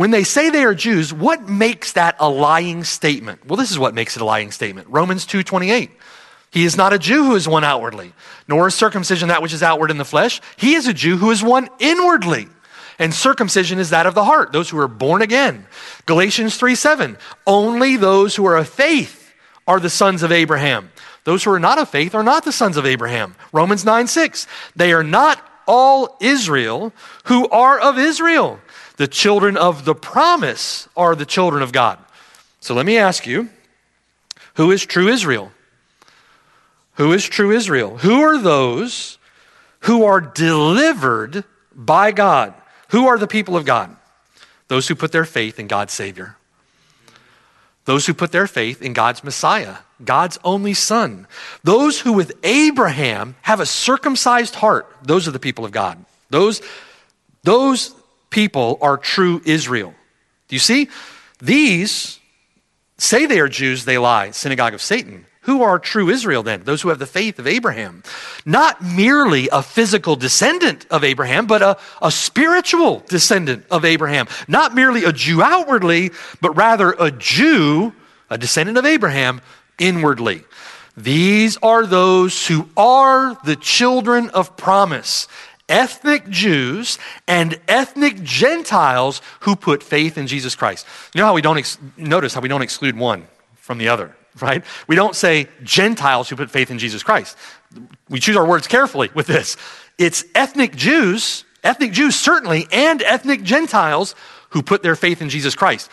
When 0.00 0.12
they 0.12 0.24
say 0.24 0.48
they 0.48 0.64
are 0.64 0.74
Jews, 0.74 1.12
what 1.12 1.46
makes 1.46 1.92
that 1.92 2.16
a 2.20 2.30
lying 2.30 2.84
statement? 2.84 3.46
Well, 3.46 3.58
this 3.58 3.70
is 3.70 3.78
what 3.78 3.92
makes 3.92 4.16
it 4.16 4.22
a 4.22 4.24
lying 4.24 4.50
statement. 4.50 4.88
Romans 4.88 5.26
2:28. 5.26 5.90
He 6.50 6.64
is 6.64 6.74
not 6.74 6.94
a 6.94 6.98
Jew 6.98 7.24
who 7.24 7.34
is 7.34 7.46
one 7.46 7.64
outwardly, 7.64 8.14
nor 8.48 8.68
is 8.68 8.74
circumcision 8.74 9.28
that 9.28 9.42
which 9.42 9.52
is 9.52 9.62
outward 9.62 9.90
in 9.90 9.98
the 9.98 10.06
flesh. 10.06 10.40
He 10.56 10.74
is 10.74 10.86
a 10.86 10.94
Jew 10.94 11.18
who 11.18 11.30
is 11.30 11.42
one 11.42 11.68
inwardly. 11.78 12.48
And 12.98 13.12
circumcision 13.12 13.78
is 13.78 13.90
that 13.90 14.06
of 14.06 14.14
the 14.14 14.24
heart, 14.24 14.52
those 14.52 14.70
who 14.70 14.78
are 14.78 14.88
born 14.88 15.20
again. 15.20 15.66
Galatians 16.06 16.56
3 16.56 16.74
7. 16.76 17.18
Only 17.46 17.98
those 17.98 18.34
who 18.34 18.46
are 18.46 18.56
of 18.56 18.70
faith 18.70 19.34
are 19.66 19.80
the 19.80 19.90
sons 19.90 20.22
of 20.22 20.32
Abraham. 20.32 20.90
Those 21.24 21.44
who 21.44 21.50
are 21.50 21.60
not 21.60 21.78
of 21.78 21.90
faith 21.90 22.14
are 22.14 22.22
not 22.22 22.46
the 22.46 22.52
sons 22.52 22.78
of 22.78 22.86
Abraham. 22.86 23.36
Romans 23.52 23.84
9 23.84 24.06
6. 24.06 24.46
They 24.74 24.94
are 24.94 25.04
not 25.04 25.46
all 25.66 26.16
Israel 26.20 26.94
who 27.24 27.50
are 27.50 27.78
of 27.78 27.98
Israel. 27.98 28.60
The 29.00 29.08
children 29.08 29.56
of 29.56 29.86
the 29.86 29.94
promise 29.94 30.86
are 30.94 31.16
the 31.16 31.24
children 31.24 31.62
of 31.62 31.72
God. 31.72 31.98
So 32.60 32.74
let 32.74 32.84
me 32.84 32.98
ask 32.98 33.26
you 33.26 33.48
who 34.56 34.70
is 34.70 34.84
true 34.84 35.08
Israel? 35.08 35.52
Who 36.96 37.14
is 37.14 37.24
true 37.24 37.50
Israel? 37.50 37.96
Who 37.96 38.20
are 38.20 38.36
those 38.36 39.16
who 39.84 40.04
are 40.04 40.20
delivered 40.20 41.44
by 41.74 42.12
God? 42.12 42.52
Who 42.90 43.06
are 43.06 43.16
the 43.16 43.26
people 43.26 43.56
of 43.56 43.64
God? 43.64 43.96
Those 44.68 44.88
who 44.88 44.94
put 44.94 45.12
their 45.12 45.24
faith 45.24 45.58
in 45.58 45.66
God's 45.66 45.94
Savior. 45.94 46.36
Those 47.86 48.04
who 48.04 48.12
put 48.12 48.32
their 48.32 48.46
faith 48.46 48.82
in 48.82 48.92
God's 48.92 49.24
Messiah, 49.24 49.76
God's 50.04 50.38
only 50.44 50.74
Son. 50.74 51.26
Those 51.64 52.00
who 52.00 52.12
with 52.12 52.32
Abraham 52.44 53.36
have 53.40 53.60
a 53.60 53.66
circumcised 53.66 54.56
heart, 54.56 54.94
those 55.02 55.26
are 55.26 55.30
the 55.30 55.38
people 55.38 55.64
of 55.64 55.72
God. 55.72 56.04
Those, 56.28 56.60
those 57.44 57.94
people 58.30 58.78
are 58.80 58.96
true 58.96 59.42
Israel. 59.44 59.94
Do 60.48 60.56
you 60.56 60.60
see? 60.60 60.88
These 61.40 62.18
say 62.98 63.26
they 63.26 63.40
are 63.40 63.48
Jews, 63.48 63.84
they 63.84 63.98
lie. 63.98 64.30
Synagogue 64.30 64.74
of 64.74 64.82
Satan. 64.82 65.26
Who 65.42 65.62
are 65.62 65.78
true 65.78 66.10
Israel 66.10 66.42
then? 66.42 66.64
Those 66.64 66.82
who 66.82 66.90
have 66.90 66.98
the 66.98 67.06
faith 67.06 67.38
of 67.38 67.46
Abraham. 67.46 68.02
Not 68.44 68.82
merely 68.82 69.48
a 69.50 69.62
physical 69.62 70.14
descendant 70.14 70.86
of 70.90 71.02
Abraham, 71.02 71.46
but 71.46 71.62
a, 71.62 71.78
a 72.02 72.10
spiritual 72.10 73.02
descendant 73.08 73.64
of 73.70 73.86
Abraham. 73.86 74.28
Not 74.48 74.74
merely 74.74 75.04
a 75.04 75.12
Jew 75.12 75.42
outwardly, 75.42 76.10
but 76.42 76.56
rather 76.56 76.92
a 76.92 77.10
Jew, 77.10 77.94
a 78.28 78.36
descendant 78.36 78.76
of 78.76 78.84
Abraham, 78.84 79.40
inwardly. 79.78 80.44
These 80.96 81.56
are 81.62 81.86
those 81.86 82.46
who 82.46 82.68
are 82.76 83.34
the 83.42 83.56
children 83.56 84.28
of 84.30 84.58
promise 84.58 85.26
ethnic 85.70 86.28
Jews 86.28 86.98
and 87.26 87.58
ethnic 87.68 88.22
Gentiles 88.22 89.22
who 89.40 89.56
put 89.56 89.82
faith 89.82 90.18
in 90.18 90.26
Jesus 90.26 90.54
Christ. 90.54 90.86
You 91.14 91.20
know 91.20 91.26
how 91.26 91.34
we 91.34 91.42
don't 91.42 91.56
ex- 91.56 91.78
notice 91.96 92.34
how 92.34 92.40
we 92.42 92.48
don't 92.48 92.62
exclude 92.62 92.98
one 92.98 93.26
from 93.54 93.78
the 93.78 93.88
other 93.88 94.14
right? 94.40 94.64
We 94.86 94.96
don't 94.96 95.16
say 95.16 95.48
Gentiles 95.62 96.28
who 96.28 96.36
put 96.36 96.50
faith 96.50 96.70
in 96.70 96.78
Jesus 96.78 97.02
Christ. 97.02 97.36
We 98.08 98.20
choose 98.20 98.36
our 98.36 98.46
words 98.46 98.66
carefully 98.66 99.10
with 99.14 99.26
this. 99.26 99.56
It's 99.98 100.24
ethnic 100.34 100.76
Jews, 100.76 101.44
ethnic 101.62 101.92
Jews 101.92 102.16
certainly, 102.16 102.66
and 102.72 103.02
ethnic 103.02 103.42
Gentiles 103.42 104.14
who 104.50 104.62
put 104.62 104.82
their 104.82 104.96
faith 104.96 105.22
in 105.22 105.28
Jesus 105.28 105.54
Christ. 105.54 105.90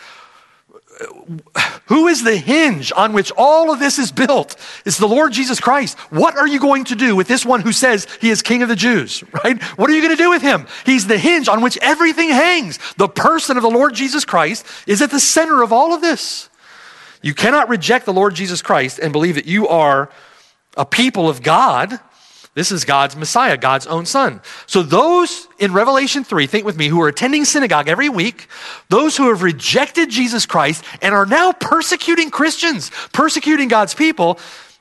Who 1.86 2.08
is 2.08 2.22
the 2.22 2.36
hinge 2.36 2.92
on 2.94 3.12
which 3.12 3.30
all 3.36 3.72
of 3.72 3.78
this 3.78 3.98
is 3.98 4.12
built? 4.12 4.56
It's 4.84 4.98
the 4.98 5.08
Lord 5.08 5.32
Jesus 5.32 5.60
Christ. 5.60 5.98
What 6.10 6.36
are 6.36 6.46
you 6.46 6.60
going 6.60 6.84
to 6.84 6.94
do 6.94 7.14
with 7.14 7.28
this 7.28 7.46
one 7.46 7.60
who 7.60 7.72
says 7.72 8.06
he 8.20 8.30
is 8.30 8.42
King 8.42 8.62
of 8.62 8.68
the 8.68 8.76
Jews, 8.76 9.22
right? 9.44 9.62
What 9.78 9.88
are 9.88 9.94
you 9.94 10.02
going 10.02 10.16
to 10.16 10.22
do 10.22 10.30
with 10.30 10.42
him? 10.42 10.66
He's 10.84 11.06
the 11.06 11.18
hinge 11.18 11.48
on 11.48 11.62
which 11.62 11.78
everything 11.78 12.30
hangs. 12.30 12.78
The 12.96 13.08
person 13.08 13.56
of 13.56 13.62
the 13.62 13.70
Lord 13.70 13.94
Jesus 13.94 14.24
Christ 14.24 14.66
is 14.86 15.00
at 15.00 15.10
the 15.10 15.20
center 15.20 15.62
of 15.62 15.72
all 15.72 15.94
of 15.94 16.00
this. 16.00 16.48
You 17.22 17.34
cannot 17.34 17.68
reject 17.68 18.06
the 18.06 18.12
Lord 18.12 18.34
Jesus 18.34 18.62
Christ 18.62 18.98
and 18.98 19.12
believe 19.12 19.34
that 19.36 19.46
you 19.46 19.68
are 19.68 20.10
a 20.76 20.84
people 20.84 21.28
of 21.28 21.42
God. 21.42 21.98
This 22.54 22.72
is 22.72 22.84
God's 22.84 23.14
Messiah, 23.14 23.56
God's 23.56 23.86
own 23.86 24.06
Son. 24.06 24.40
So, 24.66 24.82
those 24.82 25.46
in 25.58 25.72
Revelation 25.72 26.24
3, 26.24 26.46
think 26.46 26.64
with 26.64 26.76
me, 26.76 26.88
who 26.88 27.00
are 27.02 27.08
attending 27.08 27.44
synagogue 27.44 27.88
every 27.88 28.08
week, 28.08 28.48
those 28.88 29.16
who 29.16 29.28
have 29.28 29.42
rejected 29.42 30.10
Jesus 30.10 30.46
Christ 30.46 30.84
and 31.00 31.14
are 31.14 31.26
now 31.26 31.52
persecuting 31.52 32.30
Christians, 32.30 32.90
persecuting 33.12 33.68
God's 33.68 33.94
people, 33.94 34.38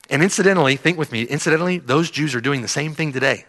and 0.10 0.24
incidentally, 0.24 0.76
think 0.78 0.98
with 0.98 1.12
me, 1.12 1.24
incidentally, 1.24 1.78
those 1.80 2.10
Jews 2.10 2.34
are 2.34 2.42
doing 2.42 2.62
the 2.62 2.68
same 2.68 2.94
thing 2.94 3.12
today. 3.12 3.46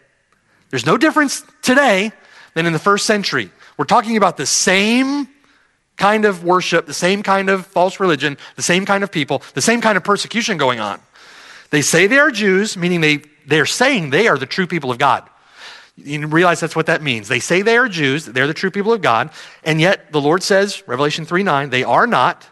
There's 0.71 0.87
no 0.87 0.97
difference 0.97 1.43
today 1.63 2.13
than 2.55 2.67
in 2.67 2.73
the 2.73 2.79
first 2.79 3.07
century. 3.07 3.51
We're 3.77 3.85
talking 3.85 4.17
about 4.17 4.37
the 4.37 4.47
same 4.47 5.29
kind 5.97 6.25
of 6.25 6.45
worship, 6.45 6.87
the 6.87 6.95
same 6.95 7.23
kind 7.23 7.49
of 7.49 7.67
false 7.67 8.01
religion, 8.01 8.39
the 8.57 8.63
same 8.63 8.85
kind 8.85 9.05
of 9.05 9.13
people, 9.13 9.43
the 9.55 9.63
same 9.63 9.81
kind 9.81 9.97
of 9.97 10.05
persecution 10.05 10.57
going 10.57 10.81
on. 10.81 11.01
They 11.71 11.83
say 11.83 12.07
they 12.07 12.19
are 12.19 12.31
Jews, 12.31 12.77
meaning 12.77 13.01
they, 13.01 13.23
they're 13.49 13.67
saying 13.67 14.11
they 14.11 14.29
are 14.29 14.39
the 14.39 14.47
true 14.47 14.67
people 14.67 14.91
of 14.91 14.99
God. 14.99 15.29
You 15.97 16.25
realize 16.29 16.61
that's 16.61 16.77
what 16.77 16.87
that 16.87 17.03
means. 17.03 17.27
They 17.27 17.41
say 17.41 17.63
they 17.63 17.77
are 17.77 17.89
Jews, 17.89 18.25
they're 18.25 18.47
the 18.47 18.55
true 18.55 18.71
people 18.71 18.93
of 18.93 19.03
God, 19.03 19.31
and 19.65 19.81
yet 19.81 20.13
the 20.13 20.21
Lord 20.21 20.43
says, 20.43 20.83
Revelation 20.87 21.25
3 21.25 21.43
9, 21.43 21.71
they 21.71 21.83
are 21.83 22.07
not. 22.07 22.47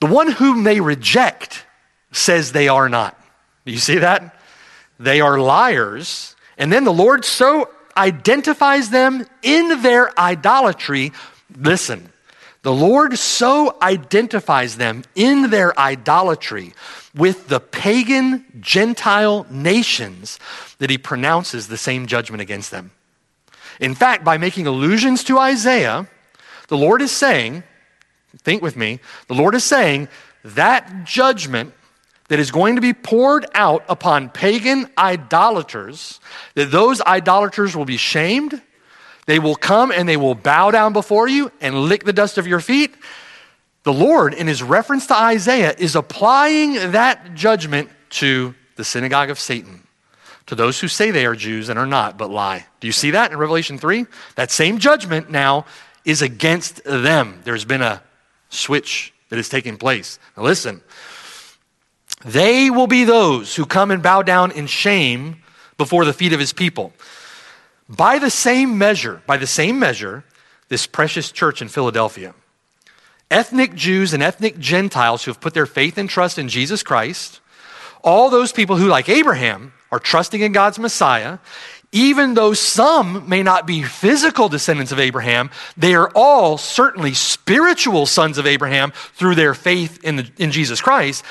The 0.00 0.06
one 0.06 0.30
whom 0.30 0.64
they 0.64 0.80
reject 0.80 1.66
says 2.12 2.52
they 2.52 2.68
are 2.68 2.88
not. 2.88 3.20
You 3.64 3.78
see 3.78 3.98
that? 3.98 4.40
They 4.98 5.20
are 5.20 5.38
liars. 5.38 6.34
And 6.56 6.72
then 6.72 6.84
the 6.84 6.92
Lord 6.92 7.24
so 7.24 7.68
identifies 7.96 8.90
them 8.90 9.26
in 9.42 9.82
their 9.82 10.18
idolatry 10.18 11.12
Listen, 11.56 12.12
The 12.68 12.74
Lord 12.74 13.18
so 13.18 13.78
identifies 13.80 14.76
them 14.76 15.02
in 15.14 15.48
their 15.48 15.72
idolatry 15.80 16.74
with 17.14 17.48
the 17.48 17.60
pagan 17.60 18.44
Gentile 18.60 19.46
nations 19.48 20.38
that 20.76 20.90
he 20.90 20.98
pronounces 20.98 21.68
the 21.68 21.78
same 21.78 22.06
judgment 22.06 22.42
against 22.42 22.70
them. 22.70 22.90
In 23.80 23.94
fact, 23.94 24.22
by 24.22 24.36
making 24.36 24.66
allusions 24.66 25.24
to 25.24 25.38
Isaiah, 25.38 26.08
the 26.66 26.76
Lord 26.76 27.00
is 27.00 27.10
saying, 27.10 27.62
think 28.42 28.60
with 28.60 28.76
me, 28.76 29.00
the 29.28 29.34
Lord 29.34 29.54
is 29.54 29.64
saying 29.64 30.08
that 30.44 31.04
judgment 31.04 31.72
that 32.28 32.38
is 32.38 32.50
going 32.50 32.74
to 32.74 32.82
be 32.82 32.92
poured 32.92 33.46
out 33.54 33.82
upon 33.88 34.28
pagan 34.28 34.90
idolaters, 34.98 36.20
that 36.52 36.70
those 36.70 37.00
idolaters 37.00 37.74
will 37.74 37.86
be 37.86 37.96
shamed, 37.96 38.60
they 39.28 39.38
will 39.38 39.56
come 39.56 39.92
and 39.92 40.08
they 40.08 40.16
will 40.16 40.34
bow 40.34 40.70
down 40.70 40.94
before 40.94 41.28
you 41.28 41.52
and 41.60 41.82
lick 41.82 42.04
the 42.04 42.14
dust 42.14 42.38
of 42.38 42.46
your 42.46 42.60
feet. 42.60 42.94
The 43.82 43.92
Lord, 43.92 44.32
in 44.32 44.46
his 44.46 44.62
reference 44.62 45.06
to 45.08 45.14
Isaiah, 45.14 45.74
is 45.76 45.94
applying 45.94 46.92
that 46.92 47.34
judgment 47.34 47.90
to 48.10 48.54
the 48.76 48.84
synagogue 48.84 49.28
of 49.28 49.38
Satan, 49.38 49.86
to 50.46 50.54
those 50.54 50.80
who 50.80 50.88
say 50.88 51.10
they 51.10 51.26
are 51.26 51.34
Jews 51.34 51.68
and 51.68 51.78
are 51.78 51.84
not, 51.84 52.16
but 52.16 52.30
lie. 52.30 52.64
Do 52.80 52.86
you 52.86 52.92
see 52.92 53.10
that 53.10 53.30
in 53.30 53.36
Revelation 53.36 53.76
3? 53.76 54.06
That 54.36 54.50
same 54.50 54.78
judgment 54.78 55.30
now 55.30 55.66
is 56.06 56.22
against 56.22 56.82
them. 56.84 57.42
There's 57.44 57.66
been 57.66 57.82
a 57.82 58.02
switch 58.48 59.12
that 59.28 59.36
has 59.36 59.50
taken 59.50 59.76
place. 59.76 60.18
Now, 60.38 60.44
listen, 60.44 60.80
they 62.24 62.70
will 62.70 62.86
be 62.86 63.04
those 63.04 63.54
who 63.56 63.66
come 63.66 63.90
and 63.90 64.02
bow 64.02 64.22
down 64.22 64.52
in 64.52 64.66
shame 64.68 65.42
before 65.76 66.06
the 66.06 66.14
feet 66.14 66.32
of 66.32 66.40
his 66.40 66.54
people. 66.54 66.94
By 67.88 68.18
the 68.18 68.30
same 68.30 68.76
measure, 68.78 69.22
by 69.26 69.36
the 69.38 69.46
same 69.46 69.78
measure, 69.78 70.24
this 70.68 70.86
precious 70.86 71.32
church 71.32 71.62
in 71.62 71.68
Philadelphia, 71.68 72.34
ethnic 73.30 73.74
Jews 73.74 74.12
and 74.12 74.22
ethnic 74.22 74.58
Gentiles 74.58 75.24
who 75.24 75.30
have 75.30 75.40
put 75.40 75.54
their 75.54 75.66
faith 75.66 75.98
and 75.98 76.08
trust 76.08 76.38
in 76.38 76.48
Jesus 76.48 76.82
Christ, 76.82 77.40
all 78.02 78.30
those 78.30 78.52
people 78.52 78.76
who, 78.76 78.86
like 78.88 79.08
Abraham, 79.08 79.72
are 79.90 79.98
trusting 79.98 80.40
in 80.40 80.52
God's 80.52 80.78
Messiah, 80.78 81.38
even 81.92 82.34
though 82.34 82.52
some 82.52 83.28
may 83.28 83.42
not 83.42 83.66
be 83.66 83.82
physical 83.82 84.48
descendants 84.48 84.92
of 84.92 85.00
Abraham, 85.00 85.50
they 85.76 85.94
are 85.94 86.10
all 86.14 86.58
certainly 86.58 87.14
spiritual 87.14 88.04
sons 88.04 88.36
of 88.36 88.46
Abraham 88.46 88.92
through 89.14 89.34
their 89.34 89.54
faith 89.54 90.04
in, 90.04 90.16
the, 90.16 90.30
in 90.36 90.50
Jesus 90.50 90.82
Christ. 90.82 91.24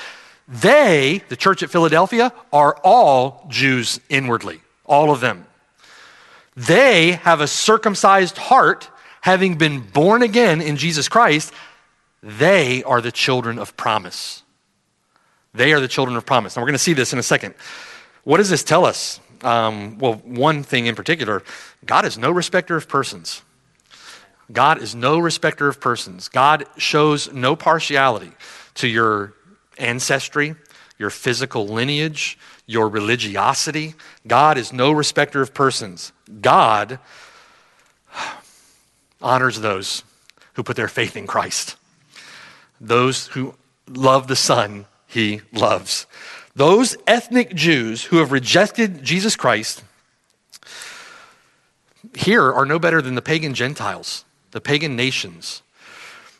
They, 0.47 1.21
the 1.29 1.35
church 1.35 1.61
at 1.61 1.69
Philadelphia, 1.69 2.33
are 2.51 2.75
all 2.83 3.45
Jews 3.49 3.99
inwardly, 4.09 4.61
all 4.85 5.11
of 5.11 5.19
them. 5.19 5.46
They 6.57 7.11
have 7.11 7.39
a 7.39 7.47
circumcised 7.47 8.39
heart, 8.39 8.89
having 9.21 9.59
been 9.59 9.79
born 9.79 10.23
again 10.23 10.59
in 10.59 10.75
Jesus 10.75 11.07
Christ. 11.07 11.53
They 12.23 12.83
are 12.83 12.99
the 12.99 13.11
children 13.11 13.59
of 13.59 13.77
promise. 13.77 14.41
They 15.53 15.71
are 15.73 15.79
the 15.79 15.87
children 15.87 16.17
of 16.17 16.25
promise. 16.25 16.55
Now, 16.55 16.63
we're 16.63 16.69
going 16.69 16.73
to 16.73 16.79
see 16.79 16.93
this 16.93 17.13
in 17.13 17.19
a 17.19 17.23
second. 17.23 17.53
What 18.23 18.37
does 18.37 18.49
this 18.49 18.63
tell 18.63 18.85
us? 18.85 19.19
Um, 19.43 19.99
well, 19.99 20.15
one 20.15 20.63
thing 20.63 20.87
in 20.87 20.95
particular 20.95 21.43
God 21.85 22.05
is 22.05 22.17
no 22.17 22.31
respecter 22.31 22.75
of 22.75 22.87
persons. 22.87 23.43
God 24.51 24.81
is 24.81 24.95
no 24.95 25.19
respecter 25.19 25.67
of 25.67 25.79
persons. 25.79 26.27
God 26.27 26.65
shows 26.77 27.31
no 27.31 27.55
partiality 27.55 28.31
to 28.75 28.87
your 28.87 29.33
ancestry, 29.77 30.55
your 30.97 31.11
physical 31.11 31.67
lineage, 31.67 32.39
your 32.67 32.89
religiosity. 32.89 33.95
God 34.27 34.57
is 34.57 34.71
no 34.71 34.91
respecter 34.91 35.41
of 35.41 35.53
persons. 35.53 36.11
God 36.41 36.99
honors 39.21 39.61
those 39.61 40.03
who 40.53 40.63
put 40.63 40.75
their 40.75 40.87
faith 40.87 41.15
in 41.15 41.25
Christ. 41.25 41.77
Those 42.79 43.27
who 43.27 43.55
love 43.87 44.27
the 44.27 44.35
Son, 44.35 44.85
he 45.07 45.41
loves. 45.51 46.05
Those 46.55 46.97
ethnic 47.07 47.55
Jews 47.55 48.05
who 48.05 48.17
have 48.17 48.31
rejected 48.31 49.03
Jesus 49.03 49.35
Christ 49.35 49.83
here 52.15 52.51
are 52.51 52.65
no 52.65 52.79
better 52.79 53.01
than 53.01 53.15
the 53.15 53.21
pagan 53.21 53.53
Gentiles, 53.53 54.25
the 54.51 54.61
pagan 54.61 54.95
nations. 54.95 55.61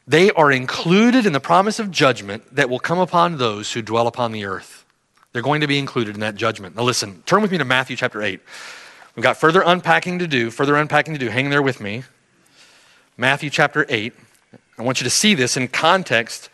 They 0.08 0.32
are 0.32 0.52
included 0.52 1.26
in 1.26 1.34
the 1.34 1.40
promise 1.40 1.80
of 1.80 1.92
judgment 1.92 2.56
that 2.56 2.70
will 2.70 2.80
come 2.80 3.00
upon 3.00 3.38
those 3.38 3.74
who 3.74 3.82
dwell 3.82 4.08
upon 4.08 4.32
the 4.32 4.46
earth. 4.46 4.86
They're 5.38 5.44
going 5.44 5.62
to 5.62 5.68
be 5.68 5.78
included 5.78 6.16
in 6.16 6.22
that 6.22 6.34
judgment. 6.34 6.76
Now, 6.76 6.82
listen, 6.82 7.22
turn 7.28 7.44
with 7.44 7.52
me 7.52 7.60
to 7.60 7.64
Matthew 7.64 7.96
chapter 7.96 8.24
8. 8.24 8.40
We've 9.16 9.22
got 9.22 9.38
further 9.38 9.62
unpacking 9.64 10.18
to 10.18 10.26
do, 10.26 10.50
further 10.50 10.76
unpacking 10.76 11.14
to 11.14 11.20
do. 11.20 11.30
Hang 11.30 11.52
there 11.52 11.62
with 11.62 11.80
me. 11.80 12.06
Matthew 13.18 13.52
chapter 13.52 13.86
8. 13.88 14.16
I 14.80 14.82
want 14.82 15.00
you 15.00 15.04
to 15.04 15.12
see 15.12 15.36
this 15.36 15.56
in 15.56 15.68
context 15.68 16.50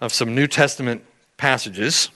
of 0.00 0.12
some 0.12 0.34
New 0.34 0.48
Testament 0.48 1.04
passages. 1.36 2.08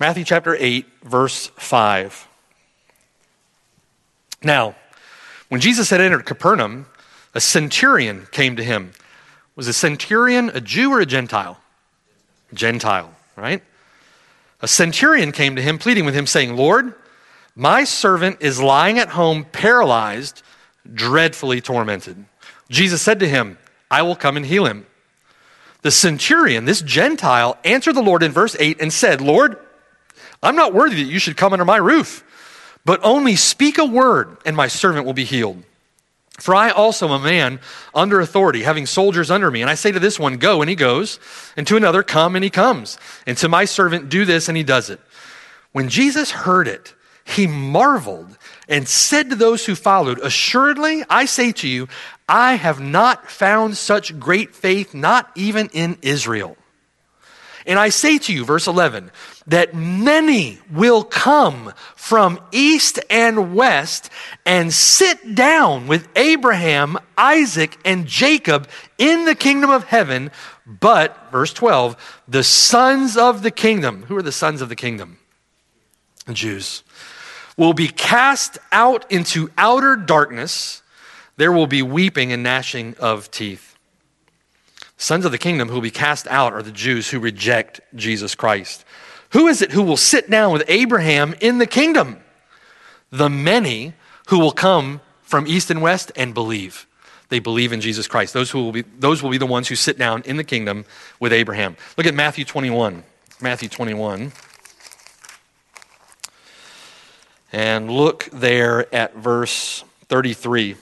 Matthew 0.00 0.24
chapter 0.24 0.56
8, 0.58 0.88
verse 1.04 1.52
5. 1.54 2.26
Now, 4.42 4.74
when 5.48 5.60
Jesus 5.60 5.90
had 5.90 6.00
entered 6.00 6.26
Capernaum, 6.26 6.86
a 7.32 7.40
centurion 7.40 8.26
came 8.32 8.56
to 8.56 8.64
him. 8.64 8.90
Was 9.56 9.68
a 9.68 9.74
centurion 9.74 10.48
a 10.54 10.60
Jew 10.62 10.90
or 10.90 11.00
a 11.00 11.06
Gentile? 11.06 11.59
Gentile, 12.52 13.12
right? 13.36 13.62
A 14.62 14.68
centurion 14.68 15.32
came 15.32 15.56
to 15.56 15.62
him, 15.62 15.78
pleading 15.78 16.04
with 16.04 16.14
him, 16.14 16.26
saying, 16.26 16.56
Lord, 16.56 16.94
my 17.56 17.84
servant 17.84 18.38
is 18.40 18.60
lying 18.60 18.98
at 18.98 19.10
home, 19.10 19.44
paralyzed, 19.44 20.42
dreadfully 20.92 21.60
tormented. 21.60 22.24
Jesus 22.68 23.02
said 23.02 23.20
to 23.20 23.28
him, 23.28 23.58
I 23.90 24.02
will 24.02 24.16
come 24.16 24.36
and 24.36 24.46
heal 24.46 24.66
him. 24.66 24.86
The 25.82 25.90
centurion, 25.90 26.66
this 26.66 26.82
Gentile, 26.82 27.56
answered 27.64 27.94
the 27.94 28.02
Lord 28.02 28.22
in 28.22 28.32
verse 28.32 28.54
8 28.58 28.80
and 28.80 28.92
said, 28.92 29.20
Lord, 29.20 29.58
I'm 30.42 30.56
not 30.56 30.74
worthy 30.74 31.02
that 31.02 31.10
you 31.10 31.18
should 31.18 31.36
come 31.36 31.52
under 31.52 31.64
my 31.64 31.78
roof, 31.78 32.24
but 32.84 33.00
only 33.02 33.36
speak 33.36 33.78
a 33.78 33.84
word, 33.84 34.36
and 34.44 34.56
my 34.56 34.68
servant 34.68 35.06
will 35.06 35.14
be 35.14 35.24
healed. 35.24 35.62
For 36.40 36.54
I 36.54 36.70
also 36.70 37.06
am 37.06 37.12
a 37.12 37.24
man 37.24 37.60
under 37.94 38.20
authority, 38.20 38.62
having 38.62 38.86
soldiers 38.86 39.30
under 39.30 39.50
me. 39.50 39.60
And 39.60 39.70
I 39.70 39.74
say 39.74 39.92
to 39.92 40.00
this 40.00 40.18
one, 40.18 40.38
Go, 40.38 40.62
and 40.62 40.70
he 40.70 40.76
goes, 40.76 41.20
and 41.56 41.66
to 41.66 41.76
another, 41.76 42.02
Come, 42.02 42.34
and 42.34 42.42
he 42.42 42.50
comes. 42.50 42.98
And 43.26 43.36
to 43.38 43.48
my 43.48 43.66
servant, 43.66 44.08
Do 44.08 44.24
this, 44.24 44.48
and 44.48 44.56
he 44.56 44.62
does 44.62 44.88
it. 44.88 45.00
When 45.72 45.88
Jesus 45.88 46.30
heard 46.30 46.66
it, 46.66 46.94
he 47.24 47.46
marveled 47.46 48.36
and 48.68 48.88
said 48.88 49.30
to 49.30 49.36
those 49.36 49.66
who 49.66 49.74
followed, 49.74 50.18
Assuredly, 50.20 51.04
I 51.08 51.26
say 51.26 51.52
to 51.52 51.68
you, 51.68 51.88
I 52.28 52.54
have 52.54 52.80
not 52.80 53.30
found 53.30 53.76
such 53.76 54.18
great 54.18 54.54
faith, 54.54 54.94
not 54.94 55.30
even 55.34 55.68
in 55.72 55.98
Israel. 56.00 56.56
And 57.66 57.78
I 57.78 57.90
say 57.90 58.18
to 58.18 58.32
you, 58.32 58.44
verse 58.44 58.66
11, 58.66 59.10
that 59.50 59.74
many 59.74 60.60
will 60.70 61.02
come 61.02 61.72
from 61.96 62.38
east 62.52 63.00
and 63.10 63.52
west 63.52 64.08
and 64.46 64.72
sit 64.72 65.34
down 65.34 65.88
with 65.88 66.08
Abraham, 66.14 66.96
Isaac, 67.18 67.76
and 67.84 68.06
Jacob 68.06 68.68
in 68.96 69.24
the 69.24 69.34
kingdom 69.34 69.68
of 69.68 69.84
heaven. 69.84 70.30
But, 70.64 71.32
verse 71.32 71.52
12, 71.52 72.22
the 72.28 72.44
sons 72.44 73.16
of 73.16 73.42
the 73.42 73.50
kingdom, 73.50 74.04
who 74.04 74.16
are 74.16 74.22
the 74.22 74.30
sons 74.30 74.62
of 74.62 74.68
the 74.68 74.76
kingdom? 74.76 75.18
The 76.26 76.34
Jews, 76.34 76.84
will 77.56 77.72
be 77.72 77.88
cast 77.88 78.56
out 78.70 79.10
into 79.10 79.50
outer 79.58 79.96
darkness. 79.96 80.80
There 81.38 81.50
will 81.50 81.66
be 81.66 81.82
weeping 81.82 82.30
and 82.30 82.44
gnashing 82.44 82.94
of 83.00 83.32
teeth. 83.32 83.76
Sons 84.96 85.24
of 85.24 85.32
the 85.32 85.38
kingdom 85.38 85.68
who 85.68 85.74
will 85.74 85.80
be 85.80 85.90
cast 85.90 86.28
out 86.28 86.52
are 86.52 86.62
the 86.62 86.70
Jews 86.70 87.10
who 87.10 87.18
reject 87.18 87.80
Jesus 87.96 88.36
Christ. 88.36 88.84
Who 89.30 89.46
is 89.46 89.62
it 89.62 89.72
who 89.72 89.82
will 89.82 89.96
sit 89.96 90.30
down 90.30 90.52
with 90.52 90.64
Abraham 90.68 91.34
in 91.40 91.58
the 91.58 91.66
kingdom? 91.66 92.18
The 93.10 93.28
many 93.30 93.94
who 94.28 94.38
will 94.38 94.52
come 94.52 95.00
from 95.22 95.46
east 95.46 95.70
and 95.70 95.82
west 95.82 96.12
and 96.16 96.34
believe. 96.34 96.86
They 97.28 97.38
believe 97.38 97.72
in 97.72 97.80
Jesus 97.80 98.08
Christ. 98.08 98.34
Those, 98.34 98.50
who 98.50 98.64
will 98.64 98.72
be, 98.72 98.82
those 98.82 99.22
will 99.22 99.30
be 99.30 99.38
the 99.38 99.46
ones 99.46 99.68
who 99.68 99.76
sit 99.76 99.96
down 99.96 100.22
in 100.22 100.36
the 100.36 100.44
kingdom 100.44 100.84
with 101.20 101.32
Abraham. 101.32 101.76
Look 101.96 102.06
at 102.06 102.14
Matthew 102.14 102.44
21. 102.44 103.04
Matthew 103.40 103.68
21. 103.68 104.32
And 107.52 107.90
look 107.90 108.28
there 108.32 108.92
at 108.94 109.14
verse 109.14 109.84
33. 110.08 110.76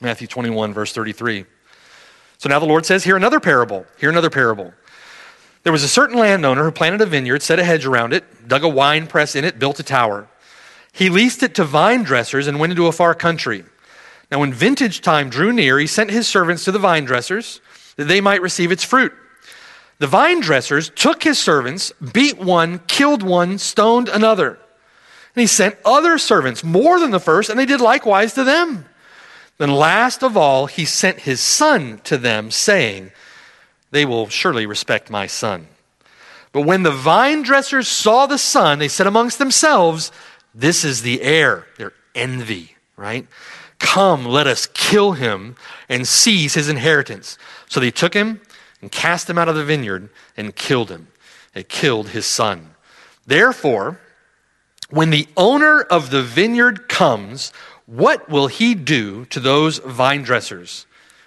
Matthew 0.00 0.26
21, 0.26 0.72
verse 0.72 0.92
33. 0.92 1.44
So 2.38 2.48
now 2.48 2.58
the 2.58 2.66
Lord 2.66 2.86
says, 2.86 3.04
Hear 3.04 3.16
another 3.16 3.40
parable. 3.40 3.84
Hear 3.98 4.10
another 4.10 4.30
parable. 4.30 4.72
There 5.62 5.72
was 5.72 5.82
a 5.82 5.88
certain 5.88 6.18
landowner 6.18 6.64
who 6.64 6.70
planted 6.70 7.02
a 7.02 7.06
vineyard, 7.06 7.42
set 7.42 7.58
a 7.58 7.64
hedge 7.64 7.84
around 7.84 8.12
it, 8.12 8.48
dug 8.48 8.64
a 8.64 8.68
wine 8.68 9.06
press 9.06 9.36
in 9.36 9.44
it, 9.44 9.58
built 9.58 9.78
a 9.78 9.82
tower. 9.82 10.28
He 10.92 11.10
leased 11.10 11.42
it 11.42 11.54
to 11.56 11.64
vine 11.64 12.02
dressers 12.02 12.46
and 12.46 12.58
went 12.58 12.72
into 12.72 12.86
a 12.86 12.92
far 12.92 13.14
country. 13.14 13.64
Now, 14.30 14.40
when 14.40 14.52
vintage 14.52 15.00
time 15.00 15.28
drew 15.28 15.52
near, 15.52 15.78
he 15.78 15.86
sent 15.86 16.10
his 16.10 16.26
servants 16.26 16.64
to 16.64 16.72
the 16.72 16.78
vine 16.78 17.04
dressers 17.04 17.60
that 17.96 18.08
they 18.08 18.20
might 18.20 18.42
receive 18.42 18.72
its 18.72 18.84
fruit. 18.84 19.12
The 19.98 20.06
vine 20.06 20.40
dressers 20.40 20.88
took 20.88 21.22
his 21.22 21.38
servants, 21.38 21.92
beat 22.12 22.38
one, 22.38 22.78
killed 22.86 23.22
one, 23.22 23.58
stoned 23.58 24.08
another. 24.08 24.58
And 25.34 25.42
he 25.42 25.46
sent 25.46 25.76
other 25.84 26.16
servants, 26.16 26.64
more 26.64 26.98
than 26.98 27.10
the 27.10 27.20
first, 27.20 27.50
and 27.50 27.58
they 27.58 27.66
did 27.66 27.80
likewise 27.80 28.32
to 28.34 28.44
them. 28.44 28.86
Then, 29.58 29.70
last 29.70 30.22
of 30.22 30.38
all, 30.38 30.66
he 30.66 30.86
sent 30.86 31.20
his 31.20 31.40
son 31.40 32.00
to 32.04 32.16
them, 32.16 32.50
saying, 32.50 33.12
They 33.90 34.04
will 34.04 34.28
surely 34.28 34.66
respect 34.66 35.10
my 35.10 35.26
son. 35.26 35.66
But 36.52 36.62
when 36.62 36.82
the 36.82 36.90
vine 36.90 37.42
dressers 37.42 37.88
saw 37.88 38.26
the 38.26 38.38
son, 38.38 38.78
they 38.78 38.88
said 38.88 39.06
amongst 39.06 39.38
themselves, 39.38 40.10
This 40.54 40.84
is 40.84 41.02
the 41.02 41.22
heir. 41.22 41.66
Their 41.76 41.92
envy, 42.14 42.76
right? 42.96 43.26
Come, 43.78 44.24
let 44.24 44.46
us 44.46 44.66
kill 44.74 45.12
him 45.12 45.56
and 45.88 46.06
seize 46.06 46.54
his 46.54 46.68
inheritance. 46.68 47.38
So 47.68 47.80
they 47.80 47.90
took 47.90 48.14
him 48.14 48.40
and 48.80 48.90
cast 48.90 49.30
him 49.30 49.38
out 49.38 49.48
of 49.48 49.54
the 49.54 49.64
vineyard 49.64 50.10
and 50.36 50.54
killed 50.54 50.90
him. 50.90 51.08
They 51.54 51.62
killed 51.62 52.08
his 52.08 52.26
son. 52.26 52.74
Therefore, 53.26 54.00
when 54.90 55.10
the 55.10 55.28
owner 55.36 55.82
of 55.82 56.10
the 56.10 56.22
vineyard 56.22 56.88
comes, 56.88 57.52
what 57.86 58.28
will 58.28 58.48
he 58.48 58.74
do 58.74 59.24
to 59.26 59.40
those 59.40 59.78
vine 59.78 60.22
dressers? 60.22 60.86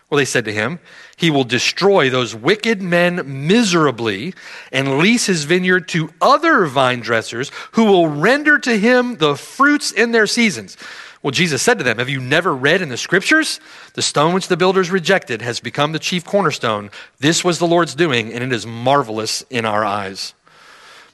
Well, 0.10 0.18
they 0.18 0.26
said 0.26 0.46
to 0.46 0.54
him, 0.54 0.80
He 1.24 1.32
will 1.32 1.46
destroy 1.46 2.10
those 2.10 2.36
wicked 2.36 2.82
men 2.82 3.48
miserably 3.48 4.34
and 4.74 4.98
lease 4.98 5.26
his 5.26 5.46
vineyard 5.46 5.88
to 5.88 6.10
other 6.20 6.66
vine 6.66 7.00
dressers 7.00 7.50
who 7.72 7.86
will 7.86 8.10
render 8.10 8.60
to 8.60 8.78
him 8.78 9.16
the 9.16 9.38
fruits 9.38 9.94
in 9.94 10.12
their 10.12 10.28
seasons. 10.28 10.76
Well, 11.22 11.32
Jesus 11.32 11.62
said 11.62 11.78
to 11.78 11.84
them, 11.86 12.00
Have 12.00 12.10
you 12.10 12.20
never 12.20 12.54
read 12.54 12.82
in 12.82 12.90
the 12.90 12.98
scriptures? 12.98 13.62
The 13.94 14.02
stone 14.02 14.34
which 14.34 14.50
the 14.50 14.58
builders 14.58 14.92
rejected 14.92 15.42
has 15.42 15.62
become 15.62 15.94
the 15.94 15.98
chief 15.98 16.26
cornerstone. 16.26 16.92
This 17.20 17.42
was 17.42 17.58
the 17.58 17.68
Lord's 17.68 17.96
doing, 17.96 18.34
and 18.34 18.44
it 18.44 18.52
is 18.52 18.68
marvelous 18.68 19.46
in 19.50 19.64
our 19.64 19.86
eyes. 19.86 20.34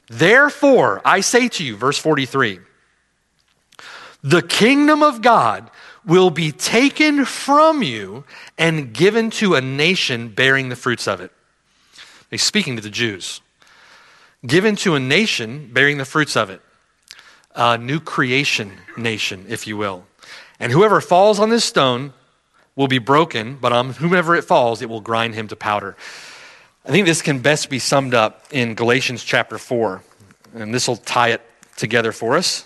Therefore, 0.08 1.04
I 1.06 1.20
say 1.20 1.50
to 1.50 1.64
you, 1.64 1.76
verse 1.78 2.00
43, 2.00 2.58
the 4.24 4.42
kingdom 4.42 5.04
of 5.04 5.22
God 5.22 5.70
will 6.06 6.30
be 6.30 6.52
taken 6.52 7.26
from 7.26 7.84
you 7.84 8.24
and 8.58 8.94
given 8.94 9.30
to 9.32 9.56
a 9.56 9.62
nation 9.62 10.30
bearing 10.30 10.70
the 10.70 10.76
fruits 10.76 11.08
of 11.08 11.22
it. 11.22 11.32
He's 12.30 12.44
speaking 12.44 12.76
to 12.76 12.82
the 12.82 12.90
Jews. 12.90 13.42
Given 14.46 14.76
to 14.78 14.96
a 14.96 15.00
nation 15.00 15.70
bearing 15.74 15.98
the 15.98 16.06
fruits 16.06 16.36
of 16.38 16.50
it. 16.50 16.62
A 17.56 17.78
new 17.78 18.00
creation 18.00 18.72
nation, 18.96 19.46
if 19.50 19.68
you 19.68 19.76
will. 19.76 20.06
And 20.60 20.72
whoever 20.72 21.02
falls 21.02 21.40
on 21.40 21.50
this 21.50 21.66
stone 21.66 22.14
will 22.76 22.88
be 22.88 23.00
broken, 23.00 23.58
but 23.60 23.74
on 23.74 23.92
whomever 23.92 24.36
it 24.36 24.44
falls, 24.44 24.82
it 24.82 24.90
will 24.90 25.02
grind 25.02 25.36
him 25.36 25.48
to 25.50 25.56
powder. 25.56 25.98
I 26.86 26.92
think 26.92 27.06
this 27.06 27.22
can 27.22 27.40
best 27.40 27.70
be 27.70 27.80
summed 27.80 28.14
up 28.14 28.46
in 28.52 28.74
Galatians 28.74 29.24
chapter 29.24 29.58
4, 29.58 30.02
and 30.56 30.74
this 30.74 30.88
will 30.88 30.96
tie 30.96 31.30
it 31.30 31.42
together 31.76 32.12
for 32.12 32.38
us. 32.38 32.66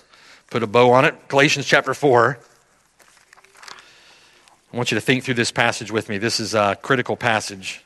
Put 0.52 0.62
a 0.62 0.68
bow 0.68 0.92
on 0.92 1.06
it. 1.06 1.28
Galatians 1.30 1.66
chapter 1.66 1.94
4. 1.94 2.38
I 4.74 4.76
want 4.76 4.90
you 4.90 4.96
to 4.96 5.02
think 5.02 5.24
through 5.24 5.36
this 5.36 5.52
passage 5.52 5.92
with 5.92 6.10
me. 6.10 6.18
This 6.18 6.40
is 6.40 6.56
a 6.56 6.76
critical 6.82 7.16
passage. 7.16 7.84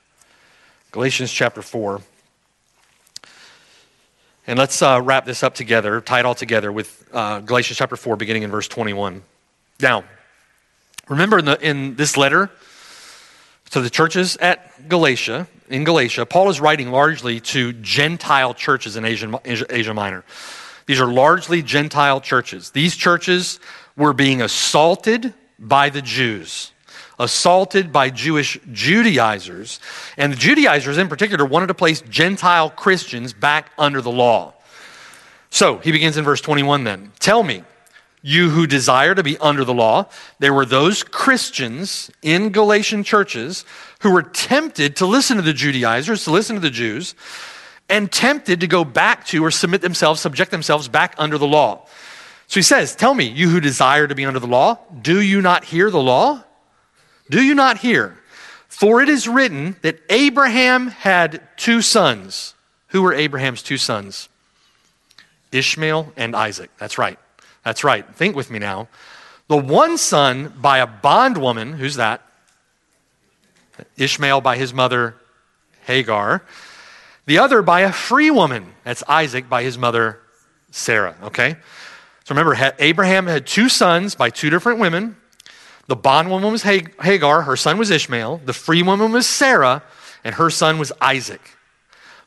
Galatians 0.92 1.34
chapter 1.34 1.62
4. 1.62 2.00
And 4.48 4.58
let's 4.58 4.82
uh, 4.82 5.02
wrap 5.04 5.26
this 5.26 5.44
up 5.44 5.54
together, 5.54 6.00
tie 6.00 6.20
it 6.20 6.26
all 6.26 6.34
together 6.34 6.72
with 6.72 7.06
uh, 7.12 7.42
Galatians 7.42 7.78
chapter 7.78 7.98
4, 7.98 8.16
beginning 8.16 8.44
in 8.44 8.52
verse 8.52 8.70
21. 8.70 9.22
Now, 9.82 10.06
remember 11.10 11.40
in, 11.40 11.46
the, 11.46 11.60
in 11.60 11.96
this 11.96 12.16
letter 12.16 12.50
to 13.72 13.82
the 13.82 13.90
churches 13.90 14.38
at 14.38 14.88
Galatia, 14.88 15.46
in 15.68 15.84
Galatia, 15.84 16.26
Paul 16.26 16.50
is 16.50 16.62
writing 16.62 16.90
largely 16.90 17.42
to 17.42 17.74
Gentile 17.74 18.54
churches 18.54 18.96
in 18.96 19.04
Asia, 19.04 19.42
Asia 19.44 19.94
Minor. 19.94 20.24
These 20.86 21.02
are 21.02 21.12
largely 21.12 21.62
Gentile 21.62 22.22
churches. 22.22 22.72
These 22.72 22.96
churches 22.96 23.60
were 23.98 24.14
being 24.14 24.42
assaulted 24.42 25.34
by 25.60 25.90
the 25.90 26.02
Jews 26.02 26.72
assaulted 27.20 27.92
by 27.92 28.10
Jewish 28.10 28.60
Judaizers. 28.72 29.80
And 30.18 30.32
the 30.32 30.38
Judaizers, 30.38 30.98
in 30.98 31.08
particular, 31.08 31.46
wanted 31.46 31.68
to 31.68 31.74
place 31.74 32.02
Gentile 32.02 32.70
Christians 32.70 33.34
back 33.34 33.72
under 33.78 34.02
the 34.02 34.12
law. 34.12 34.54
So 35.50 35.78
he 35.80 35.92
begins 35.92 36.18
in 36.18 36.24
verse 36.24 36.42
21 36.42 36.84
then. 36.84 37.12
Tell 37.20 37.44
me, 37.44 37.64
you 38.22 38.50
who 38.50 38.68
desire 38.68 39.16
to 39.16 39.24
be 39.24 39.38
under 39.38 39.64
the 39.64 39.74
law, 39.74 40.10
there 40.40 40.54
were 40.54 40.66
those 40.66 41.04
Christians 41.04 42.12
in 42.22 42.50
Galatian 42.50 43.04
churches 43.04 43.64
who 44.02 44.12
were 44.12 44.24
tempted 44.24 44.98
to 44.98 45.06
listen 45.06 45.38
to 45.38 45.44
the 45.44 45.54
Judaizers, 45.54 46.24
to 46.26 46.32
listen 46.32 46.56
to 46.56 46.62
the 46.62 46.70
Jews, 46.70 47.16
and 47.90 48.12
tempted 48.12 48.60
to 48.60 48.68
go 48.68 48.84
back 48.84 49.26
to 49.28 49.46
or 49.46 49.52
submit 49.52 49.82
themselves, 49.82 50.20
subject 50.20 50.52
themselves 50.52 50.88
back 50.88 51.16
under 51.18 51.38
the 51.38 51.48
law. 51.48 51.86
So 52.48 52.60
he 52.60 52.64
says, 52.64 52.96
Tell 52.96 53.14
me, 53.14 53.26
you 53.26 53.50
who 53.50 53.60
desire 53.60 54.08
to 54.08 54.16
be 54.16 54.26
under 54.26 54.40
the 54.40 54.48
law, 54.48 54.80
do 55.02 55.22
you 55.22 55.42
not 55.42 55.64
hear 55.64 55.90
the 55.90 56.02
law? 56.02 56.44
Do 57.30 57.42
you 57.42 57.56
not 57.56 57.80
hear? 57.80 58.18
For 58.68 59.02
it 59.02 59.10
is 59.10 59.28
written 59.28 59.76
that 59.82 60.00
Abraham 60.10 60.88
had 60.88 61.42
two 61.58 61.82
sons. 61.82 62.54
Who 62.90 63.02
were 63.02 63.14
Abraham's 63.14 63.64
two 63.64 63.78
sons? 63.78 64.30
Ishmael 65.52 66.14
and 66.16 66.36
Isaac. 66.36 66.70
That's 66.78 66.98
right. 66.98 67.18
That's 67.64 67.84
right. 67.84 68.06
Think 68.16 68.36
with 68.36 68.52
me 68.52 68.60
now. 68.60 68.88
The 69.48 69.58
one 69.58 69.98
son 69.98 70.54
by 70.58 70.80
a 70.80 70.88
bondwoman, 70.88 71.74
who's 71.74 71.96
that? 71.96 72.22
Ishmael 73.98 74.42
by 74.42 74.58
his 74.58 74.74
mother 74.74 75.16
Hagar. 75.86 76.44
The 77.26 77.40
other 77.40 77.62
by 77.62 77.82
a 77.82 77.92
free 77.92 78.32
woman. 78.32 78.74
That's 78.84 79.04
Isaac 79.08 79.50
by 79.50 79.64
his 79.64 79.78
mother 79.78 80.20
Sarah. 80.72 81.16
Okay? 81.24 81.56
So 82.26 82.36
remember, 82.36 82.74
Abraham 82.80 83.28
had 83.28 83.48
two 83.48 83.70
sons 83.70 84.16
by 84.16 84.30
two 84.30 84.50
different 84.50 84.80
women. 84.80 85.16
The 85.88 85.96
bondwoman 85.96 86.52
was 86.52 86.64
Hagar, 86.64 87.44
her 87.44 87.56
son 87.56 87.78
was 87.78 87.90
Ishmael. 87.90 88.42
The 88.44 88.54
free 88.54 88.84
woman 88.84 89.14
was 89.14 89.26
Sarah, 89.26 89.84
and 90.24 90.36
her 90.36 90.50
son 90.50 90.80
was 90.80 90.92
Isaac. 91.02 91.42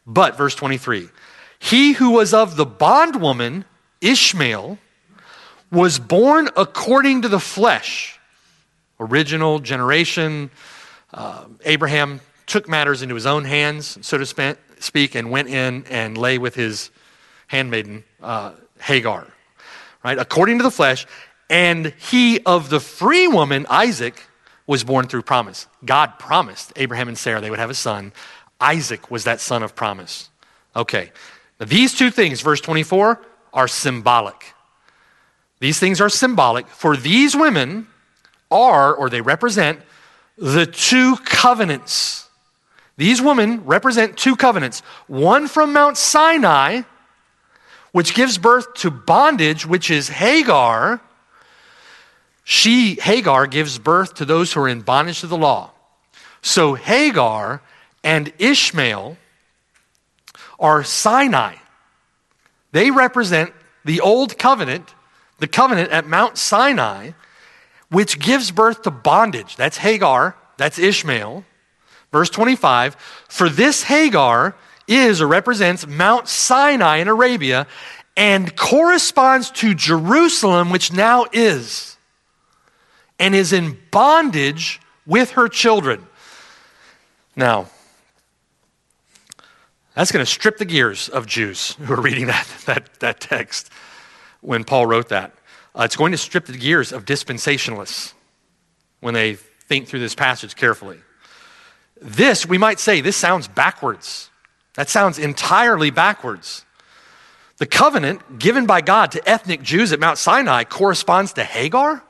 But, 0.07 0.37
verse 0.37 0.55
23, 0.55 1.09
he 1.59 1.93
who 1.93 2.13
was 2.13 2.33
of 2.33 2.57
the 2.57 2.65
bondwoman, 2.65 3.67
Ishmael, 4.01 4.79
was 5.71 5.99
born 5.99 6.49
according 6.57 7.23
to 7.23 7.29
the 7.29 7.39
flesh. 7.39 8.19
Original 8.99 9.59
generation. 9.59 10.51
Uh, 11.13 11.45
Abraham 11.65 12.21
took 12.47 12.69
matters 12.69 13.03
into 13.03 13.15
his 13.15 13.27
own 13.27 13.45
hands, 13.45 13.99
so 14.01 14.19
to 14.19 14.57
speak, 14.79 15.15
and 15.15 15.31
went 15.31 15.49
in 15.49 15.85
and 15.89 16.17
lay 16.17 16.39
with 16.39 16.55
his 16.55 16.91
handmaiden, 17.47 18.05
uh, 18.23 18.53
Hagar. 18.81 19.27
Right? 20.03 20.19
According 20.19 20.59
to 20.59 20.65
the 20.65 20.71
flesh, 20.71 21.07
and 21.51 21.93
he 21.99 22.41
of 22.47 22.71
the 22.71 22.81
free 22.81 23.27
woman, 23.27 23.67
Isaac, 23.69 24.25
was 24.69 24.85
born 24.85 25.09
through 25.09 25.23
promise. 25.23 25.67
God 25.85 26.19
promised 26.19 26.73
Abraham 26.77 27.09
and 27.09 27.19
Sarah 27.19 27.41
they 27.41 27.51
would 27.51 27.59
have 27.59 27.71
a 27.71 27.75
son. 27.75 28.13
Isaac 28.61 29.11
was 29.11 29.25
that 29.25 29.41
son 29.41 29.65
of 29.65 29.75
promise. 29.75 30.31
Okay. 30.77 31.11
Now, 31.59 31.67
these 31.67 31.93
two 31.93 32.11
things, 32.13 32.41
verse 32.41 32.61
24, 32.61 33.21
are 33.53 33.67
symbolic. 33.67 34.55
These 35.59 35.81
things 35.81 36.01
are 36.01 36.09
symbolic, 36.09 36.69
for 36.69 36.97
these 36.97 37.35
women 37.37 37.89
are, 38.51 38.95
or 38.95 39.11
they 39.11 39.21
represent, 39.21 39.81
the 40.39 40.67
two 40.67 41.17
covenants. 41.17 42.29
These 42.97 43.21
women 43.21 43.65
represent 43.67 44.17
two 44.17 44.37
covenants 44.37 44.81
one 45.09 45.49
from 45.49 45.73
Mount 45.73 45.97
Sinai, 45.97 46.83
which 47.93 48.15
gives 48.15 48.39
birth 48.39 48.73
to 48.75 48.91
bondage, 48.91 49.67
which 49.67 49.91
is 49.91 50.09
Hagar, 50.09 51.01
she, 52.45 52.97
Hagar, 52.97 53.47
gives 53.47 53.79
birth 53.79 54.15
to 54.15 54.25
those 54.25 54.53
who 54.53 54.61
are 54.61 54.69
in 54.69 54.81
bondage 54.81 55.21
to 55.21 55.27
the 55.27 55.37
law. 55.37 55.71
So 56.43 56.75
Hagar 56.75 57.63
and 58.03 58.33
Ishmael 58.39 59.17
are 60.59 60.85
Sinai. 60.85 61.57
They 62.73 62.91
represent 62.91 63.53
the 63.85 64.01
old 64.01 64.39
covenant, 64.39 64.95
the 65.39 65.49
covenant 65.49 65.91
at 65.91 66.07
Mount 66.07 66.39
Sinai, 66.39 67.13
which 67.91 68.19
gives 68.19 68.51
birth 68.51 68.83
to 68.83 68.91
bondage. 68.91 69.57
That's 69.57 69.79
Hagar, 69.79 70.37
that's 70.57 70.79
Ishmael. 70.79 71.45
Verse 72.13 72.31
25 72.31 72.95
For 73.29 73.49
this 73.49 73.85
Hagar 73.85 74.55
is 74.87 75.21
or 75.21 75.29
represents 75.29 75.87
Mount 75.87 76.29
Sinai 76.29 76.97
in 76.97 77.09
Arabia 77.09 77.67
and 78.17 78.55
corresponds 78.57 79.51
to 79.53 79.75
Jerusalem, 79.75 80.71
which 80.71 80.93
now 80.93 81.27
is 81.33 81.97
and 83.21 83.35
is 83.35 83.53
in 83.53 83.79
bondage 83.93 84.81
with 85.07 85.33
her 85.33 85.47
children. 85.47 86.05
Now, 87.37 87.69
that's 89.95 90.11
going 90.11 90.25
to 90.25 90.31
strip 90.31 90.59
the 90.59 90.65
gears 90.65 91.09
of 91.09 91.27
Jews 91.27 91.73
who 91.81 91.93
are 91.93 92.01
reading 92.01 92.27
that, 92.27 92.49
that, 92.67 92.89
that 93.01 93.21
text 93.21 93.71
when 94.41 94.65
Paul 94.65 94.87
wrote 94.87 95.11
that. 95.11 95.33
Uh, 95.79 95.83
it's 95.83 95.97
going 95.97 96.13
to 96.13 96.19
strip 96.19 96.47
the 96.47 96.57
gears 96.57 96.91
of 96.91 97.05
dispensationalists 97.05 98.15
when 99.01 99.15
they 99.15 99.35
think 99.35 99.87
through 99.87 100.01
this 100.01 100.15
passage 100.15 100.57
carefully. 100.57 100.99
This, 102.01 102.47
we 102.47 102.59
might 102.59 102.81
say, 102.81 103.03
this 103.03 103.17
sounds 103.17 103.47
backwards. 103.47 104.31
That 104.75 104.89
sounds 104.89 105.19
entirely 105.19 105.91
backwards. 105.91 106.65
The 107.59 107.67
covenant 107.67 108.39
given 108.39 108.65
by 108.67 108.81
God 108.81 109.13
to 109.13 109.29
ethnic 109.29 109.63
Jews 109.63 109.93
at 109.93 110.01
Mount 110.01 110.17
Sinai 110.17 110.65
corresponds 110.65 111.35
to 111.35 111.45
Hagar? 111.45 112.03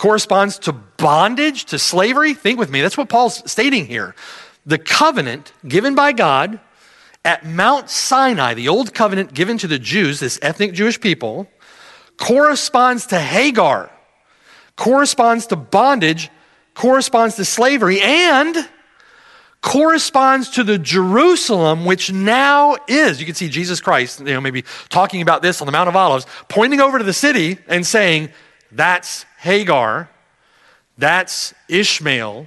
Corresponds 0.00 0.58
to 0.60 0.72
bondage, 0.72 1.66
to 1.66 1.78
slavery? 1.78 2.32
Think 2.32 2.58
with 2.58 2.70
me. 2.70 2.80
That's 2.80 2.96
what 2.96 3.10
Paul's 3.10 3.42
stating 3.50 3.84
here. 3.84 4.14
The 4.64 4.78
covenant 4.78 5.52
given 5.68 5.94
by 5.94 6.12
God 6.12 6.58
at 7.22 7.44
Mount 7.44 7.90
Sinai, 7.90 8.54
the 8.54 8.68
old 8.68 8.94
covenant 8.94 9.34
given 9.34 9.58
to 9.58 9.66
the 9.66 9.78
Jews, 9.78 10.18
this 10.18 10.38
ethnic 10.40 10.72
Jewish 10.72 10.98
people, 10.98 11.50
corresponds 12.16 13.08
to 13.08 13.20
Hagar, 13.20 13.92
corresponds 14.74 15.48
to 15.48 15.56
bondage, 15.56 16.30
corresponds 16.72 17.34
to 17.34 17.44
slavery, 17.44 18.00
and 18.00 18.56
corresponds 19.60 20.48
to 20.52 20.64
the 20.64 20.78
Jerusalem 20.78 21.84
which 21.84 22.10
now 22.10 22.74
is. 22.88 23.20
You 23.20 23.26
can 23.26 23.34
see 23.34 23.50
Jesus 23.50 23.82
Christ, 23.82 24.20
you 24.20 24.32
know, 24.32 24.40
maybe 24.40 24.64
talking 24.88 25.20
about 25.20 25.42
this 25.42 25.60
on 25.60 25.66
the 25.66 25.72
Mount 25.72 25.90
of 25.90 25.96
Olives, 25.96 26.24
pointing 26.48 26.80
over 26.80 26.96
to 26.96 27.04
the 27.04 27.12
city 27.12 27.58
and 27.68 27.86
saying, 27.86 28.30
That's 28.72 29.26
Hagar, 29.40 30.10
that's 30.98 31.54
Ishmael, 31.68 32.46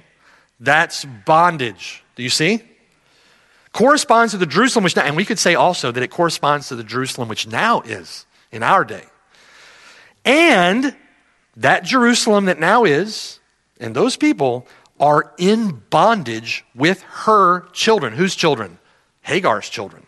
that's 0.60 1.04
bondage. 1.04 2.04
Do 2.14 2.22
you 2.22 2.28
see? 2.28 2.62
Corresponds 3.72 4.32
to 4.32 4.38
the 4.38 4.46
Jerusalem 4.46 4.84
which 4.84 4.94
now, 4.94 5.02
and 5.02 5.16
we 5.16 5.24
could 5.24 5.40
say 5.40 5.56
also 5.56 5.90
that 5.90 6.02
it 6.02 6.10
corresponds 6.10 6.68
to 6.68 6.76
the 6.76 6.84
Jerusalem 6.84 7.28
which 7.28 7.48
now 7.48 7.80
is 7.80 8.26
in 8.52 8.62
our 8.62 8.84
day. 8.84 9.02
And 10.24 10.94
that 11.56 11.82
Jerusalem 11.84 12.44
that 12.44 12.60
now 12.60 12.84
is, 12.84 13.40
and 13.80 13.94
those 13.94 14.16
people 14.16 14.66
are 15.00 15.34
in 15.36 15.82
bondage 15.90 16.64
with 16.76 17.02
her 17.02 17.62
children. 17.72 18.12
Whose 18.12 18.36
children? 18.36 18.78
Hagar's 19.22 19.68
children. 19.68 20.06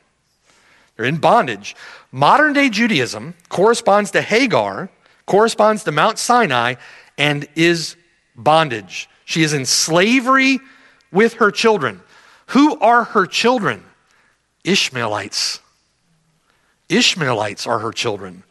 They're 0.95 1.05
in 1.05 1.17
bondage. 1.17 1.75
Modern 2.13 2.53
day 2.53 2.69
Judaism 2.69 3.35
corresponds 3.49 4.13
to 4.13 4.23
Hagar, 4.23 4.89
corresponds 5.27 5.85
to 5.85 5.93
Mount 5.93 6.19
Sinai, 6.19 6.75
and 7.19 7.49
is 7.55 7.97
bondage. 8.35 9.09
She 9.25 9.43
is 9.43 9.53
in 9.53 9.67
slavery 9.67 10.61
with 11.11 11.35
her 11.35 11.51
children. 11.51 12.01
Who 12.49 12.79
are 12.79 13.05
her 13.05 13.27
children? 13.27 13.83
Ishmaelites. 14.65 15.61
Ishmaelites 16.89 17.67
are 17.67 17.81
her 17.81 17.93
children. 17.93 18.45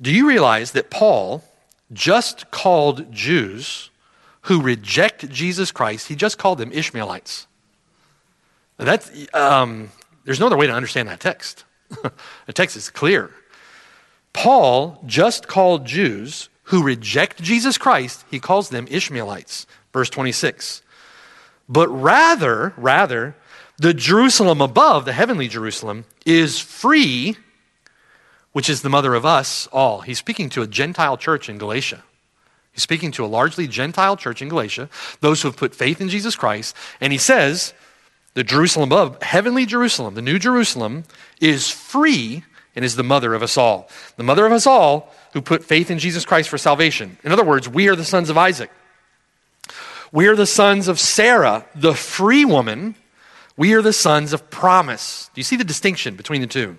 Do 0.00 0.10
you 0.10 0.26
realize 0.26 0.72
that 0.72 0.90
Paul 0.90 1.44
just 1.92 2.50
called 2.50 3.12
Jews 3.12 3.90
who 4.42 4.62
reject 4.62 5.28
Jesus 5.28 5.70
Christ, 5.70 6.08
he 6.08 6.16
just 6.16 6.38
called 6.38 6.58
them 6.58 6.72
Ishmaelites. 6.72 7.46
That's, 8.78 9.10
um, 9.34 9.90
there's 10.24 10.40
no 10.40 10.46
other 10.46 10.56
way 10.56 10.66
to 10.66 10.72
understand 10.72 11.08
that 11.08 11.20
text. 11.20 11.64
the 12.46 12.52
text 12.52 12.76
is 12.76 12.88
clear. 12.88 13.30
Paul 14.32 15.02
just 15.06 15.48
called 15.48 15.86
Jews 15.86 16.48
who 16.64 16.84
reject 16.84 17.42
Jesus 17.42 17.76
Christ, 17.76 18.24
he 18.30 18.38
calls 18.38 18.68
them 18.68 18.86
Ishmaelites. 18.88 19.66
Verse 19.92 20.08
26. 20.08 20.82
But 21.68 21.88
rather, 21.88 22.72
rather, 22.76 23.34
the 23.76 23.92
Jerusalem 23.92 24.60
above, 24.60 25.04
the 25.04 25.12
heavenly 25.12 25.48
Jerusalem, 25.48 26.04
is 26.24 26.60
free, 26.60 27.36
which 28.52 28.70
is 28.70 28.82
the 28.82 28.88
mother 28.88 29.14
of 29.14 29.26
us 29.26 29.66
all. 29.72 30.02
He's 30.02 30.18
speaking 30.18 30.48
to 30.50 30.62
a 30.62 30.68
Gentile 30.68 31.16
church 31.16 31.48
in 31.48 31.58
Galatia. 31.58 32.04
He's 32.72 32.84
speaking 32.84 33.10
to 33.12 33.24
a 33.24 33.26
largely 33.26 33.66
Gentile 33.66 34.16
church 34.16 34.40
in 34.40 34.48
Galatia, 34.48 34.88
those 35.20 35.42
who 35.42 35.48
have 35.48 35.56
put 35.56 35.74
faith 35.74 36.00
in 36.00 36.08
Jesus 36.08 36.36
Christ. 36.36 36.76
And 37.00 37.12
he 37.12 37.18
says, 37.18 37.74
the 38.34 38.44
Jerusalem 38.44 38.92
above, 38.92 39.20
heavenly 39.22 39.66
Jerusalem, 39.66 40.14
the 40.14 40.22
new 40.22 40.38
Jerusalem, 40.38 41.04
is 41.40 41.68
free 41.68 42.44
and 42.74 42.84
is 42.84 42.96
the 42.96 43.02
mother 43.02 43.34
of 43.34 43.42
us 43.42 43.56
all. 43.56 43.88
The 44.16 44.22
mother 44.22 44.46
of 44.46 44.52
us 44.52 44.66
all 44.66 45.12
who 45.32 45.40
put 45.40 45.64
faith 45.64 45.90
in 45.90 45.98
Jesus 45.98 46.24
Christ 46.24 46.48
for 46.48 46.58
salvation. 46.58 47.18
In 47.24 47.32
other 47.32 47.44
words, 47.44 47.68
we 47.68 47.88
are 47.88 47.96
the 47.96 48.04
sons 48.04 48.30
of 48.30 48.38
Isaac. 48.38 48.70
We 50.12 50.26
are 50.26 50.36
the 50.36 50.46
sons 50.46 50.88
of 50.88 50.98
Sarah, 50.98 51.66
the 51.74 51.94
free 51.94 52.44
woman. 52.44 52.96
We 53.56 53.74
are 53.74 53.82
the 53.82 53.92
sons 53.92 54.32
of 54.32 54.50
promise. 54.50 55.30
Do 55.34 55.40
you 55.40 55.44
see 55.44 55.56
the 55.56 55.64
distinction 55.64 56.16
between 56.16 56.40
the 56.40 56.46
two? 56.46 56.78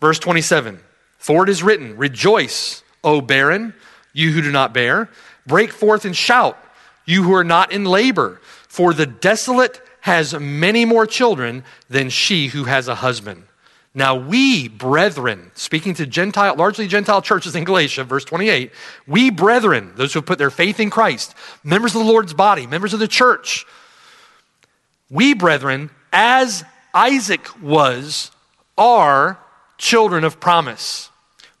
Verse 0.00 0.18
27 0.18 0.80
For 1.18 1.44
it 1.44 1.48
is 1.48 1.62
written, 1.62 1.96
Rejoice, 1.96 2.82
O 3.02 3.20
barren 3.20 3.74
you 4.14 4.30
who 4.30 4.40
do 4.40 4.50
not 4.50 4.72
bear. 4.72 5.10
Break 5.46 5.70
forth 5.72 6.06
and 6.06 6.16
shout, 6.16 6.56
you 7.04 7.24
who 7.24 7.34
are 7.34 7.44
not 7.44 7.70
in 7.70 7.84
labor, 7.84 8.40
for 8.66 8.94
the 8.94 9.04
desolate 9.04 9.82
has 10.00 10.38
many 10.38 10.86
more 10.86 11.06
children 11.06 11.64
than 11.90 12.08
she 12.08 12.46
who 12.46 12.64
has 12.64 12.88
a 12.88 12.94
husband. 12.94 13.43
Now, 13.96 14.16
we, 14.16 14.66
brethren, 14.66 15.52
speaking 15.54 15.94
to 15.94 16.06
Gentile, 16.06 16.56
largely 16.56 16.88
Gentile 16.88 17.22
churches 17.22 17.54
in 17.54 17.62
Galatia, 17.62 18.02
verse 18.02 18.24
28, 18.24 18.72
we, 19.06 19.30
brethren, 19.30 19.92
those 19.94 20.12
who 20.12 20.18
have 20.18 20.26
put 20.26 20.38
their 20.38 20.50
faith 20.50 20.80
in 20.80 20.90
Christ, 20.90 21.34
members 21.62 21.94
of 21.94 22.04
the 22.04 22.08
Lord's 22.08 22.34
body, 22.34 22.66
members 22.66 22.92
of 22.92 22.98
the 22.98 23.06
church, 23.06 23.64
we, 25.10 25.32
brethren, 25.32 25.90
as 26.12 26.64
Isaac 26.92 27.46
was, 27.62 28.32
are 28.76 29.38
children 29.78 30.24
of 30.24 30.40
promise. 30.40 31.10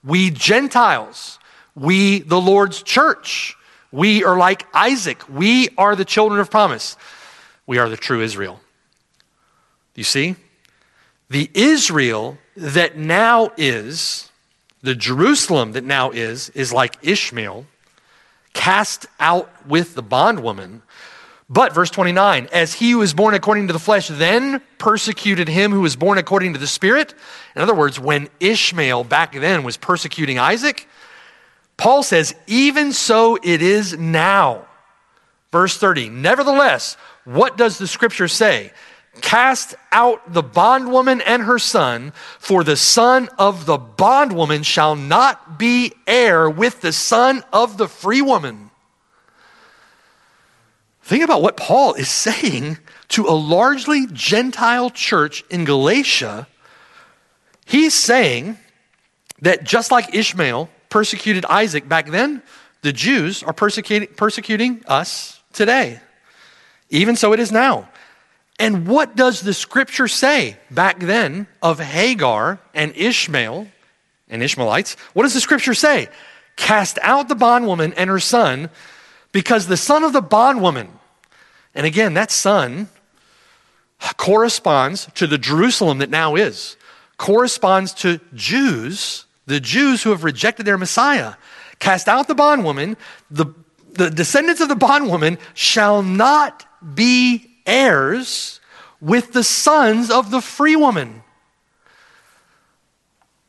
We, 0.02 0.30
Gentiles, 0.30 1.38
we, 1.76 2.20
the 2.20 2.40
Lord's 2.40 2.82
church, 2.82 3.56
we 3.92 4.24
are 4.24 4.36
like 4.36 4.66
Isaac. 4.74 5.22
We 5.28 5.68
are 5.78 5.94
the 5.94 6.04
children 6.04 6.40
of 6.40 6.50
promise. 6.50 6.96
We 7.64 7.78
are 7.78 7.88
the 7.88 7.96
true 7.96 8.22
Israel. 8.22 8.60
You 9.94 10.02
see? 10.02 10.34
The 11.34 11.50
Israel 11.52 12.38
that 12.56 12.96
now 12.96 13.50
is, 13.56 14.30
the 14.82 14.94
Jerusalem 14.94 15.72
that 15.72 15.82
now 15.82 16.12
is, 16.12 16.50
is 16.50 16.72
like 16.72 16.96
Ishmael, 17.02 17.66
cast 18.52 19.06
out 19.18 19.50
with 19.66 19.96
the 19.96 20.02
bondwoman. 20.02 20.82
But, 21.50 21.74
verse 21.74 21.90
29, 21.90 22.46
as 22.52 22.74
he 22.74 22.92
who 22.92 22.98
was 22.98 23.14
born 23.14 23.34
according 23.34 23.66
to 23.66 23.72
the 23.72 23.80
flesh 23.80 24.06
then 24.06 24.60
persecuted 24.78 25.48
him 25.48 25.72
who 25.72 25.80
was 25.80 25.96
born 25.96 26.18
according 26.18 26.52
to 26.52 26.60
the 26.60 26.68
Spirit. 26.68 27.14
In 27.56 27.62
other 27.62 27.74
words, 27.74 27.98
when 27.98 28.28
Ishmael 28.38 29.02
back 29.02 29.32
then 29.32 29.64
was 29.64 29.76
persecuting 29.76 30.38
Isaac, 30.38 30.86
Paul 31.76 32.04
says, 32.04 32.32
even 32.46 32.92
so 32.92 33.40
it 33.42 33.60
is 33.60 33.98
now. 33.98 34.68
Verse 35.50 35.76
30, 35.78 36.10
nevertheless, 36.10 36.96
what 37.24 37.56
does 37.56 37.78
the 37.78 37.88
scripture 37.88 38.28
say? 38.28 38.70
Cast 39.20 39.74
out 39.92 40.32
the 40.32 40.42
bondwoman 40.42 41.20
and 41.20 41.42
her 41.42 41.58
son, 41.58 42.12
for 42.38 42.64
the 42.64 42.76
son 42.76 43.28
of 43.38 43.66
the 43.66 43.78
bondwoman 43.78 44.62
shall 44.62 44.96
not 44.96 45.58
be 45.58 45.92
heir 46.06 46.50
with 46.50 46.80
the 46.80 46.92
son 46.92 47.42
of 47.52 47.76
the 47.78 47.88
free 47.88 48.22
woman. 48.22 48.70
Think 51.02 51.22
about 51.22 51.42
what 51.42 51.56
Paul 51.56 51.94
is 51.94 52.08
saying 52.08 52.78
to 53.08 53.26
a 53.26 53.36
largely 53.36 54.06
Gentile 54.12 54.90
church 54.90 55.44
in 55.50 55.64
Galatia. 55.64 56.48
He's 57.66 57.94
saying 57.94 58.58
that 59.42 59.64
just 59.64 59.90
like 59.90 60.14
Ishmael 60.14 60.70
persecuted 60.88 61.44
Isaac 61.44 61.88
back 61.88 62.06
then, 62.06 62.42
the 62.82 62.92
Jews 62.92 63.42
are 63.42 63.52
persecuting, 63.52 64.82
us 64.86 65.40
today. 65.52 66.00
Even 66.90 67.16
so, 67.16 67.32
it 67.32 67.40
is 67.40 67.52
now. 67.52 67.88
And 68.58 68.86
what 68.86 69.16
does 69.16 69.40
the 69.40 69.54
scripture 69.54 70.08
say 70.08 70.56
back 70.70 71.00
then 71.00 71.46
of 71.60 71.80
Hagar 71.80 72.60
and 72.72 72.94
Ishmael 72.96 73.66
and 74.28 74.42
Ishmaelites? 74.42 74.94
What 75.12 75.24
does 75.24 75.34
the 75.34 75.40
scripture 75.40 75.74
say? 75.74 76.08
Cast 76.56 76.98
out 77.02 77.28
the 77.28 77.34
bondwoman 77.34 77.92
and 77.94 78.08
her 78.08 78.20
son, 78.20 78.70
because 79.32 79.66
the 79.66 79.76
son 79.76 80.04
of 80.04 80.12
the 80.12 80.22
bondwoman, 80.22 80.88
and 81.74 81.84
again, 81.84 82.14
that 82.14 82.30
son 82.30 82.88
corresponds 84.16 85.08
to 85.14 85.26
the 85.26 85.38
Jerusalem 85.38 85.98
that 85.98 86.10
now 86.10 86.36
is, 86.36 86.76
corresponds 87.16 87.92
to 87.94 88.20
Jews 88.34 89.24
the 89.46 89.60
Jews 89.60 90.02
who 90.02 90.10
have 90.10 90.24
rejected 90.24 90.66
their 90.66 90.78
Messiah. 90.78 91.34
Cast 91.78 92.08
out 92.08 92.28
the 92.28 92.34
bondwoman. 92.34 92.96
The, 93.30 93.46
the 93.92 94.10
descendants 94.10 94.60
of 94.60 94.68
the 94.68 94.76
bondwoman 94.76 95.38
shall 95.54 96.02
not 96.02 96.66
be 96.94 97.50
heirs 97.66 98.60
with 99.00 99.32
the 99.32 99.44
sons 99.44 100.10
of 100.10 100.30
the 100.30 100.40
free 100.40 100.76
woman. 100.76 101.22